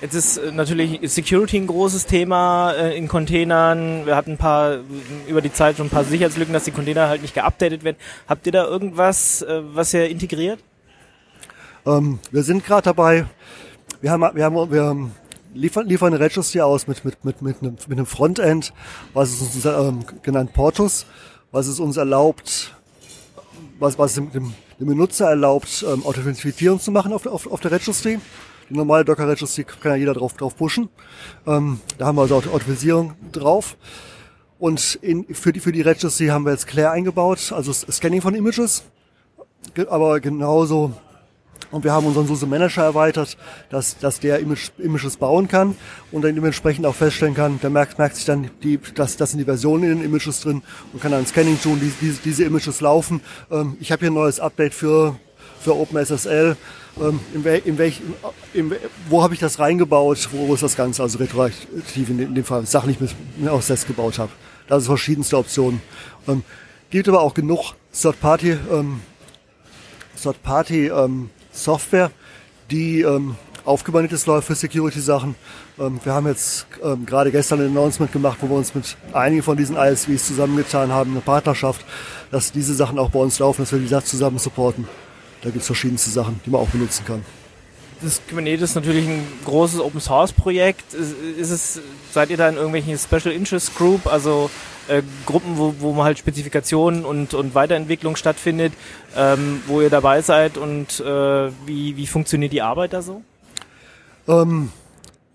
Jetzt 0.00 0.14
ist 0.14 0.36
äh, 0.36 0.52
natürlich 0.52 1.00
Security 1.10 1.56
ein 1.56 1.66
großes 1.66 2.06
Thema 2.06 2.72
äh, 2.72 2.96
in 2.96 3.08
Containern. 3.08 4.06
Wir 4.06 4.14
hatten 4.14 4.32
ein 4.32 4.38
paar 4.38 4.78
über 5.26 5.40
die 5.40 5.52
Zeit 5.52 5.76
schon 5.76 5.86
ein 5.86 5.90
paar 5.90 6.04
Sicherheitslücken, 6.04 6.52
dass 6.52 6.64
die 6.64 6.70
Container 6.70 7.08
halt 7.08 7.22
nicht 7.22 7.34
geupdatet 7.34 7.82
werden. 7.82 7.96
Habt 8.28 8.46
ihr 8.46 8.52
da 8.52 8.64
irgendwas, 8.64 9.42
äh, 9.42 9.60
was 9.74 9.92
ihr 9.94 10.08
integriert? 10.08 10.60
Ähm, 11.84 12.20
wir 12.30 12.44
sind 12.44 12.64
gerade 12.64 12.82
dabei. 12.82 13.26
Wir 14.00 14.12
haben, 14.12 14.22
wir 14.34 14.44
haben, 14.44 14.70
wir 14.70 14.82
haben 14.84 15.12
liefern, 15.54 15.86
liefern 15.86 16.14
Registry 16.14 16.60
aus 16.60 16.86
mit, 16.86 17.04
mit, 17.04 17.24
mit, 17.24 17.42
mit, 17.42 17.62
einem, 17.62 17.76
mit 17.86 17.98
einem 17.98 18.06
Frontend, 18.06 18.72
was 19.14 19.30
es 19.30 19.40
uns 19.40 19.64
ähm, 19.64 20.04
genannt 20.22 20.52
Portus, 20.52 21.06
was 21.50 21.66
es 21.66 21.80
uns 21.80 21.96
erlaubt, 21.96 22.74
was, 23.78 23.98
was 23.98 24.14
dem, 24.14 24.30
dem 24.32 24.86
Benutzer 24.86 25.28
erlaubt, 25.28 25.84
ähm, 25.88 26.04
Authentifizierung 26.04 26.80
zu 26.80 26.90
machen 26.90 27.12
auf, 27.12 27.26
auf, 27.26 27.46
auf 27.50 27.60
der 27.60 27.72
Registry. 27.72 28.18
Die 28.70 28.74
normale 28.74 29.04
Docker 29.04 29.26
Registry 29.26 29.64
kann 29.64 29.92
ja 29.92 29.96
jeder 29.96 30.14
drauf, 30.14 30.34
drauf 30.34 30.56
pushen. 30.56 30.88
Ähm, 31.46 31.80
da 31.96 32.06
haben 32.06 32.16
wir 32.16 32.22
also 32.22 32.36
Authentifizierung 32.36 33.14
drauf. 33.32 33.76
Und 34.58 34.96
in, 35.02 35.24
für, 35.34 35.52
die, 35.52 35.60
für 35.60 35.72
die 35.72 35.80
Registry 35.80 36.26
haben 36.26 36.44
wir 36.44 36.52
jetzt 36.52 36.66
Claire 36.66 36.90
eingebaut, 36.90 37.52
also 37.52 37.72
Scanning 37.72 38.20
von 38.20 38.34
Images. 38.34 38.84
Aber 39.88 40.20
genauso 40.20 40.92
und 41.70 41.84
wir 41.84 41.92
haben 41.92 42.06
unseren 42.06 42.26
SUSE 42.26 42.46
Manager 42.46 42.82
erweitert, 42.82 43.36
dass, 43.70 43.98
dass 43.98 44.20
der 44.20 44.38
Image, 44.40 44.70
Images 44.78 45.16
bauen 45.16 45.48
kann 45.48 45.76
und 46.12 46.22
dann 46.22 46.34
dementsprechend 46.34 46.86
auch 46.86 46.94
feststellen 46.94 47.34
kann, 47.34 47.60
der 47.60 47.70
merkt, 47.70 47.98
merkt 47.98 48.16
sich 48.16 48.24
dann, 48.24 48.50
die, 48.62 48.78
dass 48.94 49.16
das 49.16 49.30
sind 49.30 49.38
die 49.38 49.44
Versionen 49.44 49.84
in 49.84 49.98
den 49.98 50.04
Images 50.04 50.40
drin 50.40 50.62
und 50.92 51.02
kann 51.02 51.12
dann 51.12 51.26
Scanning 51.26 51.60
tun, 51.60 51.80
die, 51.80 51.92
die, 52.00 52.16
diese 52.24 52.44
Images 52.44 52.80
laufen. 52.80 53.20
Ähm, 53.50 53.76
ich 53.80 53.92
habe 53.92 54.00
hier 54.00 54.10
ein 54.10 54.14
neues 54.14 54.40
Update 54.40 54.74
für, 54.74 55.16
für 55.60 55.76
OpenSSL. 55.76 56.56
Ähm, 57.00 57.20
in, 57.34 57.44
wel, 57.44 57.62
in 57.64 57.78
welch, 57.78 58.00
in, 58.54 58.72
wo 59.08 59.22
habe 59.22 59.34
ich 59.34 59.40
das 59.40 59.58
reingebaut? 59.58 60.28
Wo 60.32 60.52
ist 60.54 60.62
das 60.62 60.76
Ganze? 60.76 61.02
Also 61.02 61.18
retroaktiv 61.18 62.08
in, 62.08 62.34
dem 62.34 62.44
Fall, 62.44 62.66
Sachen, 62.66 62.96
die 62.96 63.04
ich 63.04 63.14
mir 63.36 63.52
aus 63.52 63.66
Test 63.66 63.86
gebaut 63.86 64.18
habe. 64.18 64.32
Da 64.68 64.80
sind 64.80 64.86
verschiedenste 64.86 65.36
Optionen. 65.36 65.80
Ähm, 66.26 66.42
gibt 66.90 67.08
aber 67.08 67.20
auch 67.20 67.34
genug 67.34 67.74
Third-Party 67.92 68.58
ähm, 68.72 69.00
Third-Party 70.20 70.88
ähm, 70.88 71.30
Software, 71.58 72.10
die 72.70 73.02
ähm, 73.02 73.36
aufgebahrt 73.64 74.10
ist 74.12 74.26
läuft 74.26 74.46
für 74.46 74.54
Security-Sachen. 74.54 75.34
Ähm, 75.78 76.00
wir 76.02 76.12
haben 76.12 76.26
jetzt 76.26 76.66
ähm, 76.82 77.04
gerade 77.06 77.30
gestern 77.30 77.60
ein 77.60 77.66
Announcement 77.66 78.10
gemacht, 78.10 78.38
wo 78.40 78.48
wir 78.48 78.56
uns 78.56 78.74
mit 78.74 78.96
einigen 79.12 79.42
von 79.42 79.56
diesen 79.56 79.76
ISVs 79.76 80.26
zusammengetan 80.26 80.90
haben, 80.90 81.12
eine 81.12 81.20
Partnerschaft, 81.20 81.84
dass 82.30 82.50
diese 82.52 82.74
Sachen 82.74 82.98
auch 82.98 83.10
bei 83.10 83.18
uns 83.18 83.38
laufen, 83.38 83.62
dass 83.62 83.72
wir 83.72 83.78
die 83.78 83.86
Sachen 83.86 84.06
zusammen 84.06 84.38
supporten. 84.38 84.88
Da 85.42 85.50
gibt 85.50 85.60
es 85.60 85.66
verschiedenste 85.66 86.10
Sachen, 86.10 86.40
die 86.44 86.50
man 86.50 86.60
auch 86.60 86.68
benutzen 86.68 87.04
kann. 87.04 87.24
Das 88.00 88.20
Kubernetes 88.28 88.70
ist 88.70 88.76
natürlich 88.76 89.08
ein 89.08 89.26
großes 89.44 89.80
Open 89.80 90.00
Source 90.00 90.32
Projekt. 90.32 90.94
Ist 90.94 91.50
es, 91.50 91.80
seid 92.12 92.30
ihr 92.30 92.36
da 92.36 92.48
in 92.48 92.54
irgendwelchen 92.54 92.96
Special 92.96 93.34
Interest 93.34 93.74
Group, 93.76 94.06
also 94.06 94.50
äh, 94.88 95.02
Gruppen, 95.26 95.58
wo, 95.58 95.74
wo 95.78 95.92
man 95.92 96.04
halt 96.04 96.18
Spezifikationen 96.18 97.04
und, 97.04 97.34
und 97.34 97.54
Weiterentwicklung 97.54 98.16
stattfindet, 98.16 98.72
ähm, 99.16 99.62
wo 99.66 99.80
ihr 99.80 99.90
dabei 99.90 100.22
seid 100.22 100.58
und 100.58 101.00
äh, 101.00 101.50
wie, 101.66 101.96
wie 101.96 102.06
funktioniert 102.06 102.52
die 102.52 102.62
Arbeit 102.62 102.92
da 102.92 103.02
so? 103.02 103.22
Ähm, 104.26 104.70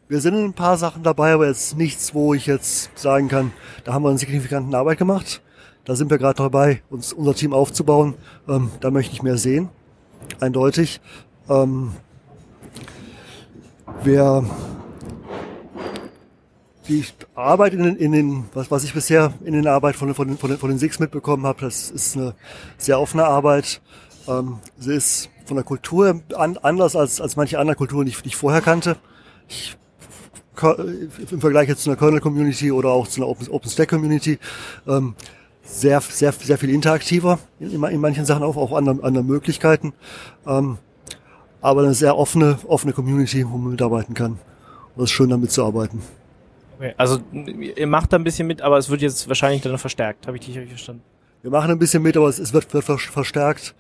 wir 0.08 0.22
sind 0.22 0.36
in 0.36 0.46
ein 0.46 0.54
paar 0.54 0.78
Sachen 0.78 1.04
dabei, 1.04 1.34
aber 1.34 1.48
jetzt 1.48 1.78
nichts, 1.78 2.14
wo 2.14 2.34
ich 2.34 2.46
jetzt 2.46 2.98
sagen 2.98 3.30
kann, 3.30 3.52
da 3.84 3.94
haben 3.94 4.04
wir 4.04 4.10
einen 4.10 4.18
signifikanten 4.18 4.76
Arbeit 4.76 4.98
gemacht. 4.98 5.42
Da 5.86 5.96
sind 5.96 6.10
wir 6.10 6.18
gerade 6.18 6.38
dabei, 6.38 6.82
uns 6.90 7.12
unser 7.12 7.34
Team 7.34 7.54
aufzubauen. 7.54 8.16
Ähm, 8.48 8.72
da 8.80 8.92
möchte 8.92 9.14
ich 9.14 9.24
mehr 9.24 9.38
sehen, 9.38 9.70
eindeutig. 10.40 11.02
Ähm, 11.50 11.94
wir 14.04 14.46
die 16.88 17.06
Arbeit 17.36 17.74
in 17.74 17.84
den, 17.84 17.96
in 17.96 18.12
den 18.12 18.46
was, 18.54 18.70
was 18.70 18.84
ich 18.84 18.94
bisher 18.94 19.34
in 19.44 19.54
den 19.54 19.68
Arbeit 19.68 19.96
von, 19.96 20.14
von, 20.14 20.38
von, 20.38 20.50
den, 20.50 20.60
von 20.60 20.70
den 20.70 20.80
Six 20.80 21.00
mitbekommen 21.00 21.46
habe, 21.46 21.62
das 21.62 21.90
ist 21.90 22.18
eine 22.18 22.36
sehr 22.78 23.00
offene 23.00 23.26
Arbeit. 23.26 23.82
Ähm, 24.28 24.60
sie 24.78 24.94
ist 24.94 25.30
von 25.46 25.56
der 25.56 25.64
Kultur 25.64 26.22
an, 26.36 26.58
anders 26.58 26.96
als, 26.96 27.22
als 27.22 27.36
manche 27.36 27.60
andere 27.60 27.76
Kulturen, 27.76 28.06
die 28.06 28.12
ich, 28.12 28.22
die 28.22 28.30
ich 28.30 28.36
vorher 28.36 28.62
kannte. 28.62 28.98
Ich, 29.48 29.78
Im 31.32 31.42
Vergleich 31.42 31.68
jetzt 31.68 31.84
zu 31.84 31.90
einer 31.90 31.98
Kernel-Community 31.98 32.72
oder 32.72 32.90
auch 32.90 33.08
zu 33.08 33.22
einer 33.22 33.30
Open, 33.30 33.48
OpenStack-Community 33.48 34.40
ähm, 34.88 35.16
sehr, 35.64 36.02
sehr, 36.02 36.32
sehr 36.32 36.58
viel 36.58 36.70
interaktiver 36.70 37.40
in, 37.60 37.84
in 37.84 38.02
manchen 38.02 38.26
Sachen 38.26 38.44
auch, 38.44 38.58
auch 38.58 38.74
andere, 38.74 39.04
andere 39.04 39.24
Möglichkeiten. 39.24 39.94
Ähm, 40.46 40.78
aber 41.62 41.84
eine 41.84 41.94
sehr 41.94 42.18
offene, 42.18 42.60
offene 42.68 42.92
Community, 42.94 43.50
wo 43.50 43.58
man 43.58 43.72
mitarbeiten 43.72 44.14
kann. 44.14 44.34
Und 44.96 45.04
es 45.04 45.10
ist 45.10 45.12
schön, 45.12 45.30
damit 45.30 45.52
zu 45.52 45.64
arbeiten. 45.66 46.02
Okay, 46.78 46.94
also 46.98 47.20
ihr 47.34 47.88
macht 47.88 48.14
da 48.14 48.18
ein 48.18 48.24
bisschen 48.24 48.48
mit, 48.48 48.62
aber 48.62 48.78
es 48.78 48.90
wird 48.90 49.02
jetzt 49.02 49.28
wahrscheinlich 49.28 49.62
dann 49.62 49.72
noch 49.72 49.80
verstärkt. 49.80 50.28
Habe 50.28 50.38
ich 50.38 50.46
dich 50.46 50.56
richtig 50.56 50.72
verstanden? 50.72 51.04
Wir 51.42 51.52
machen 51.52 51.72
ein 51.72 51.80
bisschen 51.80 52.02
mit, 52.02 52.16
aber 52.18 52.28
es 52.28 52.54
wird, 52.54 52.74
wird 52.74 52.84
verstärkt. 52.86 53.76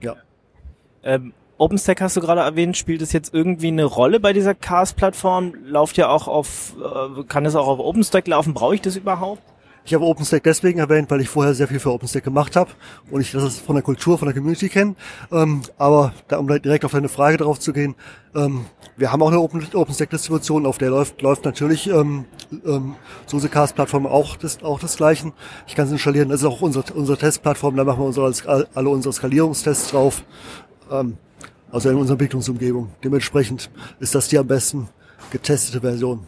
Ja. 0.00 0.16
Ähm, 1.02 1.32
OpenStack 1.58 2.00
hast 2.00 2.16
du 2.16 2.20
gerade 2.20 2.40
erwähnt, 2.40 2.76
spielt 2.76 3.02
es 3.02 3.12
jetzt 3.12 3.34
irgendwie 3.34 3.68
eine 3.68 3.84
Rolle 3.84 4.18
bei 4.20 4.32
dieser 4.32 4.54
Cast-Plattform? 4.54 5.54
Lauft 5.64 5.96
ja 5.96 6.08
auch 6.08 6.26
auf, 6.26 6.74
äh, 6.78 7.22
kann 7.24 7.44
es 7.44 7.54
auch 7.54 7.66
auf 7.66 7.80
OpenStack 7.80 8.26
laufen? 8.28 8.54
Brauche 8.54 8.74
ich 8.76 8.80
das 8.80 8.96
überhaupt? 8.96 9.42
Ich 9.84 9.94
habe 9.94 10.04
OpenStack 10.04 10.42
deswegen 10.42 10.78
erwähnt, 10.78 11.10
weil 11.10 11.20
ich 11.20 11.28
vorher 11.28 11.54
sehr 11.54 11.66
viel 11.66 11.80
für 11.80 11.90
OpenStack 11.90 12.22
gemacht 12.22 12.54
habe 12.54 12.70
und 13.10 13.20
ich 13.22 13.32
das 13.32 13.58
von 13.58 13.74
der 13.74 13.82
Kultur, 13.82 14.18
von 14.18 14.26
der 14.26 14.34
Community 14.34 14.68
kenne. 14.68 14.94
Ähm, 15.32 15.62
aber 15.78 16.12
da, 16.28 16.38
um 16.38 16.46
direkt 16.46 16.84
auf 16.84 16.92
deine 16.92 17.08
Frage 17.08 17.38
drauf 17.38 17.58
zu 17.58 17.72
gehen, 17.72 17.94
ähm, 18.34 18.66
wir 18.96 19.10
haben 19.10 19.22
auch 19.22 19.28
eine 19.28 19.40
Open, 19.40 19.66
OpenStack-Distribution, 19.72 20.66
auf 20.66 20.78
der 20.78 20.90
läuft, 20.90 21.22
läuft 21.22 21.44
natürlich 21.44 21.88
ähm, 21.88 22.26
ähm, 22.66 22.94
SuseCast-Plattform 23.26 24.06
auch 24.06 24.36
das, 24.36 24.62
auch 24.62 24.78
das 24.78 24.96
Gleiche. 24.96 25.32
Ich 25.66 25.74
kann 25.74 25.86
es 25.86 25.92
installieren, 25.92 26.28
das 26.28 26.40
ist 26.40 26.46
auch 26.46 26.60
unsere, 26.60 26.92
unsere 26.92 27.16
Testplattform, 27.16 27.76
da 27.76 27.84
machen 27.84 28.00
wir 28.00 28.06
unsere, 28.06 28.68
alle 28.74 28.88
unsere 28.88 29.12
Skalierungstests 29.12 29.90
drauf, 29.90 30.22
ähm, 30.90 31.16
also 31.72 31.88
in 31.88 31.96
unserer 31.96 32.14
Entwicklungsumgebung. 32.14 32.90
Dementsprechend 33.02 33.70
ist 33.98 34.14
das 34.14 34.28
die 34.28 34.38
am 34.38 34.46
besten 34.46 34.88
getestete 35.30 35.80
Version. 35.80 36.26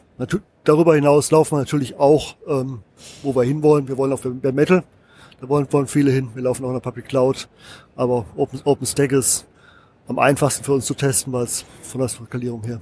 Darüber 0.64 0.94
hinaus 0.94 1.30
laufen 1.30 1.56
wir 1.56 1.58
natürlich 1.58 1.98
auch, 1.98 2.36
ähm, 2.46 2.82
wo 3.22 3.34
wir 3.34 3.42
hinwollen. 3.42 3.88
Wir 3.88 3.96
wollen 3.96 4.12
auf 4.12 4.22
Bare 4.22 4.52
Metal. 4.52 4.84
Da 5.40 5.48
wollen, 5.48 5.66
wollen 5.72 5.88
viele 5.88 6.12
hin. 6.12 6.30
Wir 6.34 6.42
laufen 6.42 6.64
auch 6.64 6.68
in 6.68 6.74
der 6.74 6.80
Public 6.80 7.06
Cloud. 7.06 7.48
Aber 7.96 8.26
Open, 8.36 8.60
OpenStack 8.64 9.12
ist 9.12 9.46
am 10.06 10.18
einfachsten 10.18 10.64
für 10.64 10.72
uns 10.72 10.86
zu 10.86 10.94
testen, 10.94 11.32
weil 11.32 11.44
es 11.44 11.64
von 11.82 12.00
der 12.00 12.08
Skalierung 12.08 12.62
her 12.64 12.80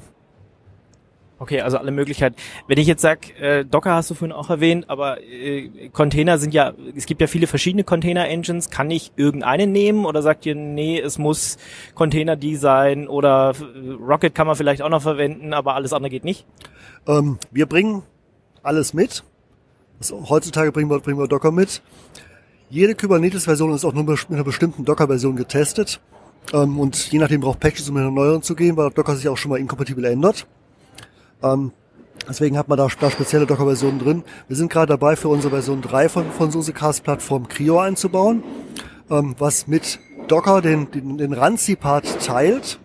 Okay, 1.41 1.63
also 1.63 1.79
alle 1.79 1.91
Möglichkeiten. 1.91 2.37
Wenn 2.67 2.77
ich 2.77 2.87
jetzt 2.87 3.01
sag, 3.01 3.41
äh, 3.41 3.65
Docker 3.65 3.95
hast 3.95 4.11
du 4.11 4.15
vorhin 4.15 4.37
auch 4.37 4.51
erwähnt, 4.51 4.91
aber 4.91 5.23
äh, 5.23 5.89
Container 5.89 6.37
sind 6.37 6.53
ja, 6.53 6.75
es 6.95 7.07
gibt 7.07 7.23
ja 7.23 7.29
viele 7.29 7.47
verschiedene 7.47 7.83
Container-Engines. 7.83 8.69
Kann 8.69 8.91
ich 8.91 9.13
irgendeine 9.17 9.67
nehmen 9.67 10.05
oder 10.05 10.21
sagt 10.21 10.45
ihr, 10.45 10.55
nee, 10.55 11.01
es 11.01 11.17
muss 11.17 11.57
Container 11.95 12.37
die 12.37 12.57
sein 12.57 13.09
oder 13.09 13.55
äh, 13.59 13.93
Rocket 13.93 14.35
kann 14.35 14.49
man 14.49 14.55
vielleicht 14.55 14.83
auch 14.83 14.91
noch 14.91 15.01
verwenden, 15.01 15.55
aber 15.55 15.75
alles 15.77 15.95
andere 15.95 16.11
geht 16.11 16.25
nicht? 16.25 16.45
Ähm, 17.07 17.39
wir 17.51 17.65
bringen 17.65 18.03
alles 18.63 18.93
mit. 18.93 19.25
Also 19.99 20.29
heutzutage 20.29 20.73
bringen 20.73 20.91
wir, 20.91 21.01
bringen 21.01 21.19
wir 21.19 21.27
Docker 21.27 21.53
mit. 21.53 21.81
Jede 22.69 22.95
Kubernetes-Version 22.95 23.73
ist 23.73 23.87
auch 23.87 23.95
nur 23.95 24.05
mit 24.05 24.27
einer 24.29 24.45
bestimmten 24.45 24.85
Docker-Version 24.85 25.37
getestet. 25.37 26.03
Ähm, 26.53 26.79
und 26.79 27.11
je 27.11 27.19
nachdem 27.19 27.41
braucht 27.41 27.61
Patches, 27.61 27.89
um 27.89 27.97
in 27.97 28.03
eine 28.03 28.13
neueren 28.13 28.43
zu 28.43 28.55
gehen, 28.55 28.77
weil 28.77 28.91
Docker 28.91 29.17
sich 29.17 29.27
auch 29.27 29.39
schon 29.39 29.53
mal 29.53 29.59
inkompatibel 29.59 30.05
ändert. 30.05 30.47
Ähm, 31.43 31.73
deswegen 32.29 32.57
hat 32.59 32.69
man 32.69 32.79
da, 32.79 32.89
da 32.89 33.11
spezielle 33.11 33.47
Docker-Versionen 33.47 33.99
drin. 33.99 34.25
Wir 34.49 34.57
sind 34.57 34.71
gerade 34.71 34.89
dabei, 34.89 35.17
für 35.17 35.29
unsere 35.29 35.53
Version 35.53 35.83
3 35.83 36.09
von, 36.09 36.31
von 36.31 36.51
SUSE-Cast-Plattform 36.51 37.49
Creo 37.49 37.79
einzubauen, 37.79 38.43
ähm, 39.11 39.35
was 39.39 39.67
mit 39.67 39.99
Docker 40.29 40.61
den, 40.61 40.91
den, 40.91 41.19
den 41.19 41.33
Ranzi-Part 41.33 42.25
teilt, 42.25 42.79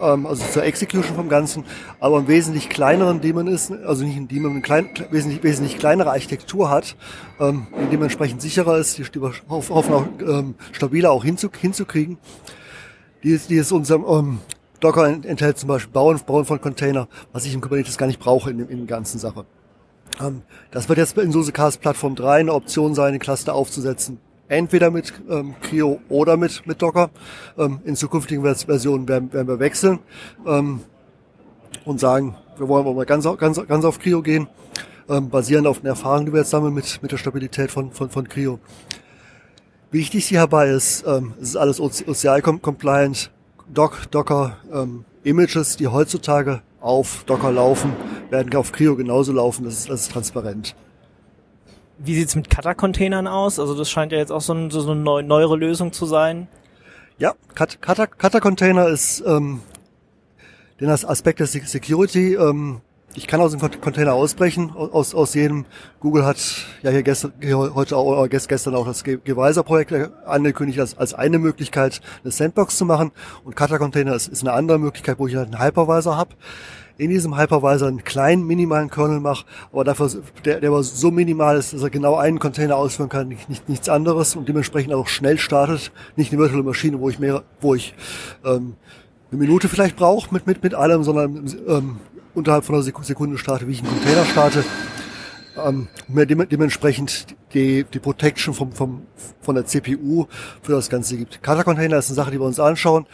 ähm, 0.00 0.26
also 0.26 0.44
zur 0.44 0.64
Execution 0.64 1.14
vom 1.14 1.28
Ganzen, 1.28 1.64
aber 2.00 2.18
einen 2.18 2.28
wesentlich 2.28 2.68
kleineren 2.68 3.20
Daemon 3.20 3.46
ist, 3.46 3.70
also 3.70 4.04
nicht 4.04 4.16
ein 4.16 4.28
Daemon, 4.28 4.52
eine 4.52 4.60
klein, 4.60 4.90
wesentlich, 5.10 5.42
wesentlich 5.42 5.78
kleinere 5.78 6.10
Architektur 6.10 6.70
hat, 6.70 6.96
ähm, 7.40 7.66
dementsprechend 7.92 8.42
sicherer 8.42 8.78
ist, 8.78 8.98
die 8.98 9.20
hoffen 9.48 9.94
auch 9.94 10.06
ähm, 10.20 10.54
stabiler 10.72 11.10
auch 11.10 11.24
hinzu, 11.24 11.48
hinzukriegen. 11.60 12.18
Die 13.24 13.30
ist, 13.30 13.50
die 13.50 13.56
ist 13.56 13.72
unserem 13.72 14.04
ähm, 14.08 14.38
Docker 14.80 15.06
enthält 15.06 15.58
zum 15.58 15.68
Beispiel 15.68 15.92
Bauen, 15.92 16.20
Bauen 16.24 16.44
von 16.44 16.60
Container, 16.60 17.08
was 17.32 17.44
ich 17.44 17.54
im 17.54 17.60
Kubernetes 17.60 17.98
gar 17.98 18.06
nicht 18.06 18.20
brauche 18.20 18.50
in, 18.50 18.60
in 18.68 18.78
der 18.78 18.86
ganzen 18.86 19.18
Sache. 19.18 19.44
Ähm, 20.20 20.42
das 20.70 20.88
wird 20.88 20.98
jetzt 20.98 21.16
in 21.18 21.32
SUSE-Cast 21.32 21.80
Plattform 21.80 22.14
3 22.14 22.40
eine 22.40 22.54
Option 22.54 22.94
sein, 22.94 23.12
den 23.12 23.20
Cluster 23.20 23.54
aufzusetzen. 23.54 24.18
Entweder 24.48 24.90
mit 24.90 25.12
ähm, 25.28 25.54
Creo 25.60 26.00
oder 26.08 26.36
mit, 26.36 26.66
mit 26.66 26.80
Docker. 26.80 27.10
Ähm, 27.58 27.80
in 27.84 27.96
zukünftigen 27.96 28.42
Versionen 28.42 29.06
werden, 29.08 29.32
werden 29.32 29.48
wir 29.48 29.58
wechseln 29.58 29.98
ähm, 30.46 30.80
und 31.84 32.00
sagen, 32.00 32.36
wir 32.56 32.68
wollen 32.68 32.96
mal 32.96 33.04
ganz, 33.04 33.28
ganz, 33.38 33.66
ganz 33.66 33.84
auf 33.84 33.98
Creo 33.98 34.22
gehen, 34.22 34.48
ähm, 35.08 35.28
basierend 35.28 35.66
auf 35.66 35.80
den 35.80 35.86
Erfahrungen, 35.86 36.26
die 36.26 36.32
wir 36.32 36.40
jetzt 36.40 36.50
sammeln 36.50 36.72
mit, 36.72 37.02
mit 37.02 37.12
der 37.12 37.18
Stabilität 37.18 37.70
von, 37.70 37.92
von, 37.92 38.08
von 38.10 38.28
Creo. 38.28 38.58
Wichtig 39.90 40.26
hierbei 40.26 40.68
ist, 40.68 41.04
ähm, 41.06 41.34
es 41.40 41.50
ist 41.50 41.56
alles 41.56 41.80
OCI-compliant, 41.80 43.30
Doc, 43.72 44.10
Docker 44.10 44.56
ähm, 44.72 45.04
Images, 45.24 45.76
die 45.76 45.88
heutzutage 45.88 46.62
auf 46.80 47.24
Docker 47.24 47.52
laufen, 47.52 47.92
werden 48.30 48.54
auf 48.54 48.72
Creo 48.72 48.96
genauso 48.96 49.32
laufen. 49.32 49.64
Das 49.64 49.74
ist, 49.74 49.90
das 49.90 50.02
ist 50.02 50.12
transparent. 50.12 50.74
Wie 51.98 52.14
sieht's 52.14 52.36
mit 52.36 52.48
Kata-Containern 52.48 53.26
aus? 53.26 53.58
Also 53.58 53.76
das 53.76 53.90
scheint 53.90 54.12
ja 54.12 54.18
jetzt 54.18 54.30
auch 54.30 54.40
so, 54.40 54.54
ein, 54.54 54.70
so 54.70 54.88
eine 54.90 55.00
neu, 55.00 55.22
neuere 55.22 55.56
Lösung 55.56 55.92
zu 55.92 56.06
sein. 56.06 56.46
Ja, 57.18 57.34
Kata-Container 57.54 58.86
ist 58.88 59.22
ähm, 59.26 59.60
den 60.80 60.88
Aspekt 60.88 61.40
der 61.40 61.48
Security 61.48 62.34
ähm, 62.34 62.80
ich 63.14 63.26
kann 63.26 63.40
aus 63.40 63.52
dem 63.52 63.80
Container 63.80 64.14
ausbrechen, 64.14 64.70
aus, 64.76 65.14
aus 65.14 65.34
jedem. 65.34 65.64
Google 66.00 66.24
hat 66.24 66.38
ja 66.82 66.90
hier 66.90 67.02
gestern, 67.02 67.32
hier 67.40 67.56
heute 67.56 67.96
auch, 67.96 68.24
äh, 68.24 68.28
gestern 68.28 68.74
auch 68.74 68.86
das 68.86 69.02
Geweiser-Projekt 69.02 69.92
angekündigt 70.26 70.78
als, 70.78 70.96
als 70.96 71.14
eine 71.14 71.38
Möglichkeit, 71.38 72.00
eine 72.22 72.30
Sandbox 72.30 72.76
zu 72.76 72.84
machen. 72.84 73.10
Und 73.44 73.56
Kata-Container 73.56 74.14
ist, 74.14 74.28
ist 74.28 74.42
eine 74.42 74.52
andere 74.52 74.78
Möglichkeit, 74.78 75.18
wo 75.18 75.26
ich 75.26 75.36
halt 75.36 75.52
einen 75.52 75.62
Hypervisor 75.62 76.16
habe. 76.16 76.34
In 76.98 77.10
diesem 77.10 77.38
Hypervisor 77.38 77.88
einen 77.88 78.04
kleinen, 78.04 78.44
minimalen 78.44 78.90
Kernel 78.90 79.20
mache, 79.20 79.46
aber 79.72 79.84
dafür, 79.84 80.10
der, 80.44 80.60
der 80.60 80.70
aber 80.70 80.82
so 80.82 81.10
minimal 81.10 81.56
ist, 81.56 81.72
dass 81.72 81.82
er 81.82 81.90
genau 81.90 82.16
einen 82.16 82.40
Container 82.40 82.76
ausführen 82.76 83.08
kann, 83.08 83.28
nicht, 83.28 83.48
nicht 83.48 83.68
nichts 83.68 83.88
anderes 83.88 84.34
und 84.34 84.48
dementsprechend 84.48 84.92
auch 84.92 85.06
schnell 85.06 85.38
startet. 85.38 85.92
Nicht 86.16 86.32
eine 86.32 86.40
virtuelle 86.40 86.64
Maschine, 86.64 87.00
wo 87.00 87.08
ich 87.08 87.18
mehr, 87.18 87.44
wo 87.60 87.74
ich 87.74 87.94
ähm, 88.44 88.74
eine 89.30 89.40
Minute 89.40 89.68
vielleicht 89.68 89.96
brauche 89.96 90.32
mit, 90.34 90.46
mit, 90.46 90.62
mit 90.62 90.74
allem, 90.74 91.04
sondern 91.04 91.46
ähm, 91.68 91.98
unterhalb 92.38 92.64
von 92.64 92.76
einer 92.76 92.84
Sekunde 92.84 93.36
starte, 93.36 93.66
wie 93.68 93.72
ich 93.72 93.80
einen 93.80 93.90
Container 93.90 94.24
starte. 94.24 94.64
Ähm, 95.62 95.88
mir 96.06 96.24
dementsprechend 96.24 97.26
die, 97.52 97.84
die 97.84 97.98
Protection 97.98 98.54
vom, 98.54 98.72
vom, 98.72 99.02
von 99.40 99.54
der 99.56 99.66
CPU 99.66 100.26
für 100.62 100.72
das 100.72 100.88
Ganze 100.88 101.16
gibt. 101.16 101.42
Kata 101.42 101.64
Container 101.64 101.98
ist 101.98 102.08
eine 102.08 102.14
Sache, 102.14 102.30
die 102.30 102.38
wir 102.38 102.46
uns 102.46 102.60
anschauen, 102.60 103.06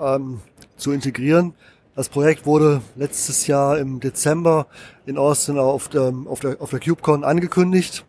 ähm, 0.00 0.40
zu 0.76 0.90
integrieren. 0.92 1.54
Das 1.94 2.08
Projekt 2.08 2.46
wurde 2.46 2.80
letztes 2.96 3.46
Jahr 3.46 3.78
im 3.78 4.00
Dezember 4.00 4.66
in 5.04 5.18
Austin 5.18 5.58
auf 5.58 5.88
der, 5.88 6.14
auf 6.24 6.40
der, 6.40 6.60
auf 6.60 6.70
der 6.70 6.80
KubeCon 6.80 7.22
angekündigt. 7.24 8.06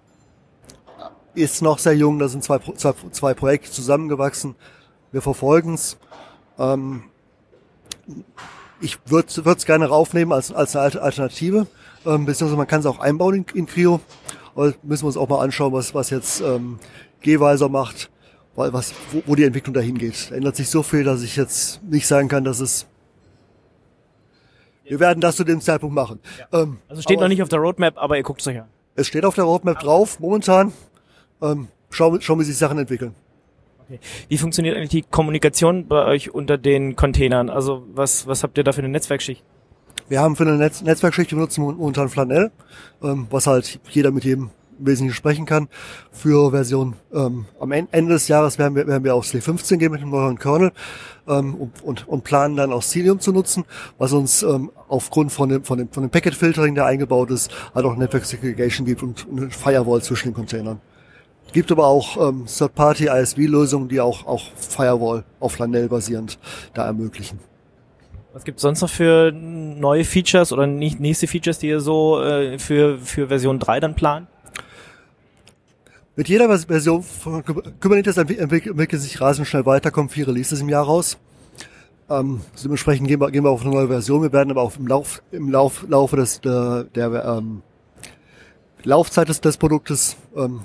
Ist 1.36 1.62
noch 1.62 1.80
sehr 1.80 1.96
jung, 1.96 2.20
da 2.20 2.30
sind 2.30 2.44
zwei, 2.44 2.60
zwei, 2.60 2.94
zwei 3.12 3.34
Projekte 3.34 3.72
zusammengewachsen. 3.72 4.56
Wir 5.12 5.22
verfolgen 5.22 5.74
es. 5.74 5.98
Ähm, 6.58 7.04
ich 8.84 9.00
würde 9.06 9.28
es 9.28 9.66
gerne 9.66 9.88
raufnehmen 9.88 10.34
als, 10.34 10.52
als 10.52 10.76
eine 10.76 11.02
Alternative, 11.02 11.68
ähm, 12.06 12.26
beziehungsweise 12.26 12.58
man 12.58 12.68
kann 12.68 12.82
es 12.82 12.86
auch 12.86 13.00
einbauen 13.00 13.36
in, 13.36 13.46
in 13.54 13.66
Creo. 13.66 14.02
Aber 14.56 14.74
müssen 14.84 15.04
wir 15.04 15.08
uns 15.08 15.18
auch 15.18 15.30
mal 15.30 15.42
anschauen, 15.42 15.74
was, 15.74 15.96
was 15.96 16.10
jetzt 16.10 16.42
ähm, 16.42 16.80
Gehweiser 17.22 17.70
macht, 17.70 18.12
weil 18.56 18.74
was, 18.74 18.94
wo, 19.12 19.24
wo 19.26 19.36
die 19.36 19.46
Entwicklung 19.46 19.74
dahin 19.74 19.98
geht. 19.98 20.30
Da 20.30 20.36
ändert 20.36 20.56
sich 20.56 20.70
so 20.70 20.84
viel, 20.84 21.04
dass 21.04 21.24
ich 21.24 21.36
jetzt 21.36 21.82
nicht 21.84 22.06
sagen 22.06 22.28
kann, 22.28 22.44
dass 22.44 22.60
es 22.60 22.86
wir 24.86 25.00
werden 25.00 25.22
das 25.22 25.38
zu 25.38 25.46
dem 25.46 25.62
Zeitpunkt 25.62 25.96
machen. 25.96 26.20
Ja. 26.52 26.62
Ähm, 26.62 26.78
also 26.90 27.02
steht 27.02 27.20
noch 27.20 27.30
nicht 27.30 27.42
auf 27.42 27.50
der 27.50 27.60
Roadmap, 27.60 27.98
aber 27.98 28.18
ihr 28.18 28.24
guckt 28.24 28.42
es 28.42 28.48
euch 28.48 28.60
an. 28.60 28.68
Es 28.96 29.08
steht 29.08 29.26
auf 29.26 29.34
der 29.34 29.46
Roadmap 29.46 29.80
drauf, 29.80 30.20
momentan. 30.20 30.74
Ähm, 31.42 31.70
schauen, 31.90 32.22
schauen, 32.22 32.40
wie 32.40 32.44
sich 32.44 32.58
Sachen 32.58 32.78
entwickeln. 32.78 33.16
Okay. 33.86 34.00
Wie 34.30 34.38
funktioniert 34.38 34.78
eigentlich 34.78 34.90
die 34.90 35.02
Kommunikation 35.02 35.88
bei 35.88 36.06
euch 36.06 36.34
unter 36.34 36.58
den 36.58 36.96
Containern? 36.96 37.50
Also 37.50 37.86
was, 37.94 38.28
was 38.28 38.44
habt 38.44 38.58
ihr 38.58 38.64
da 38.64 38.72
für 38.72 38.80
eine 38.80 38.90
Netzwerkschicht? 38.90 39.44
Wir 40.10 40.22
haben 40.22 40.36
für 40.36 40.44
eine 40.44 40.58
Netz 40.58 40.82
Netzwerkschicht, 40.82 41.32
wir 41.32 41.38
benutzen 41.38 41.62
momentan 41.64 42.10
Flanell, 42.10 42.52
ähm, 43.02 43.28
was 43.30 43.48
halt 43.48 43.80
jeder 43.90 44.12
mit 44.12 44.24
jedem 44.24 44.52
im 44.80 44.88
Wesentlichen 44.88 45.16
sprechen 45.16 45.46
kann. 45.46 45.70
Für 46.12 46.52
Version 46.52 46.96
ähm, 47.14 47.46
am 47.60 47.72
Ende 47.72 48.14
des 48.14 48.28
Jahres 48.28 48.58
werden 48.58 48.76
wir, 48.76 48.88
werden 48.88 49.04
wir 49.04 49.16
auf 49.16 49.26
Slave 49.26 49.44
15 49.44 49.80
gehen 49.80 49.92
mit 49.92 50.02
einem 50.02 50.12
neuen 50.12 50.40
Kernel 50.40 50.72
ähm, 51.28 51.56
und, 51.56 51.84
und, 51.84 52.08
und 52.08 52.24
planen 52.24 52.56
dann 52.56 52.74
auch 52.74 52.84
Cilium 52.84 53.20
zu 53.20 53.32
nutzen, 53.32 53.66
was 53.98 54.14
uns 54.14 54.44
ähm, 54.44 54.72
aufgrund 54.88 55.32
von 55.32 55.50
dem, 55.50 55.64
von 55.64 55.78
dem, 55.78 55.90
von 55.90 56.04
dem 56.04 56.10
Packet 56.10 56.36
Filtering, 56.36 56.76
der 56.76 56.86
eingebaut 56.86 57.32
ist, 57.32 57.52
halt 57.74 57.86
auch 57.86 57.96
Network 57.96 58.26
Segregation 58.26 58.86
gibt 58.86 59.04
und 59.04 59.26
eine 59.32 59.50
Firewall 59.50 60.02
zwischen 60.02 60.30
den 60.30 60.34
Containern. 60.34 60.82
Gibt 61.54 61.72
aber 61.72 61.86
auch 61.86 62.30
ähm, 62.30 62.46
Third-Party 62.48 63.08
ISV-Lösungen, 63.08 63.88
die 63.88 64.02
auch, 64.02 64.26
auch 64.26 64.42
Firewall 64.56 65.24
auf 65.40 65.60
Lanell 65.60 65.88
basierend 65.88 66.40
da 66.74 66.86
ermöglichen. 66.86 67.40
Was 68.34 68.44
gibt 68.44 68.60
sonst 68.60 68.82
noch 68.82 68.90
für 68.90 69.32
neue 69.32 70.04
Features 70.04 70.52
oder 70.52 70.66
nächste 70.66 71.28
Features, 71.28 71.60
die 71.60 71.68
ihr 71.68 71.80
so 71.80 72.20
äh, 72.24 72.58
für, 72.58 72.98
für 72.98 73.28
Version 73.28 73.60
3 73.60 73.80
dann 73.80 73.96
plant? 73.96 74.28
Mit 76.16 76.28
jeder 76.28 76.58
Version 76.58 77.04
von 77.04 77.44
Kubernetes 77.46 78.18
entwickelt 78.18 79.02
sich 79.02 79.22
rasend 79.22 79.48
schnell 79.48 79.68
weiter, 79.68 79.92
kommen 79.92 80.10
vier 80.10 80.28
Releases 80.28 80.62
im 80.62 80.70
Jahr 80.70 80.86
raus. 80.86 81.18
Ähm, 82.10 82.42
dementsprechend 82.64 83.08
gehen 83.08 83.22
wir, 83.22 83.30
gehen 83.30 83.44
wir 83.44 83.52
auf 83.52 83.62
eine 83.62 83.72
neue 83.72 83.88
Version. 83.88 84.24
Wir 84.24 84.34
werden 84.34 84.50
aber 84.50 84.64
auch 84.64 84.76
im, 84.78 84.88
Lauf, 84.88 85.22
im 85.32 85.50
Lauf, 85.50 85.86
Laufe 85.88 86.16
des, 86.16 86.42
der, 86.42 86.86
der 86.96 87.26
ähm, 87.26 87.62
Laufzeit 88.84 89.30
des, 89.30 89.42
des 89.42 89.58
Produktes 89.58 90.18
ähm, 90.36 90.62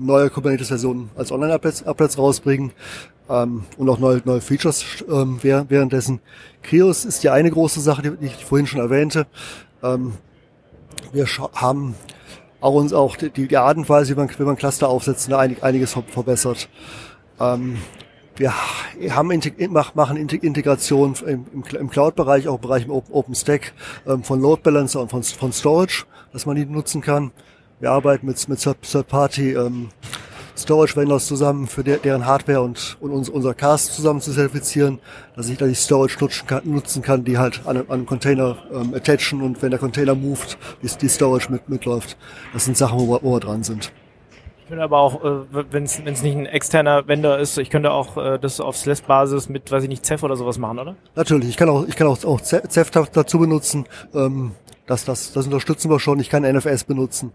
neue 0.00 0.30
Kubernetes-Versionen 0.30 1.10
als 1.16 1.32
Online-Applets 1.32 2.18
rausbringen 2.18 2.72
ähm, 3.28 3.64
und 3.76 3.88
auch 3.88 3.98
neue, 3.98 4.22
neue 4.24 4.40
Features 4.40 4.84
ähm, 5.08 5.38
währenddessen. 5.42 6.20
Krios 6.62 7.04
ist 7.04 7.22
die 7.22 7.30
eine 7.30 7.50
große 7.50 7.80
Sache, 7.80 8.02
die, 8.02 8.26
ich 8.26 8.44
vorhin 8.44 8.66
schon 8.66 8.80
erwähnte. 8.80 9.26
Ähm, 9.82 10.14
wir 11.12 11.26
haben 11.54 11.94
auch 12.60 12.74
uns 12.74 12.92
auch 12.92 13.16
die, 13.16 13.30
die 13.30 13.56
Art 13.56 13.76
und 13.76 13.88
Weise, 13.88 14.14
wie 14.14 14.18
man, 14.18 14.28
wie 14.36 14.42
man 14.42 14.56
Cluster 14.56 14.88
aufsetzt, 14.88 15.32
einig, 15.32 15.62
einiges 15.62 15.96
verbessert. 16.10 16.68
Ähm, 17.38 17.78
wir 18.36 18.54
haben 19.10 19.30
machen 19.94 20.16
Integration 20.16 21.14
im, 21.26 21.90
Cloud-Bereich, 21.90 22.48
auch 22.48 22.54
im 22.54 22.60
Bereich 22.62 22.88
OpenStack 22.88 23.74
ähm, 24.06 24.22
von 24.24 24.40
Load 24.40 24.62
Balancer 24.62 25.02
und 25.02 25.10
von 25.10 25.52
Storage, 25.52 26.06
dass 26.32 26.46
man 26.46 26.56
die 26.56 26.64
nutzen 26.64 27.02
kann. 27.02 27.32
Wir 27.80 27.92
arbeiten 27.92 28.26
mit, 28.26 28.46
mit 28.46 28.60
Third-Party 28.60 29.54
ähm, 29.54 29.88
Storage 30.54 30.94
Vendors 30.96 31.26
zusammen, 31.26 31.66
für 31.66 31.82
der, 31.82 31.96
deren 31.96 32.26
Hardware 32.26 32.60
und, 32.60 32.98
und 33.00 33.10
uns, 33.10 33.30
unser 33.30 33.54
Cast 33.54 33.94
zusammen 33.94 34.20
zu 34.20 34.32
zertifizieren, 34.32 34.98
dass 35.34 35.48
ich, 35.48 35.56
dass 35.56 35.70
ich 35.70 35.78
Storage 35.78 36.18
nutzen 36.20 36.46
kann, 36.46 36.60
nutzen 36.64 37.02
kann 37.02 37.24
die 37.24 37.38
halt 37.38 37.62
an, 37.64 37.78
an 37.78 37.90
einem 37.90 38.04
Container 38.04 38.58
ähm, 38.70 38.92
attachen 38.94 39.40
und 39.40 39.62
wenn 39.62 39.70
der 39.70 39.80
Container 39.80 40.14
moved, 40.14 40.58
die, 40.82 40.88
die 40.88 41.08
Storage 41.08 41.50
mit, 41.50 41.70
mitläuft. 41.70 42.18
Das 42.52 42.66
sind 42.66 42.76
Sachen, 42.76 42.98
wo 42.98 43.14
wir, 43.14 43.22
wo 43.22 43.32
wir 43.32 43.40
dran 43.40 43.62
sind. 43.62 43.90
Ich 44.58 44.68
könnte 44.68 44.84
aber 44.84 44.98
auch, 44.98 45.24
äh, 45.24 45.64
wenn 45.70 45.84
es 45.84 45.98
nicht 45.98 46.36
ein 46.36 46.44
externer 46.44 47.08
Vendor 47.08 47.38
ist, 47.38 47.56
ich 47.56 47.70
könnte 47.70 47.92
auch 47.92 48.18
äh, 48.18 48.38
das 48.38 48.60
auf 48.60 48.76
SLES-Basis 48.76 49.48
mit, 49.48 49.72
weiß 49.72 49.84
ich 49.84 49.88
nicht, 49.88 50.04
Ceph 50.04 50.22
oder 50.22 50.36
sowas 50.36 50.58
machen, 50.58 50.78
oder? 50.78 50.96
Natürlich, 51.14 51.48
ich 51.48 51.56
kann 51.56 51.70
auch, 51.70 51.88
ich 51.88 51.96
kann 51.96 52.06
auch, 52.06 52.22
auch 52.24 52.42
Ceph 52.42 52.90
dazu 52.90 53.38
benutzen. 53.38 53.86
Ähm, 54.14 54.52
das, 54.86 55.06
das, 55.06 55.32
das 55.32 55.46
unterstützen 55.46 55.90
wir 55.90 55.98
schon. 55.98 56.20
Ich 56.20 56.28
kann 56.28 56.42
NFS 56.42 56.84
benutzen. 56.84 57.32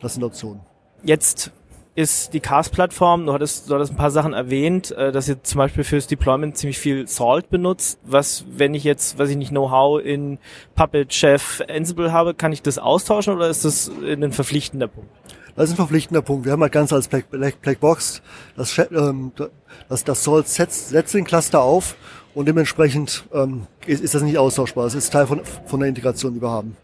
Das 0.00 0.14
sind 0.14 0.24
Optionen. 0.24 0.62
Jetzt 1.02 1.52
ist 1.94 2.32
die 2.32 2.40
Cast-Plattform, 2.40 3.26
du 3.26 3.32
hattest, 3.32 3.68
du 3.68 3.74
hattest 3.74 3.92
ein 3.92 3.96
paar 3.96 4.10
Sachen 4.10 4.32
erwähnt, 4.32 4.90
äh, 4.92 5.12
dass 5.12 5.28
ihr 5.28 5.42
zum 5.42 5.58
Beispiel 5.58 5.84
fürs 5.84 6.06
Deployment 6.06 6.56
ziemlich 6.56 6.78
viel 6.78 7.06
Salt 7.08 7.50
benutzt. 7.50 7.98
Was, 8.04 8.44
wenn 8.50 8.74
ich 8.74 8.84
jetzt, 8.84 9.18
weiß 9.18 9.28
ich 9.30 9.36
nicht, 9.36 9.50
Know-how 9.50 10.00
in 10.00 10.38
Puppet, 10.74 11.12
Chef, 11.12 11.62
Ansible 11.68 12.12
habe, 12.12 12.34
kann 12.34 12.52
ich 12.52 12.62
das 12.62 12.78
austauschen 12.78 13.34
oder 13.34 13.48
ist 13.48 13.64
das 13.64 13.90
ein 14.02 14.32
verpflichtender 14.32 14.88
Punkt? 14.88 15.10
Das 15.56 15.64
ist 15.64 15.72
ein 15.72 15.76
verpflichtender 15.76 16.22
Punkt. 16.22 16.44
Wir 16.44 16.52
haben 16.52 16.62
halt 16.62 16.72
ganz 16.72 16.92
als 16.92 17.08
Black, 17.08 17.28
Black, 17.30 17.60
Black 17.60 17.80
Box 17.80 18.22
das, 18.56 18.78
ähm, 18.78 19.32
das, 19.88 20.04
das 20.04 20.24
Salt 20.24 20.48
setzt, 20.48 20.90
setzt 20.90 21.12
den 21.12 21.24
Cluster 21.24 21.60
auf 21.60 21.96
und 22.34 22.46
dementsprechend 22.46 23.24
ähm, 23.34 23.66
ist, 23.86 24.02
ist 24.02 24.14
das 24.14 24.22
nicht 24.22 24.38
austauschbar. 24.38 24.86
Es 24.86 24.94
ist 24.94 25.12
Teil 25.12 25.26
von, 25.26 25.42
von 25.66 25.80
der 25.80 25.88
Integration, 25.88 26.34
die 26.34 26.40
wir 26.40 26.50
haben. 26.50 26.76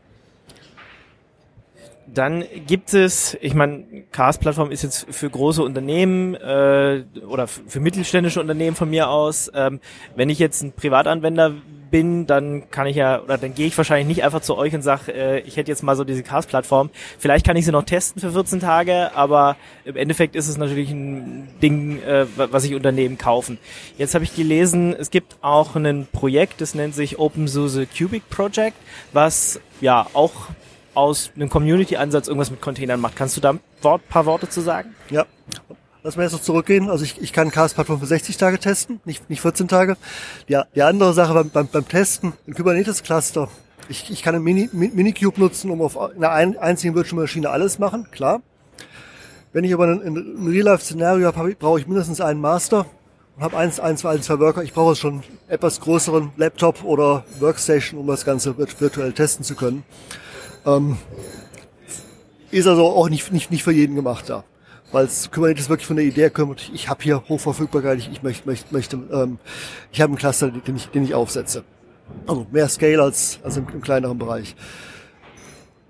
Dann 2.17 2.45
gibt 2.67 2.95
es, 2.95 3.37
ich 3.43 3.53
meine, 3.53 3.85
Cars-Plattform 4.11 4.71
ist 4.71 4.83
jetzt 4.83 5.07
für 5.11 5.29
große 5.29 5.63
Unternehmen 5.63 6.35
äh, 6.35 7.05
oder 7.29 7.47
für 7.47 7.79
mittelständische 7.79 8.41
Unternehmen 8.41 8.75
von 8.75 8.89
mir 8.89 9.11
aus. 9.11 9.51
Ähm, 9.55 9.81
wenn 10.15 10.31
ich 10.31 10.39
jetzt 10.39 10.63
ein 10.63 10.73
Privatanwender 10.73 11.53
bin, 11.91 12.27
dann 12.27 12.71
kann 12.71 12.87
ich 12.87 12.97
ja, 12.97 13.21
oder 13.21 13.37
dann 13.37 13.55
gehe 13.55 13.67
ich 13.67 13.77
wahrscheinlich 13.77 14.09
nicht 14.09 14.25
einfach 14.25 14.41
zu 14.41 14.57
euch 14.57 14.75
und 14.75 14.81
sage, 14.81 15.13
äh, 15.13 15.41
ich 15.41 15.59
hätte 15.59 15.71
jetzt 15.71 15.83
mal 15.83 15.95
so 15.95 16.05
diese 16.05 16.23
Cars-Plattform. 16.23 16.89
Vielleicht 17.19 17.45
kann 17.45 17.55
ich 17.55 17.67
sie 17.67 17.71
noch 17.71 17.83
testen 17.83 18.19
für 18.19 18.33
14 18.33 18.61
Tage, 18.61 19.15
aber 19.15 19.57
im 19.85 19.97
Endeffekt 19.97 20.37
ist 20.37 20.49
es 20.49 20.57
natürlich 20.57 20.91
ein 20.91 21.49
Ding, 21.61 22.03
äh, 22.03 22.25
was 22.37 22.63
sich 22.63 22.75
Unternehmen 22.75 23.19
kaufen. 23.19 23.59
Jetzt 23.99 24.15
habe 24.15 24.25
ich 24.25 24.35
gelesen, 24.35 24.97
es 24.99 25.11
gibt 25.11 25.37
auch 25.43 25.77
ein 25.77 26.09
Projekt, 26.11 26.63
das 26.63 26.75
nennt 26.75 26.95
sich 26.95 27.19
OpenSUSE 27.19 27.87
Cubic 27.87 28.31
Project, 28.31 28.79
was 29.13 29.61
ja 29.83 30.07
auch 30.15 30.33
aus 30.97 31.31
einem 31.37 31.51
Community-Ansatz 31.51 32.29
irgendwas 32.29 32.51
mit 32.51 32.61
Containern 32.61 33.01
macht. 33.01 33.17
Kannst 33.17 33.37
du 33.37 33.41
da 33.41 33.51
ein 33.51 33.61
Wort, 33.83 34.09
paar 34.09 34.27
Worte 34.27 34.49
zu 34.49 34.61
sagen? 34.61 34.95
Ja. 35.11 35.27
Lass 36.03 36.17
mal 36.17 36.23
jetzt 36.23 36.33
noch 36.33 36.41
zurückgehen. 36.41 36.89
Also 36.89 37.05
ich, 37.05 37.21
ich 37.21 37.33
kann 37.33 37.51
Cast-Plattform 37.51 38.01
für 38.01 38.07
60 38.07 38.37
Tage 38.37 38.59
testen, 38.59 39.01
nicht, 39.05 39.29
nicht 39.29 39.41
14 39.41 39.69
Tage. 39.69 39.97
Die, 40.49 40.59
die 40.75 40.83
andere 40.83 41.13
Sache 41.13 41.35
beim, 41.35 41.51
beim, 41.51 41.67
beim 41.67 41.89
Testen, 41.89 42.33
ein 42.47 42.55
Kubernetes-Cluster. 42.55 43.49
Ich, 43.89 44.11
ich 44.11 44.23
kann 44.23 44.35
ein 44.35 44.43
Mini, 44.43 44.69
Minikube 44.73 45.41
nutzen, 45.41 45.71
um 45.71 45.83
auf 45.83 45.99
einer 45.99 46.31
ein, 46.31 46.57
einzigen 46.59 46.95
Virtual 46.95 47.23
Maschine 47.23 47.51
alles 47.51 47.79
machen, 47.79 48.09
klar. 48.11 48.41
Wenn 49.53 49.65
ich 49.65 49.75
aber 49.75 49.87
ein, 49.87 50.01
ein 50.01 50.47
Real-Life-Szenario 50.47 51.35
habe, 51.35 51.55
brauche 51.57 51.81
ich 51.81 51.87
mindestens 51.87 52.21
einen 52.21 52.41
Master 52.41 52.87
und 53.37 53.43
habe 53.43 53.57
eins, 53.57 53.81
eins, 53.81 54.05
ein, 54.05 54.23
zwei 54.23 54.39
Worker. 54.39 54.63
Ich 54.63 54.73
brauche 54.73 54.97
schon 54.97 55.23
etwas 55.49 55.81
größeren 55.81 56.33
Laptop 56.37 56.85
oder 56.85 57.25
Workstation, 57.41 58.01
um 58.01 58.07
das 58.07 58.25
Ganze 58.25 58.57
virtuell 58.57 59.13
testen 59.13 59.45
zu 59.45 59.55
können. 59.55 59.85
Ähm, 60.67 60.99
ist 62.51 62.67
also 62.67 62.85
auch 62.87 63.09
nicht, 63.09 63.33
nicht, 63.33 63.51
nicht 63.51 63.63
für 63.63 63.73
jeden 63.73 63.95
gemacht 63.95 64.29
da. 64.29 64.45
Weil 64.93 65.09
Kubernetes 65.33 65.69
wirklich 65.69 65.87
von 65.87 65.97
der 65.97 66.05
Idee 66.05 66.31
kommt, 66.31 66.71
ich 66.73 66.89
habe 66.89 67.03
hier 67.03 67.23
Hochverfügbarkeit, 67.29 67.99
ich, 67.99 68.11
ich 68.11 68.23
möchte, 68.23 68.47
möchte, 68.47 68.73
möchte 68.73 68.97
ähm, 69.13 69.39
ich 69.93 70.01
habe 70.01 70.11
einen 70.11 70.19
Cluster, 70.19 70.51
den 70.51 70.77
ich, 70.77 70.87
den 70.89 71.05
ich 71.05 71.15
aufsetze. 71.15 71.65
Also 72.27 72.47
mehr 72.53 72.69
Scale 72.69 73.03
als, 73.03 73.41
als 73.43 73.57
im, 73.57 73.67
im 73.73 73.81
kleineren 73.81 74.19
Bereich. 74.19 74.55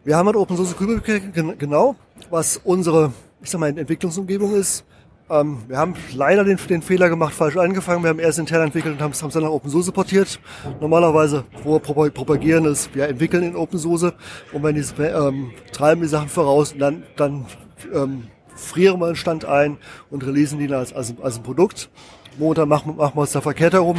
Wir 0.04 0.16
haben 0.16 0.26
halt 0.26 0.36
Open 0.36 0.56
Source 0.56 0.76
Kubernetes 0.76 1.22
genau, 1.58 1.96
was 2.30 2.60
unsere, 2.64 3.12
ich 3.42 3.50
sag 3.50 3.60
mal, 3.60 3.76
Entwicklungsumgebung 3.76 4.54
ist. 4.54 4.84
Ähm, 5.28 5.58
wir 5.66 5.76
haben 5.76 5.94
leider 6.14 6.44
den, 6.44 6.56
den 6.68 6.82
Fehler 6.82 7.08
gemacht, 7.08 7.34
falsch 7.34 7.56
angefangen. 7.56 8.02
Wir 8.04 8.10
haben 8.10 8.20
erst 8.20 8.38
intern 8.38 8.62
entwickelt 8.62 8.94
und 8.94 9.02
haben 9.02 9.10
es 9.10 9.18
dann 9.18 9.42
nach 9.42 9.50
OpenSUSE 9.50 9.90
portiert. 9.90 10.38
Normalerweise, 10.80 11.44
wo 11.64 11.74
wir 11.74 12.10
propagieren, 12.10 12.64
ist, 12.64 12.94
wir 12.94 13.08
entwickeln 13.08 13.42
in 13.42 13.56
OpenSUSE 13.56 14.14
und 14.52 14.62
wenn 14.62 14.76
die 14.76 14.84
ähm, 15.02 15.50
treiben 15.72 16.02
die 16.02 16.08
Sachen 16.08 16.28
voraus 16.28 16.74
dann, 16.78 17.02
dann 17.16 17.46
ähm, 17.92 18.28
frieren 18.54 19.00
wir 19.00 19.06
einen 19.06 19.16
Stand 19.16 19.44
ein 19.44 19.78
und 20.10 20.24
releasen 20.24 20.60
die 20.60 20.72
als, 20.72 20.92
als, 20.92 21.14
als 21.20 21.38
ein 21.38 21.42
Produkt. 21.42 21.90
Momentan 22.38 22.68
machen, 22.68 22.96
machen 22.96 23.16
wir 23.16 23.22
uns 23.22 23.32
da 23.32 23.40
verkehrt 23.40 23.72
herum. 23.72 23.98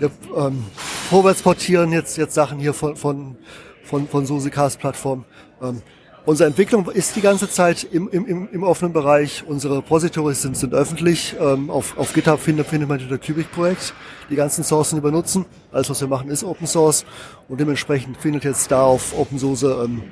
Wir 0.00 0.10
ähm, 0.36 0.64
vorwärts 1.08 1.42
portieren 1.42 1.92
jetzt, 1.92 2.16
jetzt 2.16 2.34
Sachen 2.34 2.58
hier 2.58 2.74
von, 2.74 2.96
von, 2.96 3.36
von, 3.84 4.08
von 4.08 4.26
SUSE 4.26 4.50
Cast 4.50 4.80
Plattform. 4.80 5.24
Ähm, 5.62 5.82
Unsere 6.26 6.48
Entwicklung 6.48 6.88
ist 6.88 7.14
die 7.16 7.20
ganze 7.20 7.50
Zeit 7.50 7.84
im, 7.84 8.08
im, 8.08 8.48
im 8.50 8.62
offenen 8.62 8.94
Bereich. 8.94 9.44
Unsere 9.46 9.76
Repositories 9.78 10.40
sind, 10.40 10.56
sind 10.56 10.72
öffentlich. 10.72 11.36
Ähm, 11.38 11.68
auf, 11.68 11.98
auf 11.98 12.14
GitHub 12.14 12.40
findet, 12.40 12.66
findet 12.66 12.88
man 12.88 12.98
das 12.98 13.20
Cubic-Projekt. 13.20 13.92
Die 14.30 14.36
ganzen 14.36 14.64
Sourcen 14.64 14.96
übernutzen. 14.96 15.44
Alles, 15.70 15.90
was 15.90 16.00
wir 16.00 16.08
machen, 16.08 16.30
ist 16.30 16.42
Open 16.42 16.66
Source. 16.66 17.04
Und 17.46 17.60
dementsprechend 17.60 18.16
findet 18.16 18.44
jetzt 18.44 18.70
da 18.70 18.84
auf 18.84 19.14
Open 19.18 19.38
Source 19.38 19.64
ähm, 19.64 20.02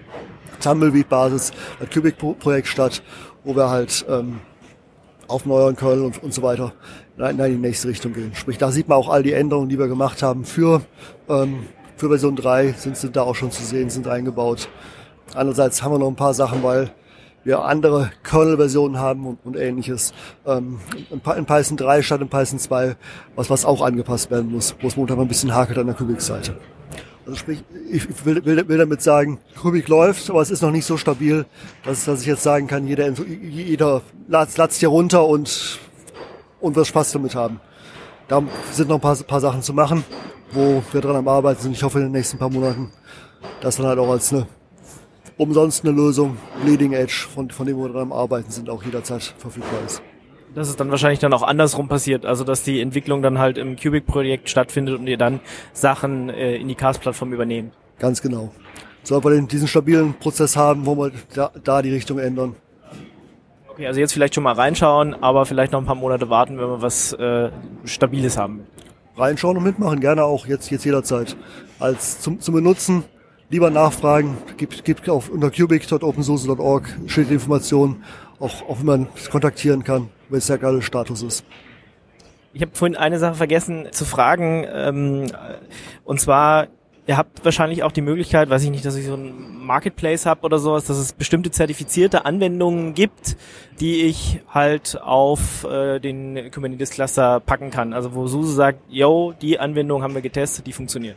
Tumbleweed-Basis 0.61 1.53
das 1.81 1.89
Cubic-Projekt 1.89 2.69
statt, 2.69 3.03
wo 3.43 3.57
wir 3.57 3.71
halt 3.71 4.05
ähm, 4.07 4.41
auf 5.29 5.47
neueren 5.47 5.77
Kernel 5.77 6.03
und, 6.03 6.23
und 6.23 6.35
so 6.35 6.43
weiter 6.43 6.75
in 7.17 7.39
die 7.39 7.51
nächste 7.53 7.89
Richtung 7.89 8.13
gehen. 8.13 8.33
Sprich, 8.35 8.59
da 8.59 8.71
sieht 8.71 8.87
man 8.87 8.99
auch 8.99 9.09
all 9.09 9.23
die 9.23 9.33
Änderungen, 9.33 9.71
die 9.71 9.79
wir 9.79 9.89
gemacht 9.89 10.23
haben 10.23 10.45
für, 10.45 10.83
ähm, 11.31 11.67
für 11.97 12.09
Version 12.09 12.37
3, 12.37 12.73
sind, 12.73 12.99
sind 12.99 13.17
da 13.17 13.23
auch 13.23 13.35
schon 13.35 13.51
zu 13.51 13.63
sehen, 13.63 13.89
sind 13.89 14.09
eingebaut. 14.09 14.69
Andererseits 15.35 15.83
haben 15.83 15.93
wir 15.93 15.99
noch 15.99 16.09
ein 16.09 16.17
paar 16.17 16.35
Sachen, 16.35 16.63
weil 16.63 16.91
wir 17.45 17.65
andere 17.65 18.11
Kernel-Versionen 18.23 18.99
haben 18.99 19.27
und, 19.27 19.39
und 19.45 19.57
ähnliches. 19.57 20.13
Ähm, 20.47 20.79
in, 21.11 21.21
Python 21.21 21.77
3 21.77 22.03
statt 22.03 22.21
in 22.21 22.29
Python 22.29 22.59
2, 22.59 22.97
was, 23.35 23.51
was 23.51 23.65
auch 23.65 23.83
angepasst 23.83 24.31
werden 24.31 24.53
muss, 24.53 24.75
wo 24.81 24.87
es 24.87 24.97
momentan 24.97 25.21
ein 25.21 25.29
bisschen 25.29 25.55
hakelt 25.55 25.79
an 25.79 25.87
der 25.87 25.97
Kubik-Seite. 25.97 26.57
Also 27.25 27.37
sprich, 27.37 27.63
ich 27.91 28.25
will, 28.25 28.45
will, 28.45 28.69
will 28.69 28.79
damit 28.79 29.01
sagen, 29.01 29.39
Kubik 29.61 29.89
läuft, 29.89 30.29
aber 30.29 30.41
es 30.41 30.51
ist 30.51 30.61
noch 30.61 30.73
nicht 30.73 30.85
so 30.85 30.97
stabil, 30.97 31.47
dass, 31.85 32.05
dass 32.05 32.21
ich 32.21 32.27
jetzt 32.27 32.43
sagen 32.43 32.67
kann, 32.67 32.87
jeder, 32.87 33.11
jeder 33.11 34.03
latzt 34.29 34.79
hier 34.79 34.89
runter 34.89 35.27
und, 35.27 35.79
und 36.61 36.75
wird 36.75 36.87
Spaß 36.87 37.13
damit 37.13 37.35
haben. 37.35 37.61
Da 38.27 38.43
sind 38.73 38.89
noch 38.89 38.97
ein 38.97 39.01
paar, 39.01 39.17
paar 39.17 39.41
Sachen 39.41 39.63
zu 39.63 39.73
machen, 39.73 40.05
wo 40.53 40.83
wir 40.91 41.01
dran 41.01 41.17
am 41.17 41.29
Arbeiten 41.29 41.63
sind. 41.63 41.73
Ich 41.73 41.83
hoffe 41.83 41.99
in 41.99 42.07
den 42.07 42.13
nächsten 42.13 42.39
paar 42.39 42.51
Monaten, 42.51 42.91
dass 43.61 43.77
dann 43.77 43.87
halt 43.87 43.99
auch 43.99 44.11
als 44.11 44.33
eine 44.33 44.47
umsonst 45.37 45.85
eine 45.85 45.95
Lösung, 45.95 46.37
Leading 46.65 46.93
Edge, 46.93 47.27
von, 47.33 47.51
von 47.51 47.67
dem 47.67 47.79
wir 47.79 47.95
am 47.95 48.13
Arbeiten 48.13 48.51
sind, 48.51 48.71
auch 48.71 48.83
jederzeit 48.83 49.23
verfügbar 49.39 49.81
ist. 49.87 50.03
Dass 50.55 50.69
es 50.69 50.77
dann 50.77 50.91
wahrscheinlich 50.91 51.19
dann 51.19 51.33
auch 51.33 51.43
andersrum 51.43 51.89
passiert, 51.89 52.27
also 52.27 52.45
dass 52.45 52.63
die 52.63 52.81
Entwicklung 52.81 53.23
dann 53.23 53.39
halt 53.39 53.57
im 53.57 53.77
Cubic-Projekt 53.77 54.51
stattfindet 54.51 54.99
und 54.99 55.07
ihr 55.07 55.17
dann 55.17 55.41
Sachen 55.73 56.29
äh, 56.29 56.57
in 56.57 56.69
die 56.69 56.75
Cast-Plattform 56.75 57.33
übernehmt. 57.33 57.73
Ganz 57.99 58.21
genau. 58.21 58.53
So, 59.03 59.23
wir 59.25 59.43
diesen 59.43 59.67
stabilen 59.67 60.15
Prozess 60.15 60.57
haben, 60.57 60.87
wo 60.87 60.95
wir 60.97 61.13
da, 61.35 61.51
da 61.65 61.83
die 61.83 61.93
Richtung 61.93 62.19
ändern. 62.19 62.55
Okay, 63.69 63.87
also 63.87 64.01
jetzt 64.01 64.13
vielleicht 64.13 64.35
schon 64.35 64.45
mal 64.45 64.53
reinschauen, 64.53 65.15
aber 65.23 65.47
vielleicht 65.47 65.73
noch 65.73 65.81
ein 65.81 65.87
paar 65.87 65.95
Monate 65.95 66.29
warten, 66.29 66.59
wenn 66.59 66.69
wir 66.69 66.83
was 66.83 67.15
äh, 67.15 67.51
Stabiles 67.85 68.37
haben. 68.37 68.67
Reinschauen 69.17 69.57
und 69.57 69.63
mitmachen, 69.65 70.01
gerne 70.01 70.25
auch 70.25 70.47
jetzt, 70.47 70.71
jetzt 70.71 70.85
jederzeit. 70.85 71.37
Als 71.79 72.21
zum, 72.21 72.39
zum 72.41 72.55
Benutzen 72.55 73.05
lieber 73.53 73.71
nachfragen. 73.71 74.37
Gibt, 74.57 74.85
gibt 74.85 75.09
auf 75.09 75.29
unter 75.29 75.51
cubic.opensource.org 75.51 76.89
steht 77.07 77.31
die 77.31 77.35
Information, 77.35 78.03
auch, 78.41 78.69
auch 78.69 78.81
wie 78.81 78.85
man 78.85 79.09
es 79.15 79.31
kontaktieren 79.31 79.85
kann, 79.85 80.09
wenn 80.29 80.39
es 80.39 80.47
der 80.47 80.59
gerade 80.59 80.83
Status 80.83 81.23
ist. 81.23 81.45
Ich 82.55 82.63
habe 82.63 82.73
vorhin 82.75 82.97
eine 82.97 83.19
Sache 83.19 83.37
vergessen 83.37 83.87
zu 83.93 84.05
fragen, 84.05 84.67
ähm, 84.73 85.27
und 86.05 86.21
zwar 86.21 86.67
Ihr 87.05 87.17
habt 87.17 87.45
wahrscheinlich 87.45 87.83
auch 87.83 87.91
die 87.91 88.01
Möglichkeit, 88.01 88.49
weiß 88.49 88.63
ich 88.63 88.71
nicht, 88.71 88.85
dass 88.85 88.95
ich 88.95 89.07
so 89.07 89.15
ein 89.15 89.65
Marketplace 89.67 90.25
habe 90.25 90.43
oder 90.43 90.61
sowas, 90.61 90.85
dass 90.85 90.99
es 90.99 91.13
bestimmte 91.13 91.51
zertifizierte 91.51 92.25
Anwendungen 92.25 92.95
gibt, 92.95 93.37
die 93.81 94.03
ich 94.03 94.39
halt 94.49 95.01
auf 95.03 95.65
äh, 95.65 95.99
den 95.99 96.53
Kubernetes 96.53 96.91
Cluster 96.91 97.41
packen 97.41 97.73
kann. 97.73 97.93
Also 97.93 98.15
wo 98.15 98.29
SUSE 98.29 98.53
sagt, 98.53 98.79
yo, 98.89 99.35
die 99.43 99.59
Anwendung 99.59 100.05
haben 100.05 100.15
wir 100.15 100.23
getestet, 100.23 100.69
die 100.69 100.73
funktioniert. 100.73 101.17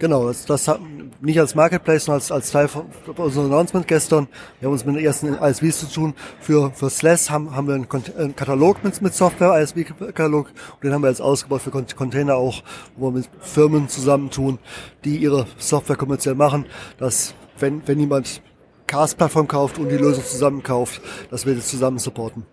Genau, 0.00 0.28
das, 0.28 0.46
das 0.46 0.66
hat 0.66 0.80
nicht 1.20 1.38
als 1.38 1.54
Marketplace, 1.54 2.06
sondern 2.06 2.22
als, 2.22 2.32
als 2.32 2.50
Teil 2.50 2.68
von 2.68 2.86
unserem 3.16 3.52
Announcement 3.52 3.86
gestern. 3.86 4.28
Wir 4.58 4.66
haben 4.66 4.72
uns 4.72 4.86
mit 4.86 4.96
den 4.96 5.04
ersten 5.04 5.34
ISVs 5.34 5.80
zu 5.80 5.86
tun. 5.92 6.14
Für, 6.40 6.70
für 6.70 6.88
SLES 6.88 7.30
haben, 7.30 7.54
haben 7.54 7.68
wir 7.68 7.74
einen, 7.74 7.86
einen 8.16 8.34
Katalog 8.34 8.82
mit, 8.82 9.02
mit 9.02 9.12
Software, 9.12 9.60
ISV-Katalog. 9.60 10.46
Und 10.46 10.84
den 10.84 10.94
haben 10.94 11.02
wir 11.02 11.10
jetzt 11.10 11.20
ausgebaut 11.20 11.60
für 11.60 11.70
Container 11.70 12.36
auch, 12.36 12.62
wo 12.96 13.08
wir 13.08 13.18
mit 13.18 13.28
Firmen 13.40 13.90
zusammentun, 13.90 14.58
die 15.04 15.18
ihre 15.18 15.46
Software 15.58 15.96
kommerziell 15.96 16.34
machen, 16.34 16.64
dass 16.96 17.34
wenn, 17.58 17.86
wenn 17.86 18.00
jemand 18.00 18.40
Cast-Plattform 18.86 19.48
kauft 19.48 19.78
und 19.78 19.90
die 19.90 19.98
Lösung 19.98 20.24
zusammen 20.24 20.62
kauft, 20.62 21.02
dass 21.30 21.44
wir 21.44 21.54
das 21.54 21.68
zusammen 21.68 21.98
supporten. 21.98 22.46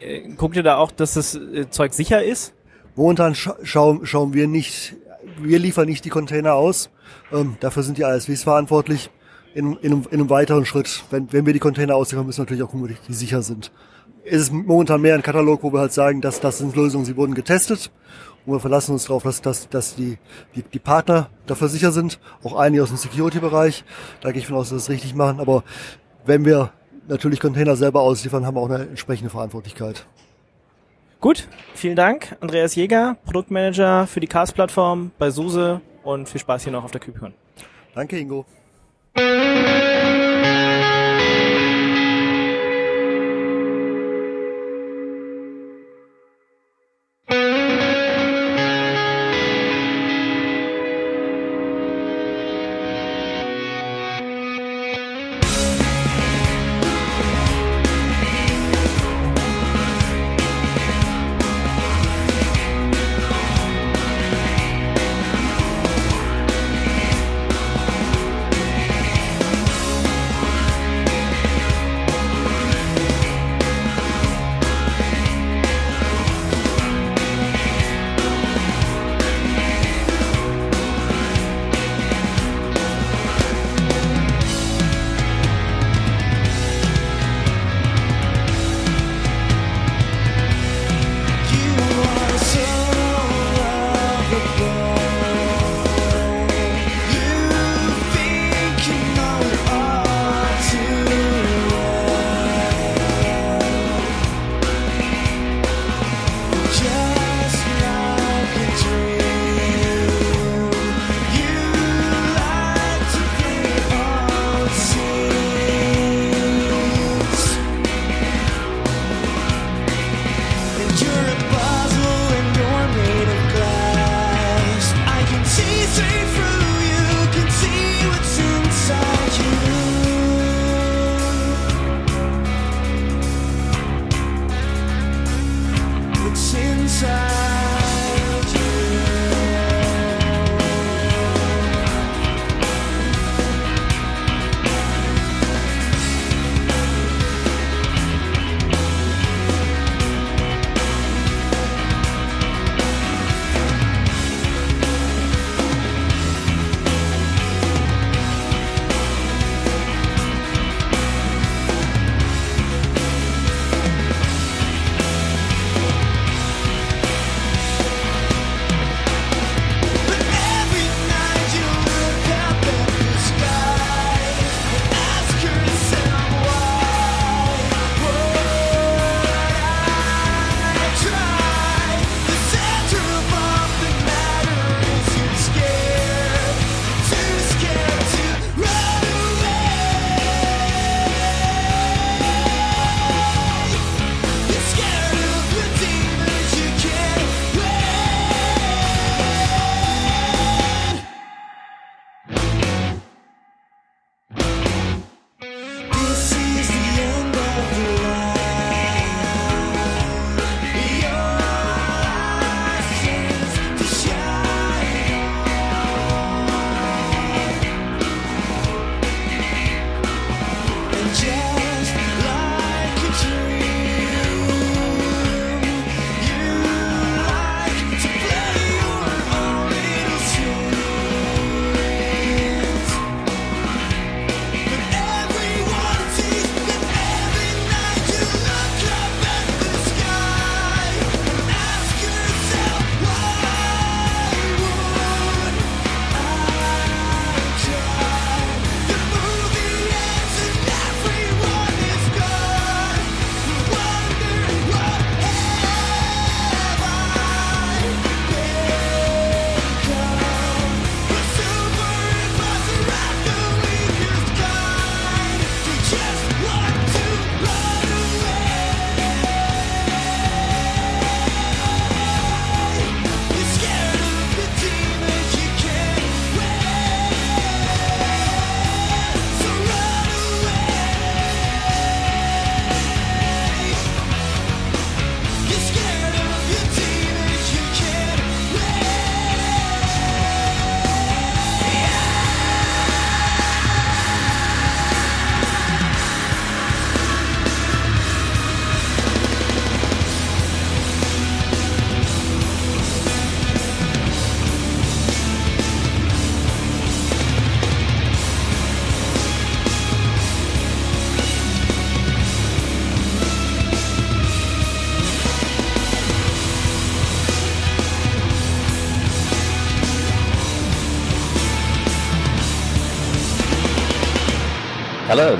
Äh, 0.00 0.30
guckt 0.30 0.56
ihr 0.56 0.64
da 0.64 0.78
auch, 0.78 0.90
dass 0.90 1.14
das 1.14 1.36
äh, 1.36 1.70
Zeug 1.70 1.94
sicher 1.94 2.24
ist? 2.24 2.54
Momentan 2.96 3.36
scha 3.36 3.54
schauen, 3.62 4.04
schauen 4.04 4.34
wir 4.34 4.48
nicht, 4.48 4.96
wir 5.40 5.58
liefern 5.58 5.86
nicht 5.86 6.04
die 6.04 6.10
Container 6.10 6.54
aus. 6.54 6.90
Ähm, 7.32 7.56
dafür 7.60 7.82
sind 7.82 7.98
die 7.98 8.04
ASWs 8.04 8.42
verantwortlich. 8.42 9.10
In, 9.54 9.74
in, 9.76 10.04
in 10.04 10.06
einem 10.12 10.30
weiteren 10.30 10.66
Schritt, 10.66 11.04
wenn, 11.10 11.32
wenn 11.32 11.46
wir 11.46 11.54
die 11.54 11.58
Container 11.58 11.96
ausliefern, 11.96 12.26
müssen 12.26 12.38
wir 12.38 12.42
natürlich 12.42 12.62
auch 12.62 12.70
gucken, 12.70 12.94
die 13.08 13.12
sicher 13.12 13.40
sind. 13.40 13.72
Es 14.24 14.42
ist 14.42 14.52
momentan 14.52 15.00
mehr 15.00 15.14
ein 15.14 15.22
Katalog, 15.22 15.62
wo 15.62 15.72
wir 15.72 15.80
halt 15.80 15.92
sagen, 15.92 16.20
dass 16.20 16.40
das 16.40 16.58
sind 16.58 16.76
Lösungen, 16.76 17.04
sie 17.04 17.16
wurden 17.16 17.34
getestet 17.34 17.90
und 18.44 18.52
wir 18.52 18.60
verlassen 18.60 18.92
uns 18.92 19.04
darauf, 19.04 19.22
dass, 19.22 19.40
dass, 19.40 19.68
dass 19.68 19.96
die, 19.96 20.18
die, 20.54 20.62
die 20.62 20.78
Partner 20.78 21.30
dafür 21.46 21.68
sicher 21.68 21.90
sind, 21.90 22.20
auch 22.42 22.54
einige 22.54 22.82
aus 22.82 22.90
dem 22.90 22.98
Security-Bereich. 22.98 23.84
Da 24.20 24.32
gehe 24.32 24.40
ich 24.40 24.46
von 24.46 24.56
aus, 24.56 24.68
dass 24.68 24.84
sie 24.84 24.92
das 24.92 24.96
richtig 24.96 25.14
machen. 25.14 25.40
Aber 25.40 25.64
wenn 26.26 26.44
wir 26.44 26.72
natürlich 27.08 27.40
Container 27.40 27.76
selber 27.76 28.02
ausliefern, 28.02 28.46
haben 28.46 28.56
wir 28.56 28.60
auch 28.60 28.70
eine 28.70 28.88
entsprechende 28.88 29.30
Verantwortlichkeit. 29.30 30.06
Gut, 31.20 31.48
vielen 31.74 31.96
Dank. 31.96 32.36
Andreas 32.40 32.74
Jäger, 32.74 33.16
Produktmanager 33.24 34.06
für 34.06 34.20
die 34.20 34.26
Cars-Plattform 34.26 35.12
bei 35.18 35.30
SUSE 35.30 35.80
und 36.04 36.28
viel 36.28 36.40
Spaß 36.40 36.64
hier 36.64 36.72
noch 36.72 36.84
auf 36.84 36.90
der 36.90 37.00
KubeCon. 37.00 37.32
Danke, 37.94 38.18
Ingo. 38.18 38.44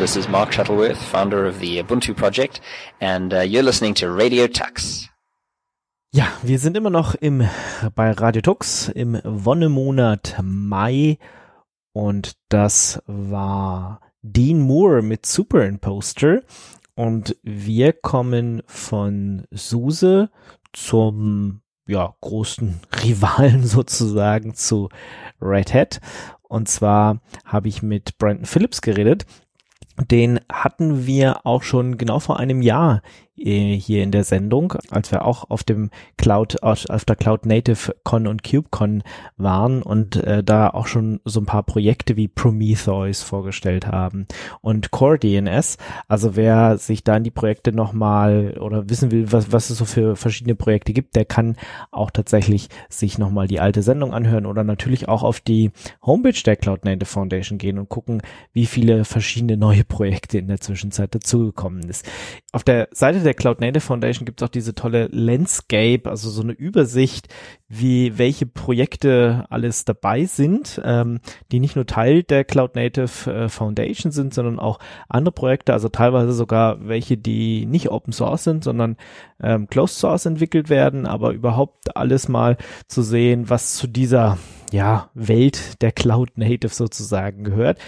This 0.06 0.14
is 0.14 0.28
Mark 0.28 0.52
Shuttleworth, 0.52 1.02
founder 1.02 1.46
of 1.46 1.58
the 1.58 1.82
Ubuntu 1.82 2.14
project, 2.14 2.60
and 3.00 3.34
uh, 3.34 3.40
you're 3.40 3.64
listening 3.64 3.92
to 3.92 4.08
Radio 4.08 4.46
Tux. 4.46 5.08
Ja, 6.12 6.28
wir 6.44 6.60
sind 6.60 6.76
immer 6.76 6.90
noch 6.90 7.16
im, 7.16 7.42
bei 7.96 8.12
Radio 8.12 8.40
Tux 8.40 8.88
im 8.88 9.20
Wonnemonat 9.24 10.36
Mai 10.44 11.18
und 11.92 12.36
das 12.50 13.02
war 13.08 14.00
Dean 14.22 14.60
Moore 14.60 15.02
mit 15.02 15.26
Superimposter 15.26 16.42
und 16.94 17.36
wir 17.42 17.92
kommen 17.92 18.62
von 18.68 19.48
SUSE 19.50 20.30
zum 20.72 21.62
ja, 21.88 22.14
großen 22.20 22.80
Rivalen 23.02 23.66
sozusagen 23.66 24.54
zu 24.54 24.88
Red 25.40 25.74
Hat. 25.74 26.00
Und 26.48 26.68
zwar 26.68 27.20
habe 27.44 27.66
ich 27.66 27.82
mit 27.82 28.18
Brandon 28.18 28.46
Phillips 28.46 28.80
geredet. 28.80 29.26
Den 30.10 30.40
hatten 30.52 31.06
wir 31.06 31.46
auch 31.46 31.62
schon 31.62 31.96
genau 31.98 32.18
vor 32.20 32.38
einem 32.38 32.62
Jahr 32.62 33.02
hier 33.36 34.02
in 34.02 34.10
der 34.10 34.24
Sendung, 34.24 34.72
als 34.90 35.12
wir 35.12 35.24
auch 35.24 35.50
auf 35.50 35.62
dem 35.62 35.90
Cloud, 36.16 36.62
auf 36.62 37.04
der 37.04 37.16
Cloud 37.16 37.44
Native 37.44 37.94
Con 38.02 38.26
und 38.26 38.42
KubeCon 38.42 39.02
waren 39.36 39.82
und 39.82 40.16
äh, 40.16 40.42
da 40.42 40.70
auch 40.70 40.86
schon 40.86 41.20
so 41.24 41.40
ein 41.40 41.46
paar 41.46 41.62
Projekte 41.62 42.16
wie 42.16 42.28
Prometheus 42.28 43.22
vorgestellt 43.22 43.86
haben 43.86 44.26
und 44.62 44.90
Core 44.90 45.18
DNS. 45.18 45.76
Also 46.08 46.34
wer 46.36 46.78
sich 46.78 47.04
da 47.04 47.16
in 47.18 47.24
die 47.24 47.30
Projekte 47.30 47.72
nochmal 47.72 48.56
oder 48.58 48.88
wissen 48.88 49.10
will, 49.10 49.30
was, 49.32 49.52
was 49.52 49.70
es 49.70 49.78
so 49.78 49.84
für 49.84 50.16
verschiedene 50.16 50.54
Projekte 50.54 50.92
gibt, 50.92 51.14
der 51.14 51.26
kann 51.26 51.56
auch 51.90 52.10
tatsächlich 52.10 52.68
sich 52.88 53.18
nochmal 53.18 53.48
die 53.48 53.60
alte 53.60 53.82
Sendung 53.82 54.14
anhören 54.14 54.46
oder 54.46 54.64
natürlich 54.64 55.08
auch 55.08 55.22
auf 55.22 55.40
die 55.40 55.72
Homepage 56.04 56.40
der 56.44 56.56
Cloud 56.56 56.84
Native 56.84 57.06
Foundation 57.06 57.58
gehen 57.58 57.78
und 57.78 57.88
gucken, 57.88 58.22
wie 58.52 58.66
viele 58.66 59.04
verschiedene 59.04 59.56
neue 59.56 59.84
Projekte 59.84 60.38
in 60.38 60.48
der 60.48 60.60
Zwischenzeit 60.60 61.14
dazugekommen 61.14 61.88
ist. 61.88 62.06
Auf 62.52 62.64
der 62.64 62.88
Seite 62.92 63.25
der 63.26 63.34
Cloud 63.34 63.60
Native 63.60 63.80
Foundation 63.80 64.24
gibt 64.24 64.40
es 64.40 64.46
auch 64.46 64.50
diese 64.50 64.74
tolle 64.74 65.08
Landscape, 65.10 66.08
also 66.08 66.30
so 66.30 66.42
eine 66.42 66.52
Übersicht, 66.52 67.28
wie 67.68 68.16
welche 68.16 68.46
Projekte 68.46 69.44
alles 69.50 69.84
dabei 69.84 70.24
sind, 70.24 70.80
ähm, 70.84 71.20
die 71.50 71.60
nicht 71.60 71.76
nur 71.76 71.86
Teil 71.86 72.22
der 72.22 72.44
Cloud 72.44 72.76
Native 72.76 73.30
äh, 73.30 73.48
Foundation 73.48 74.12
sind, 74.12 74.32
sondern 74.32 74.58
auch 74.58 74.78
andere 75.08 75.32
Projekte, 75.32 75.72
also 75.72 75.88
teilweise 75.88 76.32
sogar 76.32 76.88
welche, 76.88 77.18
die 77.18 77.66
nicht 77.66 77.90
Open 77.90 78.12
Source 78.12 78.44
sind, 78.44 78.64
sondern 78.64 78.96
ähm, 79.42 79.66
Closed 79.66 79.98
Source 79.98 80.24
entwickelt 80.24 80.70
werden, 80.70 81.06
aber 81.06 81.32
überhaupt 81.32 81.96
alles 81.96 82.28
mal 82.28 82.56
zu 82.86 83.02
sehen, 83.02 83.50
was 83.50 83.74
zu 83.74 83.86
dieser 83.88 84.38
ja, 84.72 85.10
Welt 85.14 85.82
der 85.82 85.92
Cloud 85.92 86.38
Native 86.38 86.72
sozusagen 86.72 87.44
gehört. 87.44 87.78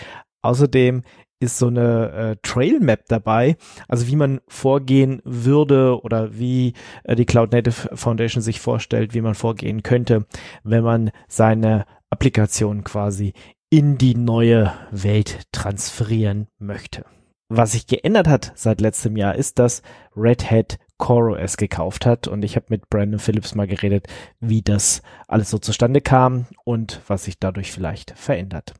Außerdem 0.42 1.02
ist 1.40 1.58
so 1.58 1.68
eine 1.68 2.10
äh, 2.10 2.36
Trail 2.42 2.80
Map 2.80 3.04
dabei, 3.08 3.56
also 3.86 4.06
wie 4.08 4.16
man 4.16 4.40
vorgehen 4.48 5.22
würde 5.24 6.00
oder 6.02 6.38
wie 6.38 6.74
äh, 7.04 7.14
die 7.14 7.26
Cloud 7.26 7.52
Native 7.52 7.96
Foundation 7.96 8.42
sich 8.42 8.60
vorstellt, 8.60 9.14
wie 9.14 9.20
man 9.20 9.34
vorgehen 9.34 9.82
könnte, 9.82 10.26
wenn 10.64 10.82
man 10.82 11.10
seine 11.28 11.86
Applikation 12.10 12.84
quasi 12.84 13.34
in 13.70 13.98
die 13.98 14.14
neue 14.14 14.72
Welt 14.90 15.42
transferieren 15.52 16.48
möchte. 16.58 17.04
Was 17.50 17.72
sich 17.72 17.86
geändert 17.86 18.28
hat 18.28 18.52
seit 18.56 18.80
letztem 18.80 19.16
Jahr 19.16 19.34
ist, 19.34 19.58
dass 19.58 19.82
Red 20.14 20.50
Hat 20.50 20.78
CoreOS 20.98 21.56
gekauft 21.56 22.04
hat 22.04 22.28
und 22.28 22.44
ich 22.44 22.56
habe 22.56 22.66
mit 22.68 22.90
Brandon 22.90 23.20
Phillips 23.20 23.54
mal 23.54 23.66
geredet, 23.66 24.06
wie 24.40 24.62
das 24.62 25.02
alles 25.28 25.48
so 25.50 25.58
zustande 25.58 26.00
kam 26.00 26.46
und 26.64 27.00
was 27.06 27.24
sich 27.24 27.38
dadurch 27.38 27.72
vielleicht 27.72 28.18
verändert. 28.18 28.74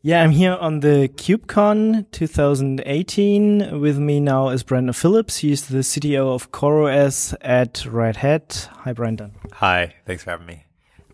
Yeah, 0.00 0.22
I'm 0.22 0.30
here 0.30 0.52
on 0.52 0.78
the 0.78 1.10
KubeCon 1.12 2.08
2018. 2.12 3.80
With 3.80 3.98
me 3.98 4.20
now 4.20 4.50
is 4.50 4.62
Brandon 4.62 4.92
Phillips. 4.92 5.38
He's 5.38 5.66
the 5.66 5.78
CTO 5.78 6.36
of 6.36 6.52
CoreOS 6.52 7.34
at 7.40 7.84
Red 7.84 8.14
Hat. 8.14 8.68
Hi, 8.74 8.92
Brandon. 8.92 9.32
Hi, 9.54 9.96
thanks 10.06 10.22
for 10.22 10.30
having 10.30 10.46
me. 10.46 10.64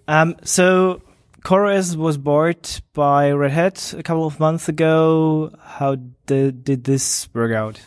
Um, 0.07 0.37
so 0.45 1.01
CoreOS 1.47 1.97
was 1.97 2.19
bought 2.19 2.83
by 2.93 3.33
Red 3.33 3.53
Hat 3.53 3.95
a 3.97 4.03
couple 4.03 4.27
of 4.27 4.39
months 4.39 4.69
ago. 4.69 5.51
How 5.63 5.97
did, 6.27 6.65
did 6.65 6.85
this 6.85 7.27
work 7.33 7.55
out? 7.55 7.81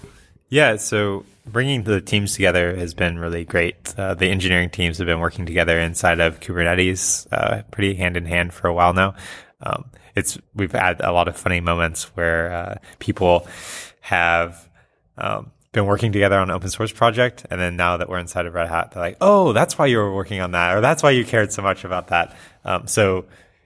Yeah, 0.49 0.77
so 0.77 1.25
bringing 1.45 1.83
the 1.83 2.01
teams 2.01 2.33
together 2.33 2.75
has 2.75 2.95
been 2.95 3.19
really 3.19 3.45
great. 3.45 3.93
Uh, 3.99 4.15
the 4.15 4.29
engineering 4.29 4.71
teams 4.71 4.97
have 4.97 5.05
been 5.05 5.19
working 5.19 5.45
together 5.45 5.79
inside 5.79 6.19
of 6.19 6.39
Kubernetes 6.39 7.27
uh, 7.31 7.61
pretty 7.69 7.93
hand 7.93 8.17
in 8.17 8.25
hand 8.25 8.51
for 8.51 8.67
a 8.67 8.73
while 8.73 8.93
now. 8.93 9.13
Um, 9.61 9.91
it's 10.17 10.37
we've 10.55 10.71
had 10.71 10.99
a 11.01 11.11
lot 11.11 11.27
of 11.27 11.37
funny 11.37 11.59
moments 11.59 12.05
where 12.15 12.51
uh, 12.51 12.75
people 12.99 13.47
have 14.01 14.67
um, 15.17 15.51
been 15.71 15.85
working 15.85 16.11
together 16.11 16.37
on 16.37 16.49
an 16.49 16.55
open 16.55 16.69
source 16.69 16.91
project, 16.91 17.45
and 17.51 17.61
then 17.61 17.75
now 17.75 17.97
that 17.97 18.09
we're 18.09 18.17
inside 18.17 18.47
of 18.47 18.53
Red 18.55 18.67
Hat, 18.67 18.91
they're 18.91 19.03
like, 19.03 19.17
"Oh, 19.21 19.53
that's 19.53 19.77
why 19.77 19.85
you 19.85 19.97
were 19.97 20.13
working 20.13 20.41
on 20.41 20.51
that, 20.51 20.75
or 20.75 20.81
that's 20.81 21.03
why 21.03 21.11
you 21.11 21.23
cared 21.23 21.53
so 21.53 21.61
much 21.61 21.85
about 21.85 22.07
that." 22.07 22.35
Um, 22.65 22.87
so 22.87 23.25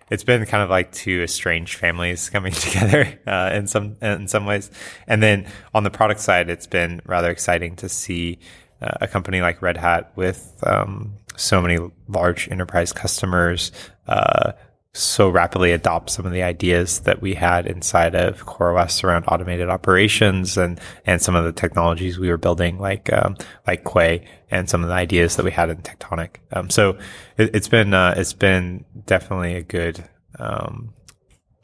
it's 0.09 0.25
been 0.25 0.45
kind 0.45 0.61
of 0.61 0.69
like 0.69 0.91
two 0.91 1.23
estranged 1.23 1.75
families 1.77 2.29
coming 2.29 2.51
together 2.65 3.17
uh, 3.25 3.51
in 3.53 3.65
some 3.65 3.95
in 4.01 4.27
some 4.27 4.45
ways. 4.45 4.69
And 5.07 5.23
then 5.23 5.47
on 5.73 5.83
the 5.83 5.91
product 5.91 6.19
side, 6.19 6.49
it's 6.49 6.67
been 6.67 7.01
rather 7.05 7.31
exciting 7.31 7.77
to 7.77 7.87
see 7.87 8.39
uh, 8.81 8.97
a 8.99 9.07
company 9.07 9.41
like 9.41 9.61
Red 9.61 9.77
Hat 9.77 10.11
with 10.17 10.61
um, 10.63 11.13
so 11.37 11.61
many 11.61 11.79
large 12.09 12.49
enterprise 12.49 12.91
customers 12.91 13.71
uh, 14.07 14.51
so 14.93 15.29
rapidly 15.29 15.71
adopt 15.71 16.09
some 16.09 16.25
of 16.25 16.33
the 16.33 16.43
ideas 16.43 16.99
that 17.01 17.21
we 17.21 17.33
had 17.33 17.65
inside 17.65 18.13
of 18.13 18.45
CoreOS 18.45 19.03
around 19.03 19.23
automated 19.27 19.69
operations 19.69 20.57
and 20.57 20.79
and 21.05 21.21
some 21.21 21.33
of 21.33 21.45
the 21.45 21.53
technologies 21.53 22.19
we 22.19 22.29
were 22.29 22.37
building, 22.37 22.77
like 22.77 23.11
um, 23.13 23.37
like 23.65 23.85
Quay, 23.85 24.27
and 24.49 24.69
some 24.69 24.83
of 24.83 24.89
the 24.89 24.95
ideas 24.95 25.37
that 25.37 25.45
we 25.45 25.51
had 25.51 25.69
in 25.69 25.77
Tectonic. 25.77 26.37
Um, 26.51 26.69
so 26.69 26.97
it, 27.37 27.53
has 27.53 27.69
been 27.69 27.93
uh, 27.93 28.15
it's 28.17 28.33
been 28.33 28.83
definitely 29.05 29.55
a 29.55 29.61
good 29.61 30.03
um, 30.39 30.93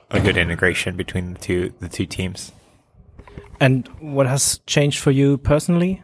a 0.10 0.22
good 0.22 0.38
integration 0.38 0.96
between 0.96 1.34
the 1.34 1.40
two 1.40 1.74
the 1.80 1.90
two 1.90 2.06
teams. 2.06 2.54
And 3.60 3.88
what 4.00 4.28
has 4.28 4.60
changed 4.68 5.00
for 5.00 5.12
you 5.12 5.38
personally? 5.38 6.02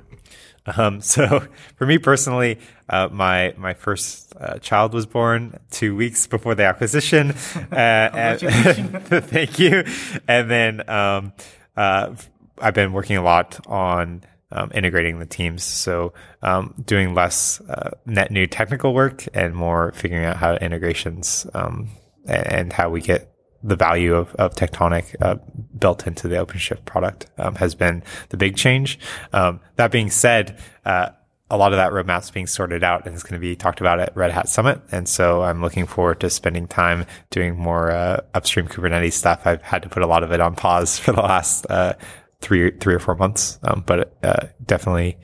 Um, 0.65 1.01
so 1.01 1.47
for 1.75 1.85
me 1.85 1.97
personally, 1.97 2.59
uh, 2.89 3.09
my 3.11 3.53
my 3.57 3.73
first 3.73 4.33
uh, 4.39 4.59
child 4.59 4.93
was 4.93 5.05
born 5.05 5.59
two 5.71 5.95
weeks 5.95 6.27
before 6.27 6.55
the 6.55 6.65
acquisition. 6.65 7.33
Uh, 7.71 8.09
and, 8.13 8.39
thank 9.25 9.57
you. 9.57 9.83
And 10.27 10.49
then 10.49 10.89
um, 10.89 11.33
uh, 11.75 12.13
I've 12.59 12.73
been 12.73 12.93
working 12.93 13.17
a 13.17 13.23
lot 13.23 13.59
on 13.67 14.23
um, 14.51 14.71
integrating 14.73 15.19
the 15.19 15.25
teams. 15.25 15.63
So 15.63 16.13
um, 16.41 16.73
doing 16.85 17.13
less 17.13 17.61
uh, 17.61 17.91
net 18.05 18.31
new 18.31 18.47
technical 18.47 18.93
work 18.93 19.25
and 19.33 19.55
more 19.55 19.91
figuring 19.93 20.25
out 20.25 20.37
how 20.37 20.55
integrations 20.55 21.47
um, 21.53 21.89
and, 22.25 22.47
and 22.47 22.73
how 22.73 22.89
we 22.89 23.01
get 23.01 23.33
the 23.63 23.75
value 23.75 24.13
of, 24.13 24.35
of 24.35 24.55
Tectonic 24.55 25.15
uh, 25.21 25.35
built 25.77 26.05
into 26.05 26.27
the 26.27 26.35
OpenShift 26.35 26.85
product 26.85 27.27
um, 27.37 27.55
has 27.55 27.75
been 27.75 28.03
the 28.29 28.37
big 28.37 28.57
change. 28.57 28.99
Um, 29.31 29.61
that 29.77 29.91
being 29.91 30.09
said, 30.09 30.59
uh, 30.85 31.09
a 31.49 31.57
lot 31.57 31.73
of 31.73 31.77
that 31.77 31.91
roadmap's 31.91 32.31
being 32.31 32.47
sorted 32.47 32.83
out 32.83 33.05
and 33.05 33.15
is 33.15 33.23
going 33.23 33.33
to 33.33 33.39
be 33.39 33.55
talked 33.55 33.79
about 33.81 33.99
at 33.99 34.15
Red 34.15 34.31
Hat 34.31 34.49
Summit. 34.49 34.81
And 34.91 35.07
so 35.07 35.43
I'm 35.43 35.61
looking 35.61 35.85
forward 35.85 36.19
to 36.21 36.29
spending 36.29 36.67
time 36.67 37.05
doing 37.29 37.55
more 37.55 37.91
uh, 37.91 38.21
upstream 38.33 38.67
Kubernetes 38.67 39.13
stuff. 39.13 39.45
I've 39.45 39.61
had 39.61 39.83
to 39.83 39.89
put 39.89 40.03
a 40.03 40.07
lot 40.07 40.23
of 40.23 40.31
it 40.31 40.39
on 40.39 40.55
pause 40.55 40.97
for 40.99 41.11
the 41.11 41.21
last 41.21 41.65
uh, 41.69 41.93
three 42.41 42.71
three 42.71 42.93
or 42.93 42.99
four 42.99 43.15
months, 43.15 43.59
um, 43.63 43.83
but 43.85 44.17
uh, 44.23 44.47
definitely 44.65 45.17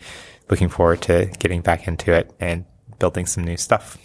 looking 0.49 0.69
forward 0.69 1.01
to 1.03 1.25
getting 1.39 1.61
back 1.61 1.87
into 1.87 2.11
it 2.13 2.33
and 2.39 2.65
building 2.99 3.25
some 3.25 3.43
new 3.43 3.57
stuff. 3.57 3.97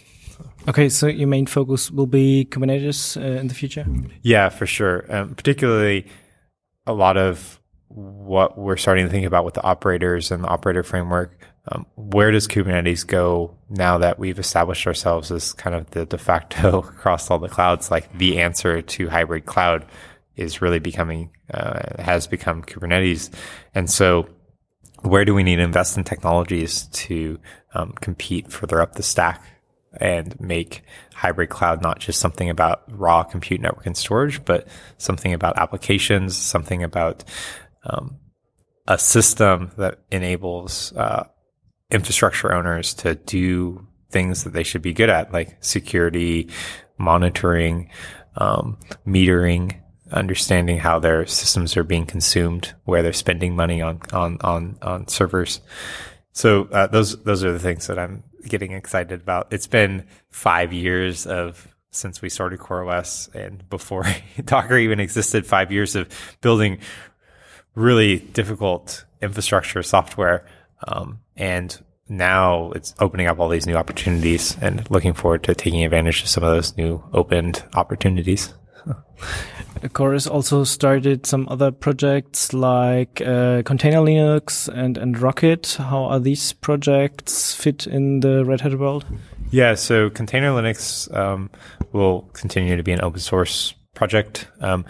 Okay, 0.67 0.89
so 0.89 1.07
your 1.07 1.27
main 1.27 1.45
focus 1.45 1.91
will 1.91 2.07
be 2.07 2.47
Kubernetes 2.49 3.17
uh, 3.17 3.39
in 3.39 3.47
the 3.47 3.53
future? 3.53 3.85
Yeah, 4.21 4.49
for 4.49 4.65
sure. 4.65 5.05
Um, 5.09 5.35
particularly 5.35 6.07
a 6.87 6.93
lot 6.93 7.17
of 7.17 7.59
what 7.87 8.57
we're 8.57 8.77
starting 8.77 9.05
to 9.05 9.11
think 9.11 9.25
about 9.25 9.45
with 9.45 9.53
the 9.53 9.63
operators 9.63 10.31
and 10.31 10.43
the 10.43 10.47
operator 10.47 10.83
framework. 10.83 11.37
Um, 11.67 11.85
where 11.95 12.31
does 12.31 12.47
Kubernetes 12.47 13.05
go 13.05 13.57
now 13.69 13.97
that 13.97 14.19
we've 14.19 14.37
established 14.37 14.85
ourselves 14.85 15.31
as 15.31 15.53
kind 15.53 15.75
of 15.75 15.89
the 15.91 16.05
de 16.05 16.17
facto 16.17 16.79
across 16.89 17.31
all 17.31 17.39
the 17.39 17.49
clouds, 17.49 17.89
like 17.89 18.15
the 18.17 18.39
answer 18.39 18.81
to 18.81 19.09
hybrid 19.09 19.45
cloud 19.45 19.85
is 20.35 20.61
really 20.61 20.79
becoming, 20.79 21.31
uh, 21.53 22.01
has 22.01 22.27
become 22.27 22.61
Kubernetes. 22.61 23.31
And 23.73 23.89
so 23.89 24.29
where 25.01 25.25
do 25.25 25.33
we 25.33 25.43
need 25.43 25.57
to 25.57 25.63
invest 25.63 25.97
in 25.97 26.03
technologies 26.03 26.87
to 26.87 27.39
um, 27.73 27.93
compete 27.93 28.51
further 28.51 28.81
up 28.81 28.93
the 28.93 29.03
stack 29.03 29.41
and 29.97 30.39
make 30.39 30.83
hybrid 31.13 31.49
cloud 31.49 31.81
not 31.81 31.99
just 31.99 32.19
something 32.19 32.49
about 32.49 32.83
raw 32.89 33.23
compute 33.23 33.61
network 33.61 33.85
and 33.85 33.97
storage, 33.97 34.43
but 34.45 34.67
something 34.97 35.33
about 35.33 35.57
applications, 35.57 36.35
something 36.35 36.83
about 36.83 37.23
um, 37.85 38.17
a 38.87 38.97
system 38.97 39.71
that 39.77 39.99
enables 40.11 40.93
uh, 40.93 41.25
infrastructure 41.91 42.53
owners 42.53 42.93
to 42.95 43.15
do 43.15 43.85
things 44.09 44.43
that 44.43 44.53
they 44.53 44.63
should 44.63 44.81
be 44.81 44.93
good 44.93 45.09
at, 45.09 45.33
like 45.33 45.57
security, 45.61 46.49
monitoring, 46.97 47.89
um, 48.37 48.77
metering, 49.05 49.79
understanding 50.11 50.77
how 50.77 50.99
their 50.99 51.25
systems 51.25 51.75
are 51.75 51.83
being 51.83 52.05
consumed, 52.05 52.73
where 52.85 53.03
they're 53.03 53.13
spending 53.13 53.55
money 53.55 53.81
on 53.81 53.99
on 54.13 54.37
on 54.41 54.77
on 54.81 55.07
servers. 55.07 55.61
So 56.31 56.65
uh, 56.71 56.87
those 56.87 57.21
those 57.23 57.43
are 57.43 57.51
the 57.51 57.59
things 57.59 57.87
that 57.87 57.99
I'm 57.99 58.23
getting 58.47 58.71
excited 58.71 59.21
about. 59.21 59.47
It's 59.51 59.67
been 59.67 60.05
five 60.29 60.73
years 60.73 61.25
of 61.25 61.67
since 61.91 62.21
we 62.21 62.29
started 62.29 62.59
CoreOS 62.59 63.33
and 63.33 63.67
before 63.69 64.05
Docker 64.43 64.77
even 64.77 64.99
existed, 64.99 65.45
five 65.45 65.71
years 65.71 65.95
of 65.95 66.09
building 66.41 66.79
really 67.73 68.19
difficult 68.19 69.05
infrastructure 69.21 69.81
software. 69.81 70.45
Um, 70.87 71.19
and 71.35 71.77
now 72.07 72.71
it's 72.71 72.93
opening 72.99 73.27
up 73.27 73.39
all 73.39 73.49
these 73.49 73.65
new 73.65 73.75
opportunities 73.75 74.55
and 74.61 74.89
looking 74.91 75.13
forward 75.13 75.43
to 75.43 75.55
taking 75.55 75.83
advantage 75.83 76.21
of 76.21 76.29
some 76.29 76.43
of 76.43 76.51
those 76.51 76.77
new 76.77 77.03
opened 77.13 77.63
opportunities. 77.73 78.53
CoreOS 79.81 80.29
also 80.29 80.63
started 80.63 81.25
some 81.25 81.47
other 81.49 81.71
projects 81.71 82.53
like 82.53 83.21
uh, 83.21 83.61
Container 83.63 83.97
Linux 83.97 84.67
and, 84.67 84.97
and 84.97 85.19
Rocket. 85.19 85.77
How 85.79 86.05
are 86.05 86.19
these 86.19 86.53
projects 86.53 87.53
fit 87.53 87.87
in 87.87 88.21
the 88.21 88.45
Red 88.45 88.61
Hat 88.61 88.77
world? 88.77 89.05
Yeah, 89.51 89.75
so 89.75 90.09
Container 90.09 90.51
Linux 90.51 91.13
um, 91.15 91.49
will 91.91 92.21
continue 92.33 92.75
to 92.75 92.83
be 92.83 92.91
an 92.91 93.01
open 93.01 93.19
source 93.19 93.73
project. 93.93 94.47
Um, 94.59 94.85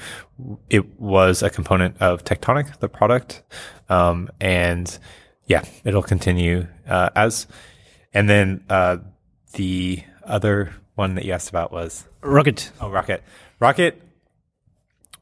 it 0.69 0.99
was 0.99 1.43
a 1.43 1.49
component 1.49 2.01
of 2.01 2.23
Tectonic, 2.23 2.79
the 2.79 2.89
product, 2.89 3.43
um, 3.89 4.29
and 4.39 4.97
yeah, 5.47 5.63
it'll 5.83 6.03
continue 6.03 6.67
uh, 6.87 7.09
as. 7.15 7.47
And 8.13 8.29
then 8.29 8.63
uh, 8.69 8.97
the 9.53 10.03
other 10.23 10.73
one 10.95 11.15
that 11.15 11.25
you 11.25 11.33
asked 11.33 11.49
about 11.49 11.71
was 11.71 12.05
Rocket. 12.21 12.71
Oh, 12.81 12.89
Rocket. 12.89 13.23
Rocket. 13.59 14.01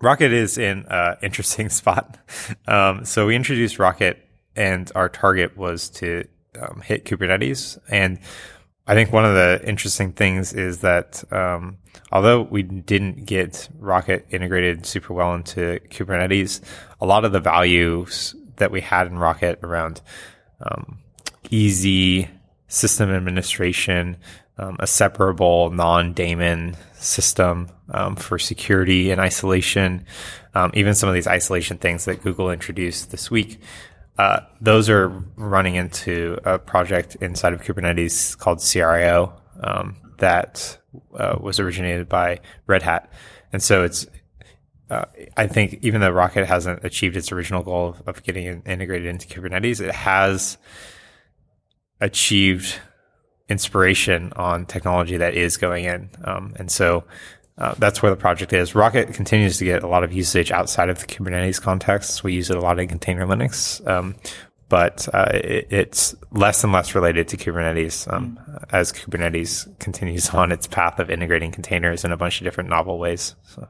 Rocket 0.01 0.31
is 0.31 0.57
in 0.57 0.85
an 0.89 1.17
interesting 1.21 1.69
spot. 1.69 2.17
Um, 2.67 3.05
so 3.05 3.27
we 3.27 3.35
introduced 3.35 3.79
Rocket, 3.79 4.19
and 4.55 4.91
our 4.95 5.09
target 5.09 5.57
was 5.57 5.89
to 5.91 6.27
um, 6.59 6.81
hit 6.81 7.05
Kubernetes. 7.05 7.79
And 7.89 8.19
I 8.85 8.93
think 8.93 9.11
one 9.11 9.25
of 9.25 9.33
the 9.33 9.61
interesting 9.65 10.11
things 10.11 10.53
is 10.53 10.79
that 10.79 11.23
um, 11.31 11.77
although 12.11 12.41
we 12.41 12.63
didn't 12.63 13.25
get 13.25 13.69
Rocket 13.79 14.25
integrated 14.29 14.85
super 14.85 15.13
well 15.13 15.33
into 15.33 15.79
Kubernetes, 15.89 16.61
a 16.99 17.05
lot 17.05 17.25
of 17.25 17.31
the 17.31 17.39
values 17.39 18.35
that 18.57 18.71
we 18.71 18.81
had 18.81 19.07
in 19.07 19.17
Rocket 19.17 19.59
around 19.63 20.01
um, 20.61 20.99
easy 21.49 22.29
system 22.67 23.11
administration, 23.11 24.17
um, 24.57 24.77
a 24.79 24.87
separable 24.87 25.69
non-daemon 25.71 26.75
system 26.93 27.69
um, 27.91 28.15
for 28.15 28.39
security 28.39 29.11
and 29.11 29.19
isolation, 29.19 30.05
um, 30.55 30.71
even 30.73 30.93
some 30.93 31.09
of 31.09 31.15
these 31.15 31.27
isolation 31.27 31.77
things 31.77 32.05
that 32.05 32.23
Google 32.23 32.49
introduced 32.51 33.11
this 33.11 33.29
week. 33.29 33.59
Uh, 34.17 34.41
those 34.61 34.89
are 34.89 35.09
running 35.35 35.75
into 35.75 36.39
a 36.45 36.59
project 36.59 37.15
inside 37.15 37.53
of 37.53 37.61
Kubernetes 37.61 38.37
called 38.37 38.59
CRIO 38.59 39.33
um, 39.61 39.95
that 40.19 40.77
uh, 41.15 41.37
was 41.39 41.59
originated 41.59 42.07
by 42.07 42.39
Red 42.67 42.83
Hat, 42.83 43.11
and 43.51 43.61
so 43.61 43.83
it's. 43.83 44.07
Uh, 44.93 45.05
I 45.35 45.47
think 45.47 45.79
even 45.81 46.01
though 46.01 46.11
Rocket 46.11 46.45
hasn't 46.45 46.85
achieved 46.85 47.17
its 47.17 47.31
original 47.31 47.63
goal 47.63 47.89
of, 47.89 48.07
of 48.07 48.23
getting 48.23 48.61
integrated 48.63 49.07
into 49.07 49.27
Kubernetes, 49.27 49.81
it 49.81 49.93
has 49.93 50.57
achieved 51.99 52.79
inspiration 53.49 54.31
on 54.35 54.67
technology 54.67 55.17
that 55.17 55.33
is 55.33 55.57
going 55.57 55.85
in, 55.85 56.11
um, 56.23 56.53
and 56.57 56.69
so 56.69 57.05
uh, 57.57 57.73
that's 57.79 58.03
where 58.03 58.11
the 58.11 58.17
project 58.17 58.53
is. 58.53 58.75
Rocket 58.75 59.13
continues 59.15 59.57
to 59.57 59.65
get 59.65 59.81
a 59.81 59.87
lot 59.87 60.03
of 60.03 60.13
usage 60.13 60.51
outside 60.51 60.89
of 60.89 60.99
the 60.99 61.07
Kubernetes 61.07 61.59
context. 61.59 62.23
We 62.23 62.33
use 62.33 62.51
it 62.51 62.57
a 62.57 62.61
lot 62.61 62.77
in 62.77 62.87
container 62.87 63.25
Linux, 63.25 63.85
um, 63.87 64.13
but 64.69 65.07
uh, 65.11 65.31
it, 65.33 65.67
it's 65.71 66.15
less 66.29 66.63
and 66.63 66.71
less 66.71 66.93
related 66.93 67.27
to 67.29 67.37
Kubernetes 67.37 68.11
um, 68.13 68.39
mm. 68.47 68.65
as 68.71 68.93
Kubernetes 68.93 69.79
continues 69.79 70.29
on 70.35 70.51
its 70.51 70.67
path 70.67 70.99
of 70.99 71.09
integrating 71.09 71.51
containers 71.51 72.05
in 72.05 72.11
a 72.11 72.17
bunch 72.17 72.41
of 72.41 72.45
different 72.45 72.69
novel 72.69 72.99
ways. 72.99 73.35
So. 73.43 73.67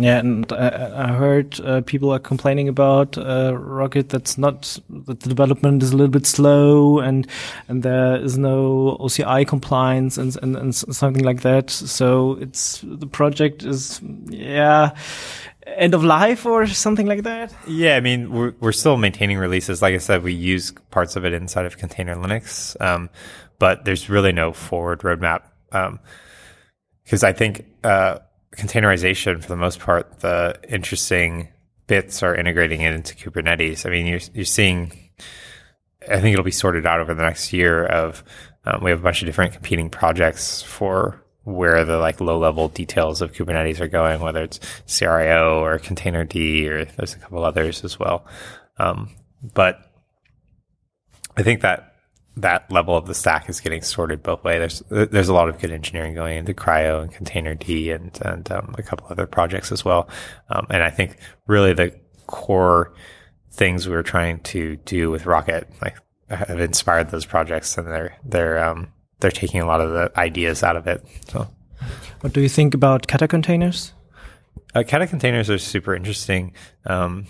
Yeah, 0.00 0.18
and 0.18 0.50
I, 0.52 1.04
I 1.04 1.12
heard 1.12 1.60
uh, 1.60 1.82
people 1.82 2.10
are 2.10 2.18
complaining 2.18 2.68
about 2.68 3.18
uh, 3.18 3.54
Rocket. 3.56 4.08
That's 4.08 4.38
not 4.38 4.78
that 4.88 5.20
the 5.20 5.28
development 5.28 5.82
is 5.82 5.92
a 5.92 5.96
little 5.96 6.10
bit 6.10 6.26
slow, 6.26 7.00
and 7.00 7.26
and 7.68 7.82
there 7.82 8.16
is 8.16 8.38
no 8.38 8.96
OCI 9.00 9.46
compliance 9.46 10.16
and 10.16 10.36
and, 10.42 10.56
and 10.56 10.74
something 10.74 11.24
like 11.24 11.42
that. 11.42 11.70
So 11.70 12.38
it's 12.40 12.80
the 12.82 13.06
project 13.06 13.62
is 13.62 14.00
yeah 14.28 14.94
end 15.66 15.94
of 15.94 16.02
life 16.02 16.46
or 16.46 16.66
something 16.66 17.06
like 17.06 17.22
that. 17.24 17.54
Yeah, 17.66 17.96
I 17.96 18.00
mean 18.00 18.30
we're 18.32 18.54
we're 18.60 18.72
still 18.72 18.96
maintaining 18.96 19.38
releases. 19.38 19.82
Like 19.82 19.94
I 19.94 19.98
said, 19.98 20.22
we 20.22 20.32
use 20.32 20.72
parts 20.90 21.16
of 21.16 21.24
it 21.24 21.32
inside 21.32 21.66
of 21.66 21.76
Container 21.76 22.16
Linux, 22.16 22.80
um, 22.80 23.10
but 23.58 23.84
there's 23.84 24.08
really 24.08 24.32
no 24.32 24.52
forward 24.52 25.00
roadmap 25.00 25.42
because 27.04 27.22
um, 27.22 27.28
I 27.28 27.32
think. 27.32 27.66
Uh, 27.84 28.20
containerization 28.56 29.42
for 29.42 29.48
the 29.48 29.56
most 29.56 29.78
part, 29.78 30.20
the 30.20 30.58
interesting 30.68 31.48
bits 31.86 32.22
are 32.22 32.34
integrating 32.34 32.80
it 32.82 32.92
into 32.92 33.14
Kubernetes. 33.14 33.86
I 33.86 33.90
mean, 33.90 34.06
you're 34.06 34.20
you're 34.34 34.44
seeing. 34.44 34.92
I 36.08 36.18
think 36.20 36.32
it'll 36.32 36.44
be 36.44 36.50
sorted 36.50 36.86
out 36.86 37.00
over 37.00 37.14
the 37.14 37.22
next 37.22 37.52
year. 37.52 37.84
Of 37.84 38.24
um, 38.64 38.82
we 38.82 38.90
have 38.90 39.00
a 39.00 39.02
bunch 39.02 39.22
of 39.22 39.26
different 39.26 39.52
competing 39.52 39.90
projects 39.90 40.62
for 40.62 41.22
where 41.44 41.84
the 41.84 41.98
like 41.98 42.20
low 42.20 42.38
level 42.38 42.68
details 42.68 43.22
of 43.22 43.32
Kubernetes 43.32 43.80
are 43.80 43.88
going, 43.88 44.20
whether 44.20 44.42
it's 44.42 44.60
CRI-O 44.86 45.62
or 45.62 45.78
containerd 45.78 46.34
or 46.68 46.84
there's 46.84 47.14
a 47.14 47.18
couple 47.18 47.44
others 47.44 47.82
as 47.84 47.98
well. 47.98 48.26
Um, 48.78 49.10
but 49.54 49.80
I 51.36 51.42
think 51.42 51.62
that 51.62 51.89
that 52.36 52.70
level 52.70 52.96
of 52.96 53.06
the 53.06 53.14
stack 53.14 53.48
is 53.48 53.60
getting 53.60 53.82
sorted 53.82 54.22
both 54.22 54.44
ways. 54.44 54.82
There's 54.88 55.08
there's 55.10 55.28
a 55.28 55.34
lot 55.34 55.48
of 55.48 55.58
good 55.58 55.72
engineering 55.72 56.14
going 56.14 56.38
into 56.38 56.54
CRI-O 56.54 57.00
and 57.00 57.12
containerd 57.12 57.94
and 57.94 58.18
and 58.24 58.50
um, 58.52 58.74
a 58.78 58.82
couple 58.82 59.06
other 59.10 59.26
projects 59.26 59.72
as 59.72 59.84
well. 59.84 60.08
Um, 60.48 60.66
and 60.70 60.82
I 60.82 60.90
think 60.90 61.16
really 61.46 61.72
the 61.72 61.94
core 62.26 62.92
things 63.50 63.88
we 63.88 63.94
are 63.94 64.02
trying 64.02 64.40
to 64.40 64.76
do 64.76 65.10
with 65.10 65.26
Rocket 65.26 65.68
like 65.82 65.96
have 66.28 66.60
inspired 66.60 67.10
those 67.10 67.26
projects, 67.26 67.76
and 67.76 67.86
they're 67.86 68.16
they're 68.24 68.62
um, 68.64 68.92
they're 69.20 69.30
taking 69.30 69.60
a 69.60 69.66
lot 69.66 69.80
of 69.80 69.90
the 69.90 70.12
ideas 70.18 70.62
out 70.62 70.76
of 70.76 70.86
it. 70.86 71.04
So, 71.28 71.48
what 72.20 72.32
do 72.32 72.40
you 72.40 72.48
think 72.48 72.74
about 72.74 73.06
kata 73.06 73.28
containers? 73.28 73.92
Uh, 74.74 74.84
kata 74.86 75.06
containers 75.06 75.50
are 75.50 75.58
super 75.58 75.94
interesting. 75.94 76.52
Um, 76.86 77.26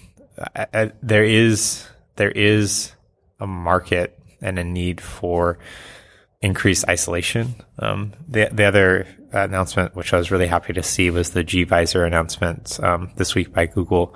I, 0.54 0.66
I, 0.72 0.92
there 1.02 1.24
is 1.24 1.86
there 2.16 2.30
is 2.30 2.92
a 3.40 3.46
market 3.46 4.19
and 4.40 4.58
a 4.58 4.64
need 4.64 5.00
for 5.00 5.58
increased 6.40 6.88
isolation. 6.88 7.54
Um, 7.78 8.12
the 8.28 8.48
the 8.52 8.64
other 8.64 9.06
announcement, 9.32 9.94
which 9.94 10.12
I 10.12 10.18
was 10.18 10.30
really 10.30 10.46
happy 10.46 10.72
to 10.72 10.82
see, 10.82 11.10
was 11.10 11.30
the 11.30 11.44
gVisor 11.44 12.06
announcement 12.06 12.82
um, 12.82 13.12
this 13.16 13.34
week 13.34 13.52
by 13.52 13.66
Google. 13.66 14.14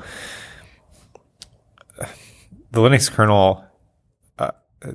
The 2.70 2.80
Linux 2.80 3.10
kernel 3.10 3.64
uh, 4.38 4.50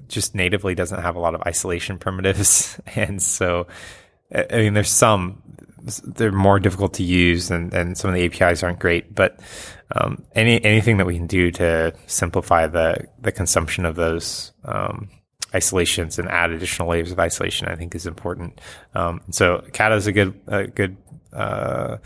just 0.08 0.36
natively 0.36 0.76
doesn't 0.76 1.02
have 1.02 1.16
a 1.16 1.20
lot 1.20 1.36
of 1.36 1.42
isolation 1.44 1.98
primitives, 1.98 2.80
and 2.96 3.22
so 3.22 3.68
I 4.34 4.58
mean, 4.58 4.74
there's 4.74 4.92
some 4.92 5.42
they're 6.04 6.32
more 6.32 6.60
difficult 6.60 6.96
to 6.96 7.04
use, 7.04 7.50
and, 7.50 7.74
and 7.74 7.98
some 7.98 8.10
of 8.10 8.16
the 8.16 8.26
APIs 8.26 8.64
aren't 8.64 8.80
great. 8.80 9.16
But 9.16 9.40
um, 9.96 10.24
any 10.34 10.64
anything 10.64 10.98
that 10.98 11.08
we 11.08 11.16
can 11.16 11.28
do 11.28 11.52
to 11.52 11.94
simplify 12.06 12.68
the 12.68 13.08
the 13.20 13.32
consumption 13.32 13.86
of 13.86 13.96
those 13.96 14.52
um, 14.66 15.10
isolations 15.54 16.20
and 16.20 16.30
add 16.30 16.52
additional 16.52 16.89
layers 16.89 17.12
of 17.12 17.20
isolation, 17.20 17.68
I 17.68 17.76
think 17.76 17.95
is 17.95 18.06
important. 18.06 18.60
Um, 18.93 19.22
so 19.32 19.66
Kata 19.74 19.95
is 19.95 20.08
a 20.08 20.12
good, 20.12 20.39
a 20.47 20.68
good, 20.68 20.97
uh, 21.34 21.97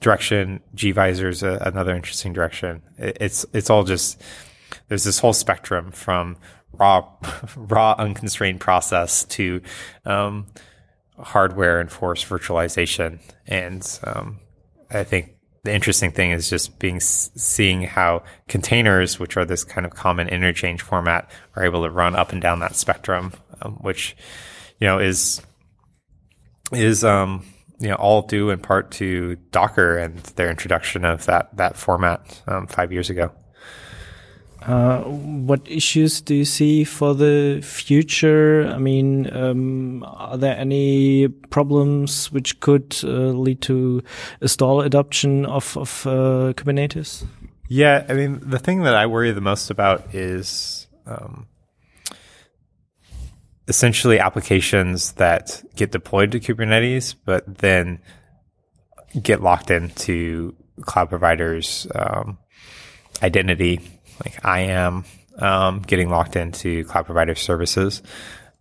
direction. 0.00 0.60
gVisor 0.74 1.28
is 1.28 1.42
a, 1.42 1.62
another 1.64 1.94
interesting 1.94 2.32
direction. 2.32 2.82
It, 2.98 3.18
it's, 3.20 3.46
it's 3.52 3.70
all 3.70 3.84
just, 3.84 4.20
there's 4.88 5.04
this 5.04 5.18
whole 5.18 5.32
spectrum 5.32 5.90
from 5.92 6.36
raw, 6.72 7.06
raw 7.56 7.94
unconstrained 7.98 8.60
process 8.60 9.24
to, 9.26 9.62
um, 10.04 10.46
hardware 11.18 11.80
enforced 11.80 12.28
virtualization. 12.28 13.20
And, 13.46 14.00
um, 14.04 14.40
I 14.90 15.04
think 15.04 15.36
the 15.64 15.72
interesting 15.72 16.10
thing 16.10 16.32
is 16.32 16.50
just 16.50 16.78
being 16.78 16.98
seeing 17.00 17.82
how 17.82 18.24
containers, 18.48 19.20
which 19.20 19.36
are 19.36 19.44
this 19.44 19.62
kind 19.62 19.86
of 19.86 19.94
common 19.94 20.28
interchange 20.28 20.82
format, 20.82 21.30
are 21.54 21.64
able 21.64 21.84
to 21.84 21.90
run 21.90 22.16
up 22.16 22.32
and 22.32 22.42
down 22.42 22.58
that 22.60 22.74
spectrum, 22.74 23.32
um, 23.62 23.74
which 23.74 24.16
you 24.78 24.86
know 24.86 24.98
is 24.98 25.40
is 26.72 27.04
um, 27.04 27.46
you 27.78 27.88
know 27.88 27.94
all 27.94 28.22
due 28.22 28.50
in 28.50 28.58
part 28.58 28.90
to 28.92 29.36
Docker 29.52 29.98
and 29.98 30.18
their 30.36 30.50
introduction 30.50 31.04
of 31.04 31.26
that 31.26 31.56
that 31.56 31.76
format 31.76 32.42
um, 32.48 32.66
five 32.66 32.92
years 32.92 33.08
ago. 33.08 33.32
Uh, 34.66 35.00
what 35.02 35.60
issues 35.68 36.20
do 36.20 36.34
you 36.34 36.44
see 36.44 36.84
for 36.84 37.14
the 37.14 37.60
future? 37.64 38.66
I 38.68 38.78
mean, 38.78 39.34
um, 39.34 40.04
are 40.06 40.36
there 40.36 40.56
any 40.56 41.28
problems 41.28 42.30
which 42.30 42.60
could 42.60 42.96
uh, 43.02 43.32
lead 43.32 43.60
to 43.62 44.02
a 44.40 44.48
stall 44.48 44.80
adoption 44.80 45.46
of, 45.46 45.76
of 45.76 46.06
uh, 46.06 46.52
Kubernetes? 46.54 47.24
Yeah, 47.68 48.04
I 48.08 48.12
mean, 48.12 48.40
the 48.42 48.58
thing 48.58 48.82
that 48.82 48.94
I 48.94 49.06
worry 49.06 49.32
the 49.32 49.40
most 49.40 49.70
about 49.70 50.14
is 50.14 50.86
um, 51.06 51.46
essentially 53.66 54.20
applications 54.20 55.12
that 55.12 55.64
get 55.74 55.90
deployed 55.90 56.32
to 56.32 56.40
Kubernetes, 56.40 57.14
but 57.24 57.58
then 57.58 58.00
get 59.20 59.42
locked 59.42 59.70
into 59.70 60.54
cloud 60.82 61.08
providers' 61.08 61.86
um, 61.94 62.38
identity 63.22 63.80
like 64.24 64.44
IAM, 64.44 65.04
um, 65.38 65.80
getting 65.80 66.08
locked 66.08 66.36
into 66.36 66.84
cloud 66.84 67.06
provider 67.06 67.34
services. 67.34 68.02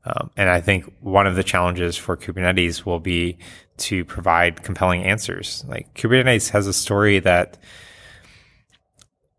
Um, 0.04 0.32
and 0.36 0.50
I 0.50 0.62
think 0.62 0.92
one 1.00 1.28
of 1.28 1.36
the 1.36 1.44
challenges 1.44 1.96
for 1.96 2.18
Kubernetes 2.18 2.86
will 2.86 3.00
be 3.00 3.38
to 3.78 4.04
provide 4.06 4.64
compelling 4.64 5.04
answers. 5.04 5.64
Like 5.68 5.94
Kubernetes 5.94 6.50
has 6.50 6.68
a 6.68 6.74
story 6.74 7.20
that 7.20 7.58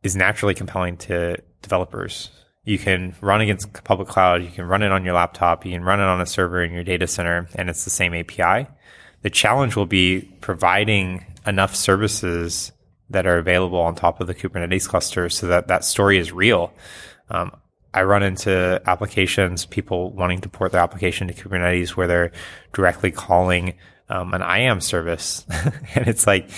is 0.02 0.16
naturally 0.16 0.54
compelling 0.54 0.96
to 0.98 1.36
developers. 1.62 2.30
You 2.64 2.78
can 2.78 3.14
run 3.20 3.40
against 3.40 3.72
public 3.84 4.08
cloud, 4.08 4.42
you 4.42 4.50
can 4.50 4.66
run 4.66 4.82
it 4.82 4.92
on 4.92 5.04
your 5.04 5.14
laptop, 5.14 5.64
you 5.66 5.72
can 5.72 5.82
run 5.82 5.98
it 5.98 6.04
on 6.04 6.20
a 6.20 6.26
server 6.26 6.62
in 6.62 6.72
your 6.72 6.84
data 6.84 7.08
center, 7.08 7.48
and 7.56 7.68
it's 7.68 7.84
the 7.84 7.90
same 7.90 8.14
API. 8.14 8.68
The 9.22 9.30
challenge 9.30 9.74
will 9.74 9.86
be 9.86 10.20
providing 10.40 11.24
enough 11.44 11.74
services 11.74 12.70
that 13.12 13.26
are 13.26 13.38
available 13.38 13.80
on 13.80 13.94
top 13.94 14.20
of 14.20 14.26
the 14.26 14.34
Kubernetes 14.34 14.88
cluster 14.88 15.28
so 15.28 15.46
that 15.46 15.68
that 15.68 15.84
story 15.84 16.18
is 16.18 16.32
real. 16.32 16.72
Um, 17.30 17.52
I 17.94 18.02
run 18.04 18.22
into 18.22 18.80
applications, 18.86 19.66
people 19.66 20.12
wanting 20.12 20.40
to 20.40 20.48
port 20.48 20.72
their 20.72 20.80
application 20.80 21.28
to 21.28 21.34
Kubernetes 21.34 21.90
where 21.90 22.06
they're 22.06 22.32
directly 22.72 23.10
calling 23.10 23.74
um, 24.08 24.34
an 24.34 24.42
IAM 24.42 24.80
service. 24.80 25.46
and 25.94 26.08
it's 26.08 26.26
like, 26.26 26.50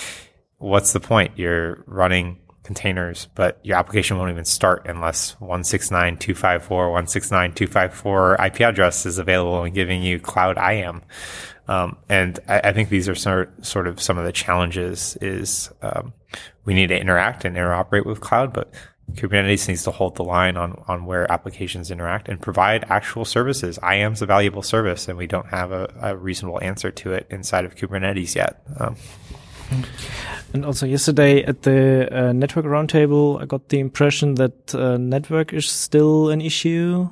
what's 0.59 0.93
the 0.93 1.01
point? 1.01 1.33
You're 1.37 1.83
running 1.87 2.39
containers, 2.63 3.29
but 3.35 3.61
your 3.63 3.77
application 3.77 4.17
won't 4.17 4.31
even 4.31 4.45
start 4.45 4.87
unless 4.87 5.35
169.254, 5.37 6.67
169.254 6.69 8.47
IP 8.47 8.61
address 8.63 9.07
is 9.07 9.19
available 9.19 9.63
and 9.63 9.75
giving 9.75 10.03
you 10.03 10.19
cloud 10.19 10.57
IAM. 10.57 11.03
Um, 11.67 11.97
and 12.09 12.39
I, 12.47 12.61
I, 12.65 12.73
think 12.73 12.91
these 12.91 13.09
are 13.09 13.15
sort, 13.15 13.65
sort 13.65 13.87
of 13.87 14.01
some 14.01 14.19
of 14.19 14.25
the 14.25 14.33
challenges 14.33 15.17
is, 15.23 15.71
um, 15.81 16.13
we 16.67 16.75
need 16.75 16.89
to 16.89 17.01
interact 17.01 17.45
and 17.47 17.57
interoperate 17.57 18.05
with 18.05 18.21
cloud, 18.21 18.53
but 18.53 18.71
Kubernetes 19.13 19.69
needs 19.69 19.85
to 19.85 19.91
hold 19.91 20.17
the 20.17 20.25
line 20.25 20.57
on, 20.57 20.83
on 20.89 21.07
where 21.07 21.31
applications 21.31 21.91
interact 21.91 22.29
and 22.29 22.41
provide 22.41 22.85
actual 22.91 23.25
services. 23.25 23.79
IAM's 23.79 24.21
a 24.21 24.27
valuable 24.27 24.63
service 24.63 25.09
and 25.09 25.17
we 25.17 25.27
don't 25.27 25.47
have 25.47 25.73
a, 25.73 25.93
a 26.03 26.17
reasonable 26.17 26.61
answer 26.63 26.91
to 26.91 27.13
it 27.13 27.27
inside 27.31 27.65
of 27.65 27.77
Kubernetes 27.77 28.35
yet. 28.35 28.63
Um, 28.79 28.97
and 30.53 30.65
also 30.65 30.87
yesterday 30.87 31.43
at 31.45 31.63
the 31.63 32.09
uh, 32.11 32.33
network 32.33 32.67
roundtable, 32.67 33.41
I 33.41 33.47
got 33.47 33.69
the 33.69 33.81
impression 33.81 34.35
that 34.35 34.75
uh, 34.75 34.97
network 34.99 35.53
is 35.53 35.67
still 35.67 36.31
an 36.31 36.41
issue. 36.41 37.09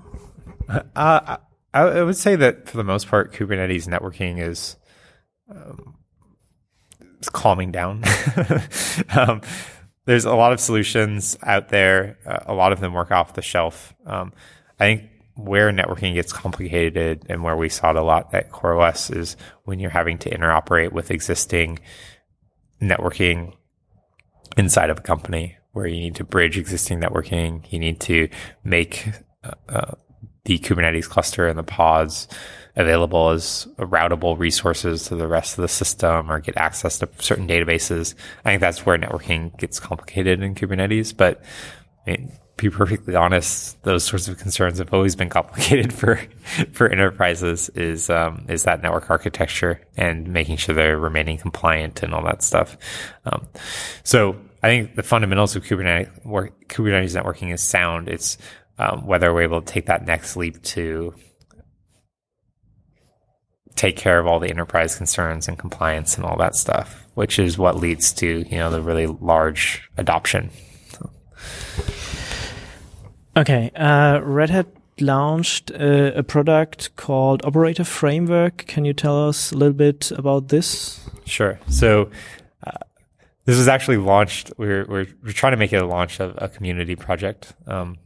Uh, 0.94 1.38
I, 1.74 2.02
would 2.02 2.16
say 2.16 2.36
that 2.36 2.68
for 2.68 2.76
the 2.76 2.84
most 2.84 3.08
part, 3.08 3.32
Kubernetes 3.32 3.88
networking 3.88 4.38
is, 4.38 4.76
um, 5.50 5.96
is 7.20 7.30
calming 7.30 7.72
down. 7.72 8.04
um, 9.16 9.40
there's 10.04 10.24
a 10.24 10.34
lot 10.34 10.52
of 10.52 10.60
solutions 10.60 11.38
out 11.42 11.70
there. 11.70 12.18
Uh, 12.26 12.40
a 12.46 12.54
lot 12.54 12.72
of 12.72 12.80
them 12.80 12.92
work 12.92 13.10
off 13.10 13.34
the 13.34 13.42
shelf. 13.42 13.94
Um, 14.04 14.32
I 14.78 14.84
think 14.84 15.10
where 15.34 15.70
networking 15.70 16.14
gets 16.14 16.32
complicated 16.32 17.24
and 17.28 17.42
where 17.42 17.56
we 17.56 17.68
saw 17.68 17.90
it 17.90 17.96
a 17.96 18.02
lot 18.02 18.34
at 18.34 18.50
CoreOS 18.50 19.16
is 19.16 19.36
when 19.64 19.80
you're 19.80 19.90
having 19.90 20.18
to 20.18 20.30
interoperate 20.30 20.92
with 20.92 21.10
existing 21.10 21.78
networking 22.82 23.54
inside 24.56 24.90
of 24.90 24.98
a 24.98 25.02
company 25.02 25.56
where 25.72 25.86
you 25.86 26.00
need 26.00 26.16
to 26.16 26.24
bridge 26.24 26.58
existing 26.58 27.00
networking. 27.00 27.64
You 27.72 27.78
need 27.78 28.00
to 28.00 28.28
make 28.62 29.08
uh, 29.42 29.52
uh 29.68 29.94
the 30.44 30.58
Kubernetes 30.58 31.08
cluster 31.08 31.46
and 31.46 31.58
the 31.58 31.62
pods 31.62 32.28
available 32.74 33.30
as 33.30 33.68
routable 33.78 34.38
resources 34.38 35.04
to 35.04 35.14
the 35.14 35.28
rest 35.28 35.58
of 35.58 35.62
the 35.62 35.68
system 35.68 36.30
or 36.30 36.40
get 36.40 36.56
access 36.56 36.98
to 36.98 37.08
certain 37.18 37.46
databases. 37.46 38.14
I 38.44 38.50
think 38.50 38.60
that's 38.60 38.86
where 38.86 38.98
networking 38.98 39.56
gets 39.58 39.78
complicated 39.78 40.42
in 40.42 40.54
Kubernetes. 40.54 41.14
But 41.16 41.44
I 42.06 42.12
mean, 42.12 42.32
be 42.56 42.70
perfectly 42.70 43.14
honest, 43.14 43.82
those 43.82 44.04
sorts 44.04 44.28
of 44.28 44.38
concerns 44.38 44.78
have 44.78 44.92
always 44.92 45.16
been 45.16 45.28
complicated 45.28 45.92
for 45.98 46.20
for 46.72 46.88
enterprises. 46.88 47.68
Is 47.70 48.08
um, 48.08 48.46
is 48.48 48.64
that 48.64 48.82
network 48.82 49.10
architecture 49.10 49.80
and 49.96 50.28
making 50.28 50.56
sure 50.56 50.74
they're 50.74 50.98
remaining 50.98 51.38
compliant 51.38 52.02
and 52.02 52.14
all 52.14 52.22
that 52.24 52.42
stuff. 52.42 52.76
Um, 53.24 53.48
so 54.02 54.36
I 54.62 54.68
think 54.68 54.94
the 54.94 55.02
fundamentals 55.02 55.56
of 55.56 55.64
Kubernetes, 55.64 56.10
Kubernetes 56.24 57.20
networking 57.20 57.52
is 57.52 57.60
sound. 57.60 58.08
It's 58.08 58.38
um, 58.78 59.06
whether 59.06 59.32
we're 59.32 59.42
able 59.42 59.62
to 59.62 59.72
take 59.72 59.86
that 59.86 60.06
next 60.06 60.36
leap 60.36 60.62
to 60.62 61.14
take 63.76 63.96
care 63.96 64.18
of 64.18 64.26
all 64.26 64.38
the 64.38 64.48
enterprise 64.48 64.96
concerns 64.96 65.48
and 65.48 65.58
compliance 65.58 66.16
and 66.16 66.24
all 66.24 66.36
that 66.36 66.54
stuff, 66.54 67.06
which 67.14 67.38
is 67.38 67.58
what 67.58 67.76
leads 67.76 68.12
to 68.12 68.44
you 68.48 68.58
know 68.58 68.70
the 68.70 68.80
really 68.80 69.06
large 69.06 69.88
adoption. 69.96 70.50
So. 70.90 71.10
Okay, 73.36 73.70
uh, 73.74 74.20
Red 74.22 74.50
Hat 74.50 74.66
launched 75.00 75.70
a, 75.70 76.18
a, 76.18 76.22
product 76.22 76.94
called 76.96 77.44
Operator 77.44 77.84
Framework. 77.84 78.66
Can 78.66 78.84
you 78.84 78.92
tell 78.92 79.28
us 79.28 79.52
a 79.52 79.56
little 79.56 79.74
bit 79.74 80.10
about 80.12 80.48
this? 80.48 81.00
Sure. 81.24 81.58
So. 81.68 82.10
Uh, 82.64 82.78
this 83.44 83.58
was 83.58 83.66
actually 83.66 83.96
launched. 83.96 84.52
We're, 84.56 84.84
we're, 84.86 85.08
we're 85.24 85.32
trying 85.32 85.50
to 85.50 85.56
make 85.56 85.72
it 85.72 85.82
a 85.82 85.86
launch 85.86 86.20
of 86.20 86.38
a 86.40 86.48
community 86.48 86.94
project. 86.94 87.52
Um, 87.66 87.98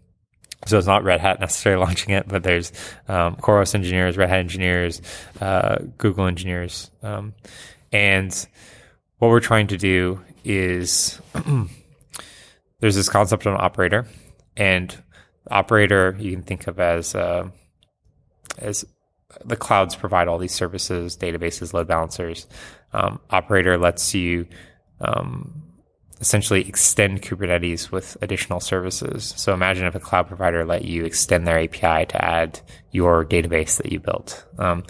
so 0.65 0.79
it's 0.79 0.87
not 0.87 1.05
Red 1.05 1.21
Hat 1.21 1.41
necessarily 1.41 1.85
launching 1.85 2.15
it, 2.15 2.29
but 2.29 2.43
there's 2.43 2.73
um, 3.09 3.37
CoreOS 3.37 3.75
engineers, 3.75 4.17
Red 4.17 4.29
Hat 4.29 4.39
engineers, 4.39 5.03
uh, 5.41 5.77
Google 5.99 6.27
engineers, 6.27 6.91
um, 7.03 7.35
and 7.93 8.47
what 9.19 9.29
we're 9.29 9.41
trying 9.41 9.69
to 9.69 9.77
do 9.77 10.21
is 10.45 11.21
there's 12.81 12.95
this 12.95 13.09
concept 13.09 13.47
of 13.47 13.55
an 13.55 13.61
operator, 13.61 14.07
and 14.57 14.97
operator 15.51 16.17
you 16.19 16.33
can 16.33 16.43
think 16.43 16.67
of 16.67 16.81
as 16.81 17.15
uh, 17.15 17.49
as 18.59 18.85
the 19.45 19.57
clouds 19.57 19.95
provide 19.95 20.29
all 20.29 20.39
these 20.39 20.55
services, 20.55 21.17
databases, 21.17 21.73
load 21.73 21.87
balancers. 21.87 22.47
Um, 22.93 23.21
operator 23.31 23.77
lets 23.77 24.15
you 24.15 24.47
um, 25.01 25.63
essentially 26.21 26.67
extend 26.67 27.23
Kubernetes 27.23 27.91
with 27.91 28.17
additional 28.23 28.61
services. 28.61 29.35
So 29.37 29.53
imagine 29.53 29.87
if 29.87 29.95
a 29.95 30.01
cloud 30.01 30.29
provider 30.29 30.65
let 30.65 30.85
you 30.85 31.05
extend 31.05 31.47
their 31.47 31.59
API 31.59 32.07
to 32.07 32.25
add 32.25 32.61
your 32.91 33.25
database 33.25 33.77
that 33.77 33.93
you 33.93 34.01
built. 34.01 34.47
Um, 34.59 34.85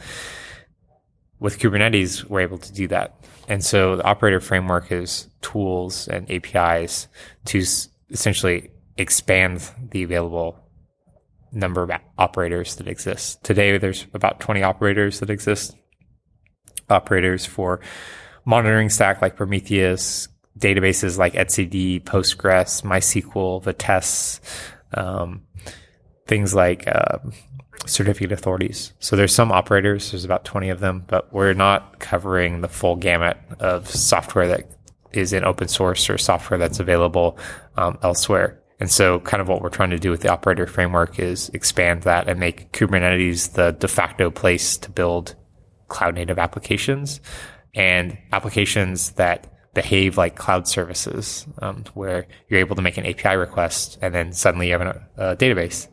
with 1.41 1.59
Kubernetes, 1.59 2.25
we're 2.25 2.41
able 2.41 2.59
to 2.59 2.73
do 2.73 2.89
that. 2.89 3.27
And 3.49 3.65
so 3.65 3.97
the 3.97 4.05
operator 4.05 4.41
framework 4.41 4.91
is 4.91 5.29
tools 5.43 6.09
and 6.09 6.31
APIs 6.31 7.09
to 7.47 7.61
s- 7.61 7.89
essentially 8.11 8.71
expand 8.97 9.71
the 9.91 10.03
available 10.03 10.59
number 11.53 11.83
of 11.83 11.91
operators 12.19 12.77
that 12.77 12.89
exist. 12.89 13.43
Today, 13.45 13.77
there's 13.79 14.07
about 14.15 14.41
20 14.41 14.63
operators 14.63 15.21
that 15.21 15.31
exist. 15.31 15.77
Operators 16.89 17.45
for 17.45 17.81
monitoring 18.45 18.89
stack 18.89 19.21
like 19.21 19.37
Prometheus, 19.37 20.29
databases 20.59 21.19
like 21.19 21.35
etcd, 21.35 22.03
Postgres, 22.03 22.83
MySQL, 22.83 23.63
Vitess, 23.63 24.41
um, 24.95 25.43
things 26.27 26.55
like 26.55 26.87
uh, 26.87 27.19
certificate 27.87 28.33
authorities. 28.33 28.93
So 28.99 29.17
there's 29.17 29.35
some 29.35 29.53
operators. 29.53 30.11
There's 30.11 30.25
about 30.25 30.45
20 30.45 30.71
of 30.71 30.81
them, 30.81 31.05
but 31.07 31.33
we're 31.33 31.55
not 31.55 31.99
covering 31.99 32.61
the 32.61 32.69
full 32.69 32.97
gamut 32.97 33.37
of 33.61 33.89
software 33.89 34.49
that 34.49 34.71
is 35.13 35.33
in 35.33 35.45
open 35.45 35.69
source 35.69 36.11
or 36.11 36.19
software 36.19 36.59
that's 36.59 36.81
available 36.81 37.39
um, 37.77 37.99
elsewhere. 38.03 38.61
And 38.79 38.91
so, 38.91 39.21
kind 39.21 39.41
of 39.41 39.49
what 39.49 39.63
we're 39.63 39.71
trying 39.71 39.91
to 39.91 39.99
do 39.99 40.11
with 40.11 40.21
the 40.21 40.29
operator 40.29 40.67
framework 40.67 41.19
is 41.19 41.49
expand 41.51 42.03
that 42.03 42.29
and 42.29 42.39
make 42.39 42.73
Kubernetes 42.73 43.55
the 43.55 43.73
de 43.73 43.89
facto 43.89 44.31
place 44.31 44.77
to 44.79 44.91
build 44.91 45.35
cloud 45.89 46.15
native 46.15 46.39
applications 46.39 47.21
and 47.75 48.19
applications 48.33 49.13
that 49.13 49.56
behave 49.77 50.17
like 50.17 50.35
cloud 50.35 50.67
services, 50.67 51.47
um, 51.61 51.85
where 51.93 52.27
you're 52.49 52.61
able 52.61 52.75
to 52.75 52.83
make 52.83 52.97
an 52.97 53.07
API 53.07 53.37
request 53.37 53.99
and 54.01 54.13
then 54.15 54.33
suddenly 54.33 54.69
you 54.69 54.73
have 54.73 54.81
a, 54.81 55.09
a 55.19 55.37
database. 55.37 55.87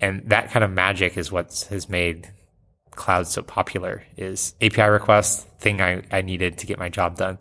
And 0.00 0.28
that 0.30 0.50
kind 0.50 0.64
of 0.64 0.70
magic 0.72 1.16
is 1.16 1.30
what 1.30 1.66
has 1.70 1.88
made 1.88 2.28
cloud 2.90 3.28
so 3.28 3.40
popular 3.40 4.04
is 4.16 4.54
API 4.60 4.90
request 4.90 5.48
thing 5.60 5.80
I, 5.80 6.02
I 6.10 6.22
needed 6.22 6.58
to 6.58 6.66
get 6.66 6.78
my 6.78 6.88
job 6.88 7.16
done. 7.16 7.38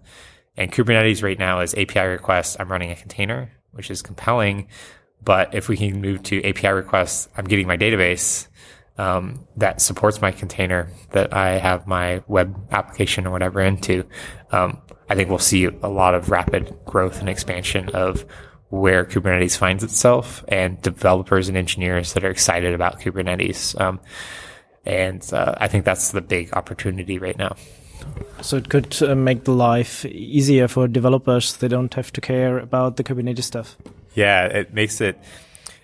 And 0.56 0.72
Kubernetes 0.72 1.24
right 1.24 1.40
now 1.40 1.62
is 1.62 1.74
API 1.74 2.06
request. 2.06 2.58
I'm 2.60 2.72
running 2.72 2.92
a 2.92 2.96
container, 2.96 3.52
which 3.72 3.90
is 3.90 4.04
compelling, 4.04 4.68
But 5.24 5.56
if 5.56 5.68
we 5.68 5.76
can 5.76 6.02
move 6.02 6.22
to 6.24 6.44
API 6.48 6.70
requests, 6.70 7.30
I'm 7.36 7.46
getting 7.46 7.68
my 7.68 7.78
database 7.78 8.48
um, 8.98 9.48
that 9.58 9.82
supports 9.82 10.22
my 10.22 10.32
container 10.32 10.90
that 11.12 11.34
I 11.34 11.58
have 11.58 11.88
my 11.88 12.22
web 12.28 12.56
application 12.72 13.26
or 13.26 13.32
whatever 13.32 13.60
into. 13.62 14.06
Um, 14.52 14.82
I 15.12 15.16
think 15.16 15.28
we'll 15.28 15.40
see 15.40 15.66
a 15.66 15.90
lot 15.90 16.14
of 16.14 16.30
rapid 16.30 16.74
growth 16.86 17.20
and 17.20 17.28
expansion 17.28 17.90
of 17.90 18.26
where 18.70 19.04
Kubernetes 19.04 19.58
finds 19.58 19.84
itself 19.84 20.46
and 20.48 20.82
developers 20.82 21.50
and 21.50 21.58
engineers 21.58 22.14
that 22.14 22.24
are 22.24 22.30
excited 22.30 22.74
about 22.74 23.02
Kubernetes. 23.02 23.78
Um, 23.78 24.00
and 24.86 25.22
uh, 25.34 25.56
I 25.58 25.68
think 25.68 25.84
that's 25.84 26.12
the 26.12 26.22
big 26.22 26.54
opportunity 26.54 27.20
right 27.20 27.38
now. 27.38 27.58
So 28.40 28.56
it 28.56 28.70
could 28.70 29.04
uh, 29.04 29.14
make 29.16 29.44
the 29.44 29.52
life 29.52 30.06
easier 30.06 30.70
for 30.70 30.88
developers. 30.88 31.58
They 31.58 31.68
don't 31.68 31.94
have 31.96 32.14
to 32.14 32.22
care 32.22 32.58
about 32.60 32.96
the 32.96 33.04
Kubernetes 33.04 33.44
stuff. 33.44 33.76
Yeah, 34.16 34.46
it 34.46 34.74
makes 34.74 35.02
it 35.02 35.20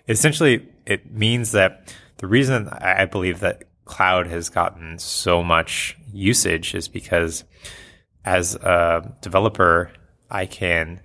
essentially, 0.07 0.65
it 0.85 1.11
means 1.11 1.51
that 1.51 1.93
the 2.19 2.27
reason 2.27 2.69
I 2.69 3.03
believe 3.03 3.41
that 3.41 3.63
cloud 3.83 4.27
has 4.27 4.47
gotten 4.47 4.99
so 4.99 5.43
much 5.43 5.97
usage 6.13 6.73
is 6.73 6.87
because 6.87 7.43
as 8.27 8.55
a 8.55 9.15
developer, 9.21 9.89
I 10.29 10.47
can 10.47 10.99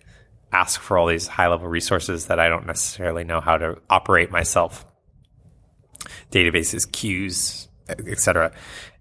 ask 0.53 0.81
for 0.81 0.99
all 0.99 1.07
these 1.07 1.29
high 1.29 1.47
level 1.47 1.69
resources 1.69 2.27
that 2.27 2.41
I 2.41 2.49
don't 2.49 2.67
necessarily 2.67 3.23
know 3.23 3.41
how 3.41 3.57
to 3.59 3.79
operate 3.89 4.33
myself. 4.33 4.85
Databases, 6.33 6.91
queues, 6.91 7.69
etc. 7.89 8.51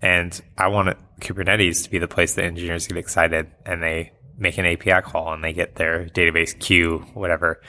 And 0.04 0.40
I 0.56 0.68
want 0.68 0.96
Kubernetes 1.20 1.84
to 1.86 1.90
be 1.90 1.98
the 1.98 2.08
place 2.08 2.36
that 2.36 2.46
engineers 2.46 2.86
get 2.86 2.98
excited 2.98 3.50
and 3.66 3.82
they 3.82 4.12
make 4.38 4.60
an 4.60 4.68
API 4.68 5.02
call 5.02 5.34
and 5.34 5.44
they 5.44 5.54
get 5.54 5.76
their 5.76 6.06
database 6.06 6.58
queue, 6.58 7.00
whatever. 7.16 7.60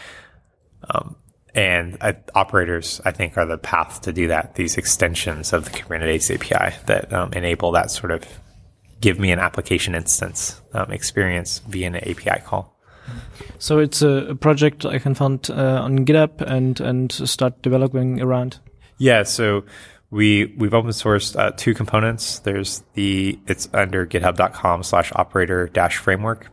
Um, 0.91 1.17
and 1.55 1.97
uh, 2.03 2.13
operators, 2.35 3.01
I 3.07 3.11
think, 3.13 3.39
are 3.39 3.47
the 3.47 3.57
path 3.57 4.03
to 4.03 4.13
do 4.13 4.29
that. 4.29 4.55
These 4.57 4.77
extensions 4.77 5.55
of 5.55 5.65
the 5.65 5.71
Kubernetes 5.71 6.35
API 6.35 6.77
that 6.87 7.11
um, 7.11 7.33
enable 7.33 7.73
that 7.73 7.91
sort 7.91 8.11
of 8.11 8.27
give 9.03 9.19
me 9.19 9.31
an 9.31 9.39
application 9.39 9.95
instance 9.95 10.63
um, 10.73 10.91
experience 10.91 11.59
via 11.69 11.89
an 11.89 11.97
API 11.97 12.41
call. 12.47 12.75
So 13.59 13.79
it's 13.79 14.01
a, 14.01 14.35
project 14.41 14.87
I 14.87 14.99
can 14.99 15.15
find 15.15 15.39
uh, 15.51 15.83
on 15.83 16.07
GitHub 16.07 16.41
and 16.41 16.81
and 16.81 17.13
start 17.13 17.61
developing 17.61 18.23
around. 18.23 18.61
Yeah. 18.99 19.25
So 19.25 19.65
we 20.11 20.55
we've 20.57 20.73
open 20.73 20.91
sourced 20.91 21.37
uh, 21.39 21.51
two 21.57 21.75
components. 21.75 22.39
There's 22.41 22.83
the 22.95 23.39
it's 23.47 23.69
under 23.75 24.07
GitHub.com 24.07 24.85
slash 24.85 25.13
operator 25.15 25.69
dash 25.69 25.99
framework. 25.99 26.49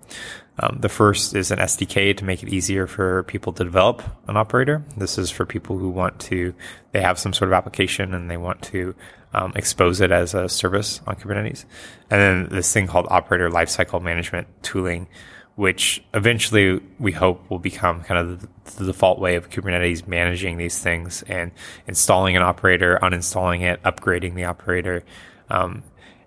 Um, 0.62 0.80
the 0.82 0.90
first 0.90 1.36
is 1.36 1.52
an 1.52 1.60
SDK 1.60 2.18
to 2.18 2.26
make 2.26 2.44
it 2.44 2.50
easier 2.50 2.86
for 2.86 3.24
people 3.24 3.54
to 3.54 3.64
develop 3.64 4.04
an 4.28 4.36
operator. 4.36 4.84
This 4.98 5.18
is 5.18 5.32
for 5.32 5.46
people 5.46 5.78
who 5.78 5.90
want 5.90 6.20
to, 6.22 6.54
they 6.92 7.02
have 7.02 7.18
some 7.18 7.32
sort 7.32 7.50
of 7.50 7.54
application 7.54 8.14
and 8.14 8.30
they 8.30 8.36
want 8.36 8.62
to 8.64 8.94
um, 9.34 9.54
expose 9.56 10.02
it 10.02 10.12
as 10.12 10.34
a 10.34 10.50
service 10.50 11.02
on 11.06 11.16
Kubernetes. 11.16 11.66
And 12.10 12.22
then 12.22 12.50
this 12.50 12.72
thing 12.74 12.88
called 12.88 13.08
operator 13.10 13.50
lifecycle 13.50 14.02
management 14.02 14.48
tooling, 14.64 15.08
which 15.56 16.04
eventually 16.14 16.82
we 17.00 17.12
hope 17.12 17.50
will 17.50 17.60
become 17.60 18.02
kind 18.04 18.20
of 18.20 18.42
the, 18.42 18.50
the 18.78 18.86
default 18.86 19.20
way 19.20 19.36
of 19.36 19.50
Kubernetes 19.50 20.08
managing 20.08 20.58
these 20.58 20.80
things 20.80 21.22
and 21.24 21.52
installing 21.86 22.36
an 22.36 22.42
operator, 22.42 22.98
uninstalling 23.02 23.62
it, 23.62 23.82
upgrading 23.84 24.36
the 24.36 24.46
operator, 24.46 25.04
um, 25.50 25.84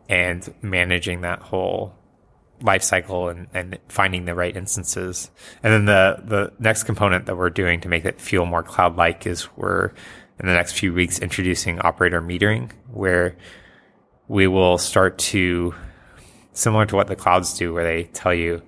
and 0.09 0.53
managing 0.63 1.23
that 1.23 1.41
whole 1.41 1.95
lifecycle 2.61 3.31
and, 3.31 3.49
and 3.53 3.79
finding 3.89 4.25
the 4.25 4.35
right 4.35 4.57
instances. 4.57 5.31
And 5.63 5.73
then 5.73 5.85
the, 5.87 6.23
the 6.25 6.53
next 6.59 6.85
component 6.85 7.27
that 7.27 7.37
we're 7.37 7.51
doing 7.51 7.81
to 7.81 7.89
make 7.89 8.05
it 8.05 8.21
feel 8.21 8.47
more 8.47 8.63
cloud 8.63 8.97
like 8.97 9.27
is 9.27 9.49
we're 9.57 9.93
in 10.41 10.47
the 10.47 10.53
next 10.53 10.73
few 10.73 10.93
weeks 10.93 11.19
introducing 11.19 11.81
operator 11.81 12.21
metering 12.21 12.71
where 12.91 13.37
we 14.29 14.47
will 14.47 14.79
start 14.79 15.19
to 15.19 15.75
similar 16.53 16.87
to 16.87 16.97
what 16.97 17.07
the 17.07 17.17
clouds 17.17 17.57
do 17.59 17.73
where 17.73 17.85
they 17.85 18.05
tell 18.05 18.35
you, 18.35 18.63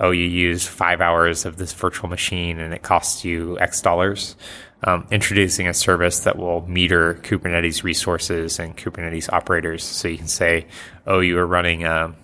oh, 0.00 0.10
you 0.10 0.24
use 0.24 0.66
five 0.66 1.00
hours 1.00 1.44
of 1.44 1.56
this 1.56 1.72
virtual 1.72 2.08
machine 2.08 2.58
and 2.58 2.74
it 2.74 2.82
costs 2.82 3.24
you 3.24 3.58
X 3.58 3.80
dollars. 3.80 4.36
Um, 4.84 5.06
introducing 5.10 5.66
a 5.68 5.74
service 5.74 6.20
that 6.20 6.36
will 6.36 6.66
meter 6.68 7.14
Kubernetes 7.14 7.82
resources 7.82 8.58
and 8.58 8.76
Kubernetes 8.76 9.32
operators. 9.32 9.82
So 9.82 10.06
you 10.06 10.18
can 10.18 10.28
say, 10.28 10.66
oh, 11.06 11.20
you 11.20 11.38
are 11.38 11.46
running 11.46 11.84
a 11.84 12.14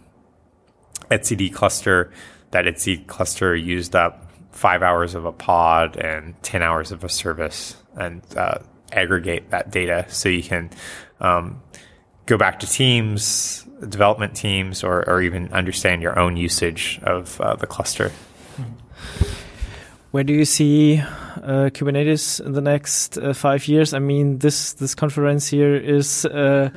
etcd 1.10 1.52
cluster, 1.52 2.12
that 2.50 2.66
etcd 2.66 3.06
cluster 3.06 3.56
used 3.56 3.96
up 3.96 4.30
five 4.52 4.82
hours 4.82 5.14
of 5.14 5.24
a 5.24 5.32
pod 5.32 5.96
and 5.96 6.40
10 6.42 6.62
hours 6.62 6.92
of 6.92 7.04
a 7.04 7.08
service 7.08 7.76
and 7.96 8.22
uh, 8.36 8.58
aggregate 8.92 9.50
that 9.50 9.70
data 9.70 10.06
so 10.08 10.28
you 10.28 10.42
can 10.42 10.70
um, 11.20 11.62
go 12.26 12.36
back 12.36 12.60
to 12.60 12.66
teams, 12.66 13.66
development 13.88 14.34
teams, 14.34 14.84
or, 14.84 15.08
or 15.08 15.22
even 15.22 15.52
understand 15.52 16.02
your 16.02 16.18
own 16.18 16.36
usage 16.36 17.00
of 17.02 17.40
uh, 17.40 17.56
the 17.56 17.66
cluster. 17.66 18.12
Where 20.12 20.24
do 20.24 20.34
you 20.34 20.44
see 20.44 20.98
uh, 20.98 21.70
Kubernetes 21.72 22.44
in 22.44 22.52
the 22.52 22.60
next 22.60 23.16
uh, 23.16 23.32
five 23.32 23.66
years? 23.66 23.94
I 23.94 23.98
mean, 23.98 24.38
this 24.38 24.74
this 24.74 24.94
conference 24.94 25.46
here 25.46 25.74
is 25.74 26.26
uh, 26.26 26.68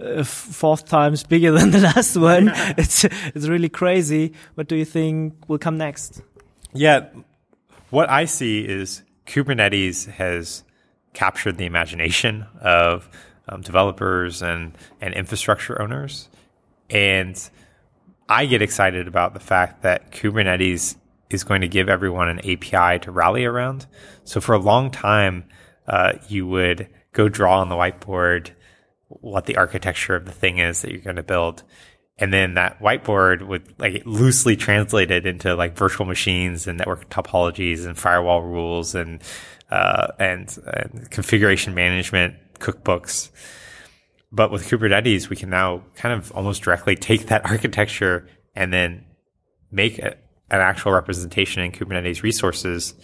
uh 0.00 0.24
fourth 0.24 0.86
times 0.86 1.22
bigger 1.22 1.52
than 1.58 1.70
the 1.70 1.80
last 1.80 2.16
one. 2.16 2.50
it's 2.78 3.04
it's 3.04 3.46
really 3.46 3.68
crazy. 3.68 4.32
What 4.54 4.68
do 4.68 4.76
you 4.76 4.86
think 4.86 5.34
will 5.48 5.58
come 5.58 5.76
next? 5.76 6.22
Yeah, 6.72 7.08
what 7.90 8.08
I 8.08 8.24
see 8.24 8.60
is 8.60 9.02
Kubernetes 9.26 10.08
has 10.12 10.64
captured 11.18 11.58
the 11.58 11.66
imagination 11.66 12.46
of 12.60 13.10
um, 13.48 13.60
developers 13.60 14.40
and 14.40 14.78
and 15.00 15.12
infrastructure 15.14 15.80
owners, 15.82 16.28
and 16.88 17.50
I 18.28 18.46
get 18.46 18.62
excited 18.62 19.08
about 19.08 19.34
the 19.34 19.40
fact 19.40 19.82
that 19.82 20.12
Kubernetes 20.12 20.94
is 21.28 21.42
going 21.42 21.62
to 21.62 21.68
give 21.68 21.88
everyone 21.88 22.28
an 22.28 22.38
API 22.38 23.00
to 23.00 23.10
rally 23.10 23.44
around. 23.44 23.86
So 24.22 24.40
for 24.40 24.54
a 24.54 24.58
long 24.58 24.92
time, 24.92 25.44
uh, 25.88 26.12
you 26.28 26.46
would 26.46 26.88
go 27.12 27.28
draw 27.28 27.60
on 27.60 27.68
the 27.68 27.74
whiteboard 27.74 28.50
what 29.08 29.46
the 29.46 29.56
architecture 29.56 30.14
of 30.14 30.24
the 30.24 30.32
thing 30.32 30.58
is 30.58 30.82
that 30.82 30.92
you're 30.92 31.00
going 31.00 31.16
to 31.16 31.22
build. 31.24 31.64
And 32.16 32.32
then 32.32 32.54
that 32.54 32.80
whiteboard 32.80 33.46
would 33.46 33.74
like 33.78 34.02
loosely 34.04 34.56
translate 34.56 35.10
it 35.10 35.26
into 35.26 35.54
like 35.54 35.76
virtual 35.76 36.06
machines 36.06 36.66
and 36.66 36.78
network 36.78 37.08
topologies 37.08 37.86
and 37.86 37.98
firewall 37.98 38.42
rules 38.42 38.94
and, 38.94 39.22
uh, 39.70 40.08
and, 40.18 40.56
and 40.66 41.10
configuration 41.10 41.74
management 41.74 42.34
cookbooks. 42.58 43.30
But 44.30 44.50
with 44.50 44.68
Kubernetes, 44.68 45.28
we 45.28 45.36
can 45.36 45.50
now 45.50 45.84
kind 45.94 46.18
of 46.18 46.32
almost 46.32 46.62
directly 46.62 46.96
take 46.96 47.26
that 47.26 47.44
architecture 47.50 48.28
and 48.54 48.72
then 48.72 49.04
make 49.70 49.98
it 49.98 50.22
an 50.50 50.60
actual 50.60 50.92
representation 50.92 51.62
in 51.62 51.72
Kubernetes 51.72 52.22
resources. 52.22 52.94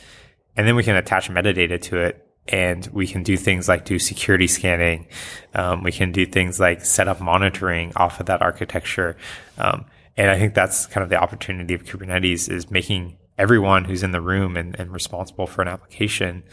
And 0.56 0.66
then 0.66 0.76
we 0.76 0.82
can 0.82 0.96
attach 0.96 1.28
metadata 1.28 1.80
to 1.82 1.98
it 1.98 2.20
and 2.48 2.86
we 2.92 3.06
can 3.06 3.22
do 3.22 3.36
things 3.36 3.68
like 3.68 3.84
do 3.84 3.98
security 3.98 4.46
scanning. 4.46 5.06
Um, 5.54 5.82
we 5.82 5.92
can 5.92 6.12
do 6.12 6.26
things 6.26 6.60
like 6.60 6.84
set 6.84 7.08
up 7.08 7.20
monitoring 7.20 7.92
off 7.96 8.20
of 8.20 8.26
that 8.26 8.42
architecture. 8.42 9.16
Um, 9.56 9.86
and 10.16 10.30
I 10.30 10.38
think 10.38 10.54
that's 10.54 10.86
kind 10.86 11.02
of 11.02 11.10
the 11.10 11.16
opportunity 11.16 11.74
of 11.74 11.84
Kubernetes 11.84 12.50
is 12.50 12.70
making 12.70 13.16
everyone 13.38 13.84
who's 13.84 14.02
in 14.02 14.12
the 14.12 14.20
room 14.20 14.56
and, 14.56 14.78
and 14.78 14.92
responsible 14.92 15.46
for 15.46 15.62
an 15.62 15.68
application 15.68 16.44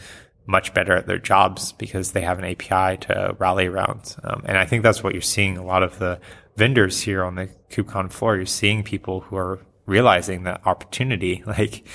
much 0.46 0.74
better 0.74 0.94
at 0.94 1.06
their 1.06 1.18
jobs 1.18 1.72
because 1.72 2.12
they 2.12 2.22
have 2.22 2.38
an 2.38 2.44
API 2.44 2.96
to 2.98 3.36
rally 3.38 3.66
around. 3.66 4.16
Um, 4.24 4.42
and 4.44 4.58
I 4.58 4.66
think 4.66 4.82
that's 4.82 5.02
what 5.02 5.12
you're 5.12 5.22
seeing 5.22 5.56
a 5.56 5.64
lot 5.64 5.82
of 5.82 5.98
the 5.98 6.20
vendors 6.56 7.00
here 7.00 7.22
on 7.22 7.36
the 7.36 7.48
KubeCon 7.70 8.10
floor. 8.10 8.36
You're 8.36 8.46
seeing 8.46 8.82
people 8.82 9.20
who 9.20 9.36
are 9.36 9.60
realizing 9.86 10.44
that 10.44 10.60
opportunity. 10.66 11.44
Like 11.52 11.86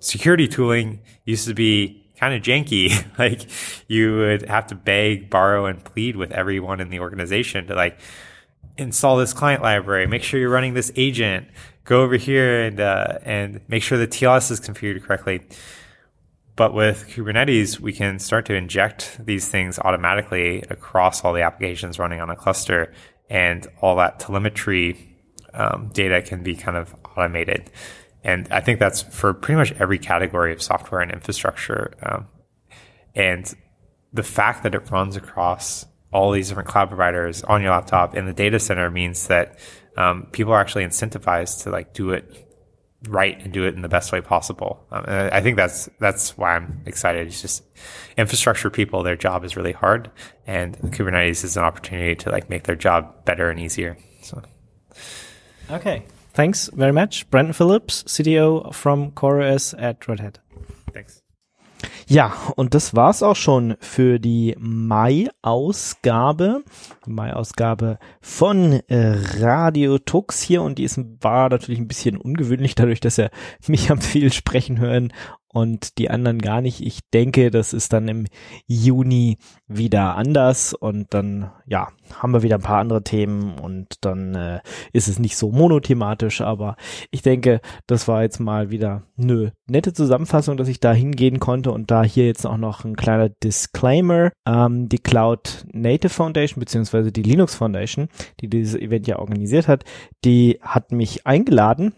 security 0.00 0.48
tooling 0.48 1.00
used 1.24 1.48
to 1.48 1.54
be 1.54 2.12
kind 2.18 2.34
of 2.34 2.42
janky. 2.42 3.06
like 3.18 3.48
you 3.88 4.16
would 4.16 4.42
have 4.48 4.66
to 4.68 4.74
beg, 4.74 5.30
borrow, 5.30 5.66
and 5.66 5.82
plead 5.82 6.16
with 6.16 6.32
everyone 6.32 6.80
in 6.80 6.90
the 6.90 7.00
organization 7.00 7.66
to 7.68 7.74
like 7.74 7.98
install 8.76 9.16
this 9.16 9.32
client 9.32 9.62
library, 9.62 10.06
make 10.06 10.22
sure 10.22 10.40
you're 10.40 10.50
running 10.50 10.74
this 10.74 10.92
agent, 10.96 11.48
go 11.84 12.02
over 12.02 12.16
here 12.16 12.62
and 12.62 12.80
uh, 12.80 13.18
and 13.24 13.60
make 13.68 13.82
sure 13.82 13.98
the 13.98 14.06
TLS 14.06 14.50
is 14.50 14.60
configured 14.60 15.02
correctly. 15.02 15.42
But 16.56 16.72
with 16.72 17.08
Kubernetes, 17.08 17.80
we 17.80 17.92
can 17.92 18.18
start 18.20 18.46
to 18.46 18.54
inject 18.54 19.18
these 19.24 19.48
things 19.48 19.78
automatically 19.78 20.62
across 20.70 21.24
all 21.24 21.32
the 21.32 21.42
applications 21.42 21.98
running 21.98 22.20
on 22.20 22.30
a 22.30 22.36
cluster, 22.36 22.92
and 23.28 23.66
all 23.80 23.96
that 23.96 24.20
telemetry 24.20 25.16
um, 25.52 25.90
data 25.92 26.22
can 26.22 26.42
be 26.42 26.54
kind 26.54 26.76
of 26.76 26.94
automated. 27.16 27.70
And 28.22 28.48
I 28.50 28.60
think 28.60 28.78
that's 28.78 29.02
for 29.02 29.34
pretty 29.34 29.58
much 29.58 29.72
every 29.72 29.98
category 29.98 30.52
of 30.52 30.62
software 30.62 31.00
and 31.00 31.10
infrastructure. 31.10 31.92
Um, 32.02 32.26
and 33.14 33.52
the 34.12 34.22
fact 34.22 34.62
that 34.62 34.74
it 34.74 34.90
runs 34.90 35.16
across 35.16 35.86
all 36.14 36.30
these 36.30 36.48
different 36.48 36.68
cloud 36.68 36.88
providers 36.88 37.42
on 37.42 37.60
your 37.60 37.72
laptop 37.72 38.14
in 38.14 38.24
the 38.24 38.32
data 38.32 38.60
center 38.60 38.88
means 38.88 39.26
that 39.26 39.58
um, 39.96 40.28
people 40.30 40.52
are 40.52 40.60
actually 40.60 40.84
incentivized 40.84 41.64
to 41.64 41.70
like 41.70 41.92
do 41.92 42.10
it 42.10 42.40
right 43.08 43.38
and 43.42 43.52
do 43.52 43.64
it 43.64 43.74
in 43.74 43.82
the 43.82 43.88
best 43.88 44.12
way 44.12 44.20
possible. 44.20 44.86
Um, 44.90 45.04
I 45.08 45.40
think 45.40 45.56
that's 45.56 45.90
that's 45.98 46.38
why 46.38 46.54
I'm 46.54 46.82
excited. 46.86 47.26
It's 47.26 47.42
just 47.42 47.64
infrastructure 48.16 48.70
people, 48.70 49.02
their 49.02 49.16
job 49.16 49.44
is 49.44 49.56
really 49.56 49.72
hard, 49.72 50.10
and 50.46 50.76
Kubernetes 50.78 51.44
is 51.44 51.56
an 51.56 51.64
opportunity 51.64 52.14
to 52.14 52.30
like 52.30 52.48
make 52.48 52.62
their 52.62 52.76
job 52.76 53.24
better 53.24 53.50
and 53.50 53.58
easier. 53.58 53.98
So, 54.22 54.40
okay, 55.70 56.04
thanks 56.32 56.70
very 56.72 56.92
much, 56.92 57.28
Brandon 57.28 57.52
Philips, 57.52 58.04
CTO 58.04 58.72
from 58.72 59.10
CoreOS 59.10 59.74
at 59.76 60.06
Red 60.06 60.20
Hat. 60.20 60.38
thanks. 60.92 61.23
Ja, 62.06 62.34
und 62.56 62.74
das 62.74 62.94
war's 62.94 63.22
auch 63.22 63.36
schon 63.36 63.76
für 63.80 64.18
die 64.18 64.54
Mai-Ausgabe. 64.58 66.62
Mai-Ausgabe 67.06 67.98
von 68.20 68.80
äh, 68.88 69.16
Radio 69.40 69.98
Tux 69.98 70.40
hier 70.42 70.62
und 70.62 70.78
die 70.78 70.84
ist, 70.84 71.00
war 71.20 71.48
natürlich 71.48 71.80
ein 71.80 71.88
bisschen 71.88 72.16
ungewöhnlich, 72.16 72.74
dadurch, 72.74 73.00
dass 73.00 73.18
er 73.18 73.30
mich 73.66 73.90
am 73.90 74.00
viel 74.00 74.32
sprechen 74.32 74.78
hören 74.78 75.12
und 75.54 75.98
die 75.98 76.10
anderen 76.10 76.40
gar 76.40 76.60
nicht. 76.60 76.80
Ich 76.80 76.98
denke, 77.14 77.50
das 77.52 77.72
ist 77.72 77.92
dann 77.92 78.08
im 78.08 78.26
Juni 78.66 79.38
wieder 79.68 80.16
anders 80.16 80.74
und 80.74 81.14
dann, 81.14 81.50
ja, 81.64 81.88
haben 82.18 82.32
wir 82.32 82.42
wieder 82.42 82.56
ein 82.56 82.62
paar 82.62 82.80
andere 82.80 83.04
Themen 83.04 83.56
und 83.60 84.04
dann 84.04 84.34
äh, 84.34 84.60
ist 84.92 85.06
es 85.06 85.20
nicht 85.20 85.36
so 85.36 85.52
monothematisch, 85.52 86.40
aber 86.40 86.76
ich 87.12 87.22
denke, 87.22 87.60
das 87.86 88.08
war 88.08 88.22
jetzt 88.22 88.40
mal 88.40 88.70
wieder 88.70 89.04
eine 89.16 89.52
nette 89.66 89.92
Zusammenfassung, 89.92 90.56
dass 90.56 90.66
ich 90.66 90.80
da 90.80 90.92
hingehen 90.92 91.38
konnte 91.38 91.70
und 91.70 91.90
da 91.90 92.02
hier 92.02 92.26
jetzt 92.26 92.46
auch 92.46 92.56
noch 92.56 92.84
ein 92.84 92.96
kleiner 92.96 93.28
Disclaimer. 93.28 94.32
Ähm, 94.46 94.88
die 94.88 94.98
Cloud 94.98 95.66
Native 95.72 96.10
Foundation 96.12 96.60
beziehungsweise 96.94 97.12
die 97.12 97.22
Linux 97.22 97.54
Foundation, 97.54 98.08
die 98.40 98.48
dieses 98.48 98.74
Event 98.80 99.06
ja 99.06 99.18
organisiert 99.18 99.68
hat, 99.68 99.84
die 100.24 100.60
hat 100.62 100.92
mich 100.92 101.26
eingeladen 101.26 101.94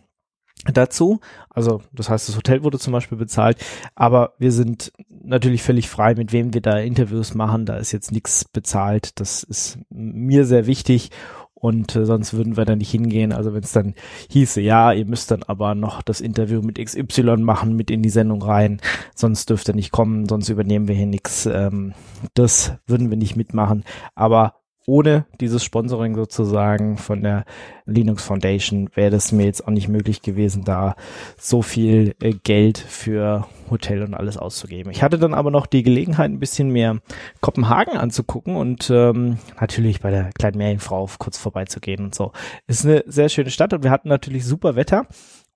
dazu. 0.73 1.20
Also 1.51 1.82
das 1.93 2.09
heißt, 2.09 2.28
das 2.28 2.36
Hotel 2.36 2.64
wurde 2.64 2.78
zum 2.78 2.93
Beispiel 2.93 3.18
bezahlt, 3.18 3.59
aber 3.94 4.32
wir 4.39 4.52
sind 4.52 4.93
natürlich 5.09 5.62
völlig 5.62 5.89
frei, 5.89 6.14
mit 6.14 6.32
wem 6.32 6.55
wir 6.55 6.62
da 6.62 6.78
Interviews 6.78 7.35
machen. 7.35 7.66
Da 7.66 7.77
ist 7.77 7.93
jetzt 7.93 8.10
nichts 8.10 8.44
bezahlt. 8.44 9.20
Das 9.20 9.43
ist 9.43 9.78
mir 9.90 10.44
sehr 10.47 10.66
wichtig 10.66 11.10
und 11.59 11.97
äh, 11.97 12.05
sonst 12.05 12.35
würden 12.35 12.56
wir 12.56 12.66
da 12.66 12.77
nicht 12.77 12.90
hingehen. 12.90 13.32
Also 13.32 13.55
wenn 13.55 13.62
es 13.62 13.73
dann 13.73 13.94
hieße, 14.31 14.60
ja, 14.60 14.93
ihr 14.93 15.06
müsst 15.06 15.31
dann 15.31 15.43
aber 15.43 15.74
noch 15.74 16.02
das 16.02 16.20
Interview 16.20 16.60
mit 16.60 16.78
XY 16.78 17.39
machen, 17.39 17.74
mit 17.74 17.90
in 17.90 18.02
die 18.02 18.10
Sendung 18.10 18.43
rein, 18.43 18.81
sonst 19.14 19.48
dürft 19.51 19.68
ihr 19.68 19.74
nicht 19.74 19.90
kommen, 19.90 20.28
sonst 20.28 20.51
übernehmen 20.51 20.86
wir 20.86 20.94
hier 20.94 21.06
nichts. 21.06 21.47
Ähm, 21.47 21.94
das 22.35 22.74
würden 22.86 23.10
wir 23.10 23.16
nicht 23.16 23.36
mitmachen. 23.36 23.85
Aber 24.14 24.55
ohne 24.86 25.26
dieses 25.40 25.64
Sponsoring 25.64 26.14
sozusagen 26.14 26.96
von 26.96 27.22
der 27.22 27.44
Linux 27.84 28.24
Foundation 28.24 28.88
wäre 28.94 29.10
das 29.10 29.32
mir 29.32 29.44
jetzt 29.44 29.66
auch 29.66 29.70
nicht 29.70 29.88
möglich 29.88 30.22
gewesen, 30.22 30.64
da 30.64 30.94
so 31.36 31.62
viel 31.62 32.14
äh, 32.20 32.32
Geld 32.32 32.78
für 32.78 33.46
Hotel 33.70 34.02
und 34.02 34.14
alles 34.14 34.36
auszugeben. 34.36 34.90
Ich 34.92 35.02
hatte 35.02 35.18
dann 35.18 35.34
aber 35.34 35.50
noch 35.50 35.66
die 35.66 35.82
Gelegenheit, 35.82 36.30
ein 36.30 36.38
bisschen 36.38 36.70
mehr 36.70 37.00
Kopenhagen 37.40 37.96
anzugucken 37.96 38.56
und 38.56 38.90
ähm, 38.90 39.38
natürlich 39.60 40.00
bei 40.00 40.10
der 40.10 40.30
kleinen 40.38 40.58
Meerjungfrau 40.58 41.08
kurz 41.18 41.36
vorbeizugehen 41.38 42.04
und 42.04 42.14
so. 42.14 42.32
Ist 42.66 42.84
eine 42.84 43.02
sehr 43.06 43.28
schöne 43.28 43.50
Stadt 43.50 43.72
und 43.72 43.82
wir 43.82 43.90
hatten 43.90 44.08
natürlich 44.08 44.44
super 44.44 44.76
Wetter 44.76 45.06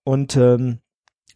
und 0.05 0.36
ähm, 0.36 0.81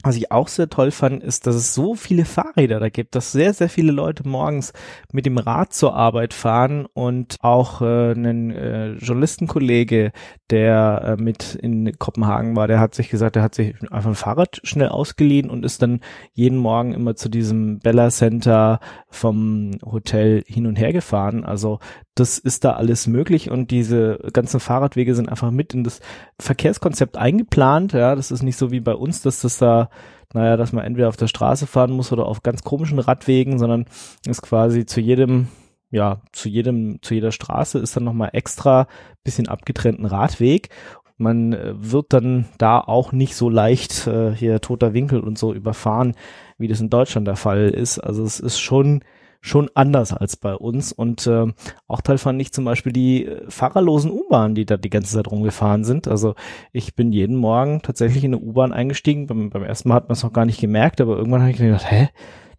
was 0.05 0.17
ich 0.17 0.31
auch 0.31 0.49
sehr 0.49 0.69
toll 0.69 0.91
fand, 0.91 1.23
ist, 1.23 1.47
dass 1.47 1.55
es 1.55 1.75
so 1.75 1.95
viele 1.95 2.27
Fahrräder 2.27 2.79
da 2.79 2.91
gibt, 2.91 3.15
dass 3.15 3.33
sehr, 3.33 3.55
sehr 3.55 3.71
viele 3.71 3.91
Leute 3.91 4.29
morgens 4.29 4.75
mit 5.13 5.25
dem 5.25 5.39
Rad 5.39 5.73
zur 5.73 5.97
Arbeit 5.97 6.35
fahren 6.35 6.87
und 6.93 7.39
auch 7.41 7.81
äh, 7.81 8.13
ein 8.13 8.51
äh, 8.51 8.93
Journalistenkollege, 8.93 10.13
der 10.51 11.17
äh, 11.19 11.23
mit 11.23 11.55
in 11.55 11.99
Kopenhagen 11.99 12.55
war, 12.55 12.69
der 12.69 12.81
hat 12.81 12.95
sich 12.95 13.09
gesagt, 13.09 13.37
der 13.37 13.43
hat 13.43 13.55
sich 13.55 13.75
einfach 13.91 14.11
ein 14.11 14.15
Fahrrad 14.15 14.61
schnell 14.63 14.89
ausgeliehen 14.89 15.49
und 15.49 15.65
ist 15.65 15.81
dann 15.81 16.01
jeden 16.33 16.59
Morgen 16.59 16.93
immer 16.93 17.17
zu 17.17 17.31
diesem 17.31 17.79
Bella 17.79 18.11
Center 18.11 18.81
vom 19.09 19.71
Hotel 19.83 20.45
hin 20.47 20.67
und 20.67 20.77
her 20.77 20.93
gefahren. 20.93 21.45
Also 21.45 21.79
das 22.15 22.39
ist 22.39 22.65
da 22.65 22.75
alles 22.75 23.07
möglich 23.07 23.51
und 23.51 23.71
diese 23.71 24.19
ganzen 24.33 24.61
Fahrradwege 24.61 25.15
sind 25.15 25.29
einfach 25.29 25.51
mit 25.51 25.75
in 25.75 25.83
das 25.83 26.01
Verkehrskonzept 26.39 27.17
eingeplant. 27.17 27.93
Ja, 27.93 28.15
das 28.15 28.31
ist 28.31 28.43
nicht 28.43 28.57
so 28.57 28.71
wie 28.71 28.81
bei 28.81 28.95
uns, 28.95 29.23
dass 29.23 29.41
das 29.41 29.59
da, 29.59 29.89
naja, 30.33 30.57
dass 30.57 30.73
man 30.73 30.85
entweder 30.85 31.09
auf 31.09 31.17
der 31.17 31.27
Straße 31.27 31.67
fahren 31.67 31.93
muss 31.93 32.13
oder 32.13 32.27
auf 32.27 32.43
ganz 32.43 32.63
komischen 32.63 33.01
Radwegen, 33.01 33.59
sondern 33.59 33.87
ist 34.27 34.43
quasi 34.43 34.87
zu 34.87 35.01
jedem, 35.01 35.49
ja, 35.91 36.21
zu 36.33 36.49
jedem, 36.49 37.03
zu 37.03 37.15
jeder 37.15 37.33
Straße 37.33 37.79
ist 37.79 37.97
dann 37.97 38.05
nochmal 38.05 38.31
extra 38.33 38.87
bisschen 39.25 39.49
abgetrennten 39.49 40.07
Radweg 40.07 40.71
man 41.17 41.53
äh, 41.53 41.75
wird 41.77 42.13
dann 42.13 42.47
da 42.59 42.81
auch 42.81 43.13
nicht 43.13 43.37
so 43.37 43.49
leicht 43.49 44.07
äh, 44.07 44.35
hier 44.35 44.61
toter 44.61 44.95
Winkel 44.95 45.21
und 45.21 45.39
so 45.39 45.55
überfahren, 45.55 46.15
wie 46.59 46.69
das 46.69 46.81
in 46.81 46.91
Deutschland 46.91 47.27
der 47.27 47.37
Fall 47.37 47.69
ist. 47.69 47.99
Also 47.99 48.25
es 48.25 48.41
ist 48.41 48.59
schon 48.59 49.05
schon 49.45 49.71
anders 49.75 50.15
als 50.15 50.39
bei 50.39 50.55
uns. 50.55 50.91
Und 50.91 51.27
äh, 51.27 51.53
auch 51.87 52.01
toll 52.01 52.17
fand 52.17 52.41
ich 52.41 52.53
zum 52.53 52.65
Beispiel 52.65 52.93
die 52.93 53.27
äh, 53.27 53.45
fahrerlosen 53.51 54.11
U-Bahnen, 54.11 54.55
die 54.55 54.65
da 54.65 54.79
die 54.79 54.89
ganze 54.89 55.15
Zeit 55.15 55.31
rumgefahren 55.31 55.85
sind. 55.85 56.09
Also 56.09 56.35
ich 56.73 56.95
bin 56.95 57.13
jeden 57.13 57.37
Morgen 57.37 57.83
tatsächlich 57.83 58.25
in 58.25 58.35
eine 58.35 58.43
U-Bahn 58.43 58.73
eingestiegen. 58.73 59.27
Beim, 59.27 59.51
beim 59.51 59.63
ersten 59.63 59.91
Mal 59.91 59.97
hat 59.97 60.09
man 60.09 60.15
es 60.15 60.23
noch 60.23 60.33
gar 60.33 60.47
nicht 60.47 60.63
gemerkt, 60.63 61.03
aber 61.03 61.19
irgendwann 61.19 61.43
habe 61.43 61.51
ich 61.51 61.59
gedacht, 61.59 61.91
hä? 61.91 62.09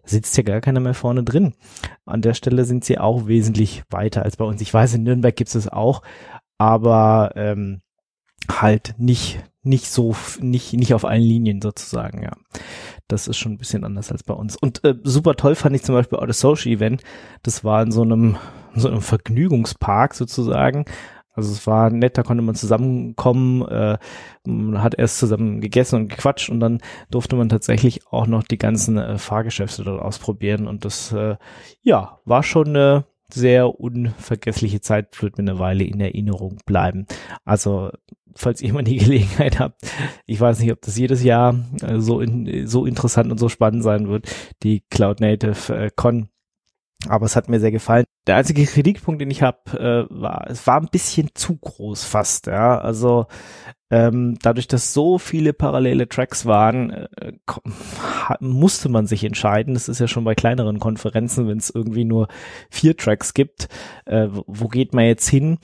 Da 0.04 0.10
sitzt 0.10 0.38
ja 0.38 0.44
gar 0.44 0.62
keiner 0.62 0.80
mehr 0.80 0.94
vorne 0.94 1.24
drin. 1.24 1.56
An 2.06 2.22
der 2.22 2.36
Stelle 2.36 2.66
sind 2.66 2.86
sie 2.86 3.00
auch 3.00 3.26
wesentlich 3.26 3.82
weiter 3.90 4.22
als 4.22 4.38
bei 4.38 4.46
uns. 4.46 4.62
Ich 4.62 4.72
weiß, 4.72 4.94
in 4.94 5.02
Nürnberg 5.02 5.36
gibt 5.36 5.50
es 5.50 5.56
es 5.56 5.68
auch, 5.68 6.04
aber 6.60 7.32
ähm, 7.36 7.82
halt 8.50 8.96
nicht 8.98 9.40
nicht 9.64 9.90
so 9.90 10.16
nicht 10.40 10.74
nicht 10.74 10.94
auf 10.94 11.06
allen 11.06 11.24
Linien 11.24 11.62
sozusagen 11.62 12.24
ja. 12.24 12.32
Das 13.08 13.28
ist 13.28 13.38
schon 13.38 13.54
ein 13.54 13.58
bisschen 13.58 13.84
anders 13.84 14.12
als 14.12 14.24
bei 14.24 14.34
uns. 14.34 14.56
Und 14.56 14.84
äh, 14.84 14.96
super 15.04 15.36
toll 15.36 15.56
fand 15.56 15.76
ich 15.76 15.84
zum 15.84 15.94
Beispiel 15.94 16.18
auch 16.18 16.26
das 16.26 16.40
Social 16.40 16.72
Event. 16.72 17.04
Das 17.44 17.64
war 17.64 17.84
in 17.84 17.92
so 17.92 18.02
einem 18.02 18.38
so 18.76 18.88
einem 18.88 19.02
Vergnügungspark 19.02 20.14
sozusagen. 20.16 20.86
Also 21.34 21.52
es 21.52 21.68
war 21.68 21.90
nett 21.90 22.18
da 22.18 22.24
konnte 22.24 22.44
man 22.44 22.56
zusammenkommen 22.56 23.68
äh, 23.68 23.98
man 24.46 24.82
hat 24.82 24.96
erst 24.98 25.20
zusammen 25.20 25.60
gegessen 25.62 25.96
und 25.98 26.08
gequatscht 26.08 26.50
und 26.50 26.60
dann 26.60 26.80
durfte 27.12 27.36
man 27.36 27.50
tatsächlich 27.50 28.08
auch 28.08 28.28
noch 28.28 28.44
die 28.44 28.58
ganzen 28.58 28.98
äh, 28.98 29.18
Fahrgeschäfte 29.18 29.84
dort 29.84 30.02
ausprobieren. 30.02 30.68
Und 30.68 30.86
das 30.86 31.12
äh, 31.12 31.36
ja 31.82 32.20
war 32.26 32.44
schon 32.44 32.68
eine 32.70 33.06
sehr 33.30 33.80
unvergessliche 33.80 34.82
Zeit 34.82 35.22
wird 35.22 35.38
mir 35.38 35.44
eine 35.44 35.60
Weile 35.60 35.84
in 35.84 36.00
Erinnerung 36.00 36.60
bleiben. 36.66 37.06
Also 37.44 37.92
falls 38.36 38.62
ihr 38.62 38.74
mal 38.74 38.84
die 38.84 38.98
Gelegenheit 38.98 39.60
habt, 39.60 39.82
ich 40.26 40.40
weiß 40.40 40.60
nicht, 40.60 40.72
ob 40.72 40.82
das 40.82 40.98
jedes 40.98 41.24
Jahr 41.24 41.56
äh, 41.82 42.00
so, 42.00 42.20
in, 42.20 42.68
so 42.68 42.86
interessant 42.86 43.32
und 43.32 43.38
so 43.38 43.50
spannend 43.50 43.84
sein 43.84 44.08
wird, 44.08 44.28
die 44.64 44.82
Cloud 44.90 45.20
Native 45.20 45.74
äh, 45.76 45.92
Con. 45.96 46.30
Aber 47.08 47.26
es 47.26 47.36
hat 47.36 47.50
mir 47.50 47.60
sehr 47.60 47.72
gefallen. 47.72 48.06
Der 48.26 48.38
einzige 48.38 48.66
Kritikpunkt, 48.66 49.22
den 49.22 49.30
ich 49.30 49.44
habe, 49.44 49.60
äh, 49.78 50.08
war, 50.10 50.48
es 50.50 50.66
war 50.66 50.80
ein 50.80 50.90
bisschen 50.92 51.30
zu 51.36 51.58
groß 51.58 52.04
fast. 52.04 52.48
Ja, 52.48 52.80
also 52.80 53.28
ähm, 53.92 54.40
dadurch, 54.42 54.68
dass 54.68 54.94
so 54.94 55.20
viele 55.20 55.54
parallele 55.54 56.10
Tracks 56.10 56.46
waren, 56.46 56.90
äh, 56.90 57.34
musste 58.40 58.90
man 58.90 59.06
sich 59.06 59.24
entscheiden. 59.24 59.76
Das 59.76 59.88
ist 59.88 60.00
ja 60.00 60.08
schon 60.08 60.24
bei 60.24 60.34
kleineren 60.34 60.80
Konferenzen, 60.80 61.48
wenn 61.48 61.60
es 61.60 61.70
irgendwie 61.70 62.06
nur 62.06 62.28
vier 62.72 62.98
Tracks 62.98 63.36
gibt. 63.36 63.68
Äh, 64.06 64.28
wo 64.32 64.68
geht 64.68 64.94
man 64.94 65.06
jetzt 65.06 65.30
hin? 65.30 65.60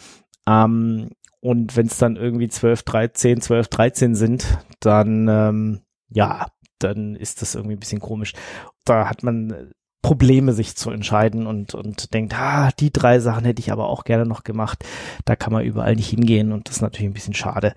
Ähm, 0.47 1.09
und 1.41 1.75
wenn 1.75 1.87
es 1.87 1.97
dann 1.97 2.15
irgendwie 2.15 2.47
12, 2.47 2.83
13, 2.83 3.41
12, 3.41 3.67
13 3.67 4.15
sind, 4.15 4.59
dann 4.79 5.27
ähm, 5.27 5.81
ja, 6.09 6.47
dann 6.79 7.15
ist 7.15 7.41
das 7.41 7.55
irgendwie 7.55 7.75
ein 7.75 7.79
bisschen 7.79 7.99
komisch. 7.99 8.33
Da 8.85 9.09
hat 9.09 9.23
man 9.23 9.71
Probleme, 10.01 10.53
sich 10.53 10.75
zu 10.75 10.89
entscheiden 10.89 11.45
und, 11.45 11.75
und 11.75 12.13
denkt, 12.13 12.33
ah, 12.35 12.71
die 12.79 12.91
drei 12.91 13.19
Sachen 13.19 13.45
hätte 13.45 13.59
ich 13.59 13.71
aber 13.71 13.87
auch 13.87 14.03
gerne 14.03 14.25
noch 14.25 14.43
gemacht. 14.43 14.83
Da 15.25 15.35
kann 15.35 15.53
man 15.53 15.63
überall 15.63 15.95
nicht 15.95 16.09
hingehen 16.09 16.51
und 16.51 16.67
das 16.67 16.77
ist 16.77 16.81
natürlich 16.81 17.09
ein 17.09 17.13
bisschen 17.13 17.35
schade. 17.35 17.75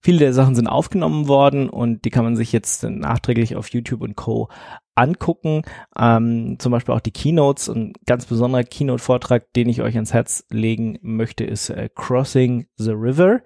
Viele 0.00 0.18
der 0.20 0.32
Sachen 0.32 0.54
sind 0.54 0.68
aufgenommen 0.68 1.26
worden 1.26 1.68
und 1.68 2.04
die 2.04 2.10
kann 2.10 2.24
man 2.24 2.36
sich 2.36 2.52
jetzt 2.52 2.84
nachträglich 2.84 3.56
auf 3.56 3.68
YouTube 3.70 4.00
und 4.00 4.14
Co. 4.14 4.48
angucken. 4.94 5.62
Ähm, 5.98 6.56
zum 6.58 6.72
Beispiel 6.72 6.94
auch 6.94 7.00
die 7.00 7.10
Keynotes. 7.10 7.68
Ein 7.68 7.92
ganz 8.06 8.26
besonderer 8.26 8.62
Keynote-Vortrag, 8.64 9.52
den 9.54 9.68
ich 9.68 9.82
euch 9.82 9.94
ans 9.94 10.12
Herz 10.12 10.44
legen 10.50 10.98
möchte, 11.02 11.44
ist 11.44 11.70
äh, 11.70 11.88
Crossing 11.94 12.66
the 12.76 12.92
River 12.92 13.40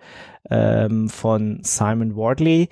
ähm, 0.50 1.08
von 1.08 1.60
Simon 1.62 2.16
Wardley 2.16 2.68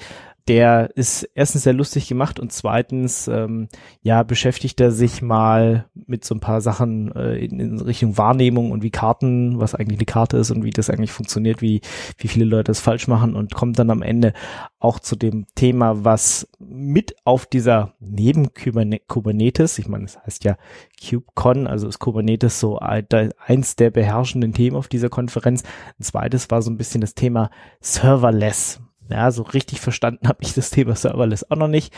der 0.48 0.90
ist 0.96 1.28
erstens 1.34 1.62
sehr 1.62 1.72
lustig 1.72 2.08
gemacht 2.08 2.40
und 2.40 2.52
zweitens, 2.52 3.28
ähm, 3.28 3.68
ja, 4.02 4.22
beschäftigt 4.22 4.80
er 4.80 4.90
sich 4.90 5.22
mal 5.22 5.86
mit 6.06 6.24
so 6.24 6.34
ein 6.34 6.40
paar 6.40 6.60
Sachen 6.60 7.14
äh, 7.14 7.36
in, 7.36 7.60
in, 7.60 7.80
Richtung 7.80 8.18
Wahrnehmung 8.18 8.70
und 8.70 8.82
wie 8.82 8.90
Karten, 8.90 9.60
was 9.60 9.74
eigentlich 9.74 9.98
eine 9.98 10.06
Karte 10.06 10.36
ist 10.36 10.50
und 10.50 10.64
wie 10.64 10.70
das 10.70 10.90
eigentlich 10.90 11.12
funktioniert, 11.12 11.62
wie, 11.62 11.80
wie 12.18 12.28
viele 12.28 12.44
Leute 12.44 12.64
das 12.64 12.80
falsch 12.80 13.08
machen 13.08 13.34
und 13.34 13.54
kommt 13.54 13.78
dann 13.78 13.90
am 13.90 14.02
Ende 14.02 14.32
auch 14.78 14.98
zu 14.98 15.16
dem 15.16 15.46
Thema, 15.54 16.04
was 16.04 16.48
mit 16.58 17.14
auf 17.24 17.46
dieser 17.46 17.94
neben 18.00 18.48
Kubernetes, 18.54 19.78
ich 19.78 19.88
meine, 19.88 20.04
es 20.04 20.14
das 20.14 20.22
heißt 20.24 20.44
ja 20.44 20.56
KubeCon, 21.00 21.66
also 21.66 21.88
ist 21.88 21.98
Kubernetes 21.98 22.60
so 22.60 22.78
eins 22.78 23.76
der 23.76 23.90
beherrschenden 23.90 24.52
Themen 24.52 24.76
auf 24.76 24.88
dieser 24.88 25.08
Konferenz. 25.08 25.62
Ein 25.98 26.04
zweites 26.04 26.50
war 26.50 26.62
so 26.62 26.70
ein 26.70 26.76
bisschen 26.76 27.00
das 27.00 27.14
Thema 27.14 27.50
Serverless 27.80 28.80
ja, 29.10 29.30
so 29.30 29.42
richtig 29.42 29.80
verstanden 29.80 30.28
habe 30.28 30.42
ich 30.42 30.54
das 30.54 30.70
Thema 30.70 30.94
Serverless 30.94 31.50
auch 31.50 31.56
noch 31.56 31.68
nicht. 31.68 31.92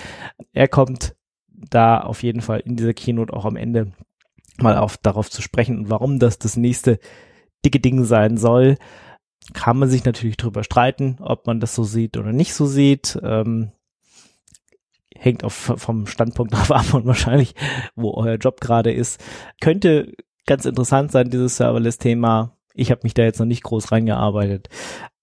Er 0.52 0.68
kommt 0.68 1.14
da 1.48 2.00
auf 2.00 2.22
jeden 2.22 2.40
Fall 2.40 2.60
in 2.60 2.76
dieser 2.76 2.94
Keynote 2.94 3.32
auch 3.32 3.44
am 3.44 3.56
Ende 3.56 3.92
mal 4.58 4.76
auf, 4.76 4.96
darauf 4.96 5.30
zu 5.30 5.42
sprechen 5.42 5.78
und 5.78 5.90
warum 5.90 6.18
das 6.18 6.38
das 6.38 6.56
nächste 6.56 6.98
dicke 7.64 7.80
Ding 7.80 8.04
sein 8.04 8.36
soll. 8.36 8.76
Kann 9.54 9.78
man 9.78 9.90
sich 9.90 10.04
natürlich 10.04 10.36
drüber 10.36 10.62
streiten, 10.62 11.16
ob 11.20 11.46
man 11.46 11.60
das 11.60 11.74
so 11.74 11.84
sieht 11.84 12.16
oder 12.16 12.32
nicht 12.32 12.54
so 12.54 12.66
sieht. 12.66 13.18
Ähm, 13.22 13.72
hängt 15.16 15.44
auf, 15.44 15.54
vom 15.76 16.06
Standpunkt 16.06 16.52
drauf 16.52 16.70
ab 16.70 16.94
und 16.94 17.06
wahrscheinlich, 17.06 17.54
wo 17.94 18.14
euer 18.14 18.36
Job 18.36 18.60
gerade 18.60 18.92
ist. 18.92 19.22
Könnte 19.60 20.12
ganz 20.46 20.64
interessant 20.64 21.12
sein, 21.12 21.30
dieses 21.30 21.56
Serverless-Thema. 21.56 22.56
Ich 22.74 22.90
habe 22.90 23.00
mich 23.04 23.14
da 23.14 23.22
jetzt 23.22 23.38
noch 23.38 23.46
nicht 23.46 23.62
groß 23.62 23.92
reingearbeitet. 23.92 24.68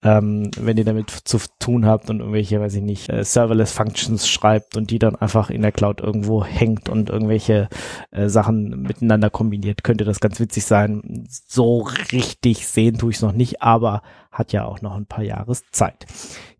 Ähm, 0.01 0.49
wenn 0.57 0.77
ihr 0.77 0.85
damit 0.85 1.09
zu 1.11 1.39
tun 1.59 1.85
habt 1.85 2.09
und 2.09 2.19
irgendwelche, 2.21 2.61
weiß 2.61 2.75
ich 2.75 2.81
nicht, 2.81 3.09
äh, 3.09 3.23
Serverless 3.23 3.73
Functions 3.73 4.29
schreibt 4.29 4.77
und 4.77 4.91
die 4.91 4.99
dann 4.99 5.17
einfach 5.17 5.49
in 5.49 5.61
der 5.61 5.73
Cloud 5.73 5.99
irgendwo 5.99 6.45
hängt 6.45 6.87
und 6.87 7.09
irgendwelche 7.09 7.67
äh, 8.11 8.29
Sachen 8.29 8.81
miteinander 8.83 9.29
kombiniert, 9.29 9.83
könnte 9.83 10.05
das 10.05 10.21
ganz 10.21 10.39
witzig 10.39 10.65
sein. 10.65 11.27
So 11.29 11.89
richtig 12.13 12.65
sehen 12.65 12.97
tue 12.97 13.09
ich 13.09 13.17
es 13.17 13.21
noch 13.21 13.33
nicht, 13.33 13.61
aber 13.61 14.01
hat 14.31 14.53
ja 14.53 14.63
auch 14.63 14.81
noch 14.81 14.95
ein 14.95 15.05
paar 15.05 15.23
Jahreszeit. 15.23 16.05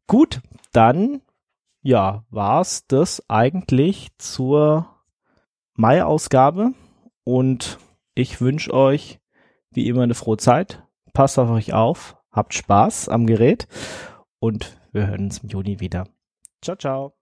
Gut, 0.06 0.42
dann 0.74 1.22
ja, 1.82 2.26
war's 2.30 2.86
das 2.88 3.24
eigentlich 3.30 4.10
zur 4.18 4.88
Mai-Ausgabe 5.76 6.74
und 7.24 7.80
ich 8.16 8.42
wünsche 8.42 8.74
euch 8.74 9.19
wie 9.72 9.88
immer 9.88 10.04
eine 10.04 10.16
frohe 10.16 10.38
Zeit. 10.38 10.84
Passt 11.14 11.40
auf 11.40 11.50
euch 11.50 11.74
auf, 11.74 12.18
habt 12.32 12.54
Spaß 12.54 13.10
am 13.10 13.26
Gerät 13.26 13.68
und 14.40 14.78
wir 14.92 15.08
hören 15.08 15.26
uns 15.26 15.40
im 15.40 15.50
Juni 15.50 15.80
wieder. 15.80 16.08
Ciao, 16.62 16.76
ciao. 16.76 17.14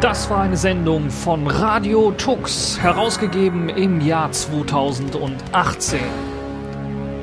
Das 0.00 0.30
war 0.30 0.40
eine 0.40 0.56
Sendung 0.56 1.10
von 1.10 1.46
Radio 1.46 2.12
Tux, 2.12 2.80
herausgegeben 2.80 3.68
im 3.68 4.00
Jahr 4.00 4.32
2018. 4.32 6.00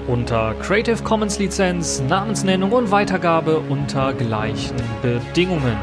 Unter 0.07 0.53
Creative 0.61 1.01
Commons 1.03 1.39
Lizenz, 1.39 2.01
Namensnennung 2.07 2.71
und 2.71 2.91
Weitergabe 2.91 3.59
unter 3.59 4.13
gleichen 4.13 4.77
Bedingungen. 5.01 5.75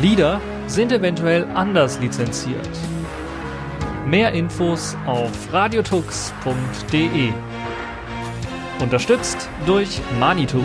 Lieder 0.00 0.38
sind 0.66 0.92
eventuell 0.92 1.44
anders 1.54 1.98
lizenziert. 1.98 2.68
Mehr 4.06 4.32
Infos 4.32 4.96
auf 5.06 5.30
radiotux.de. 5.50 7.32
Unterstützt 8.80 9.48
durch 9.64 10.00
Manitou. 10.20 10.62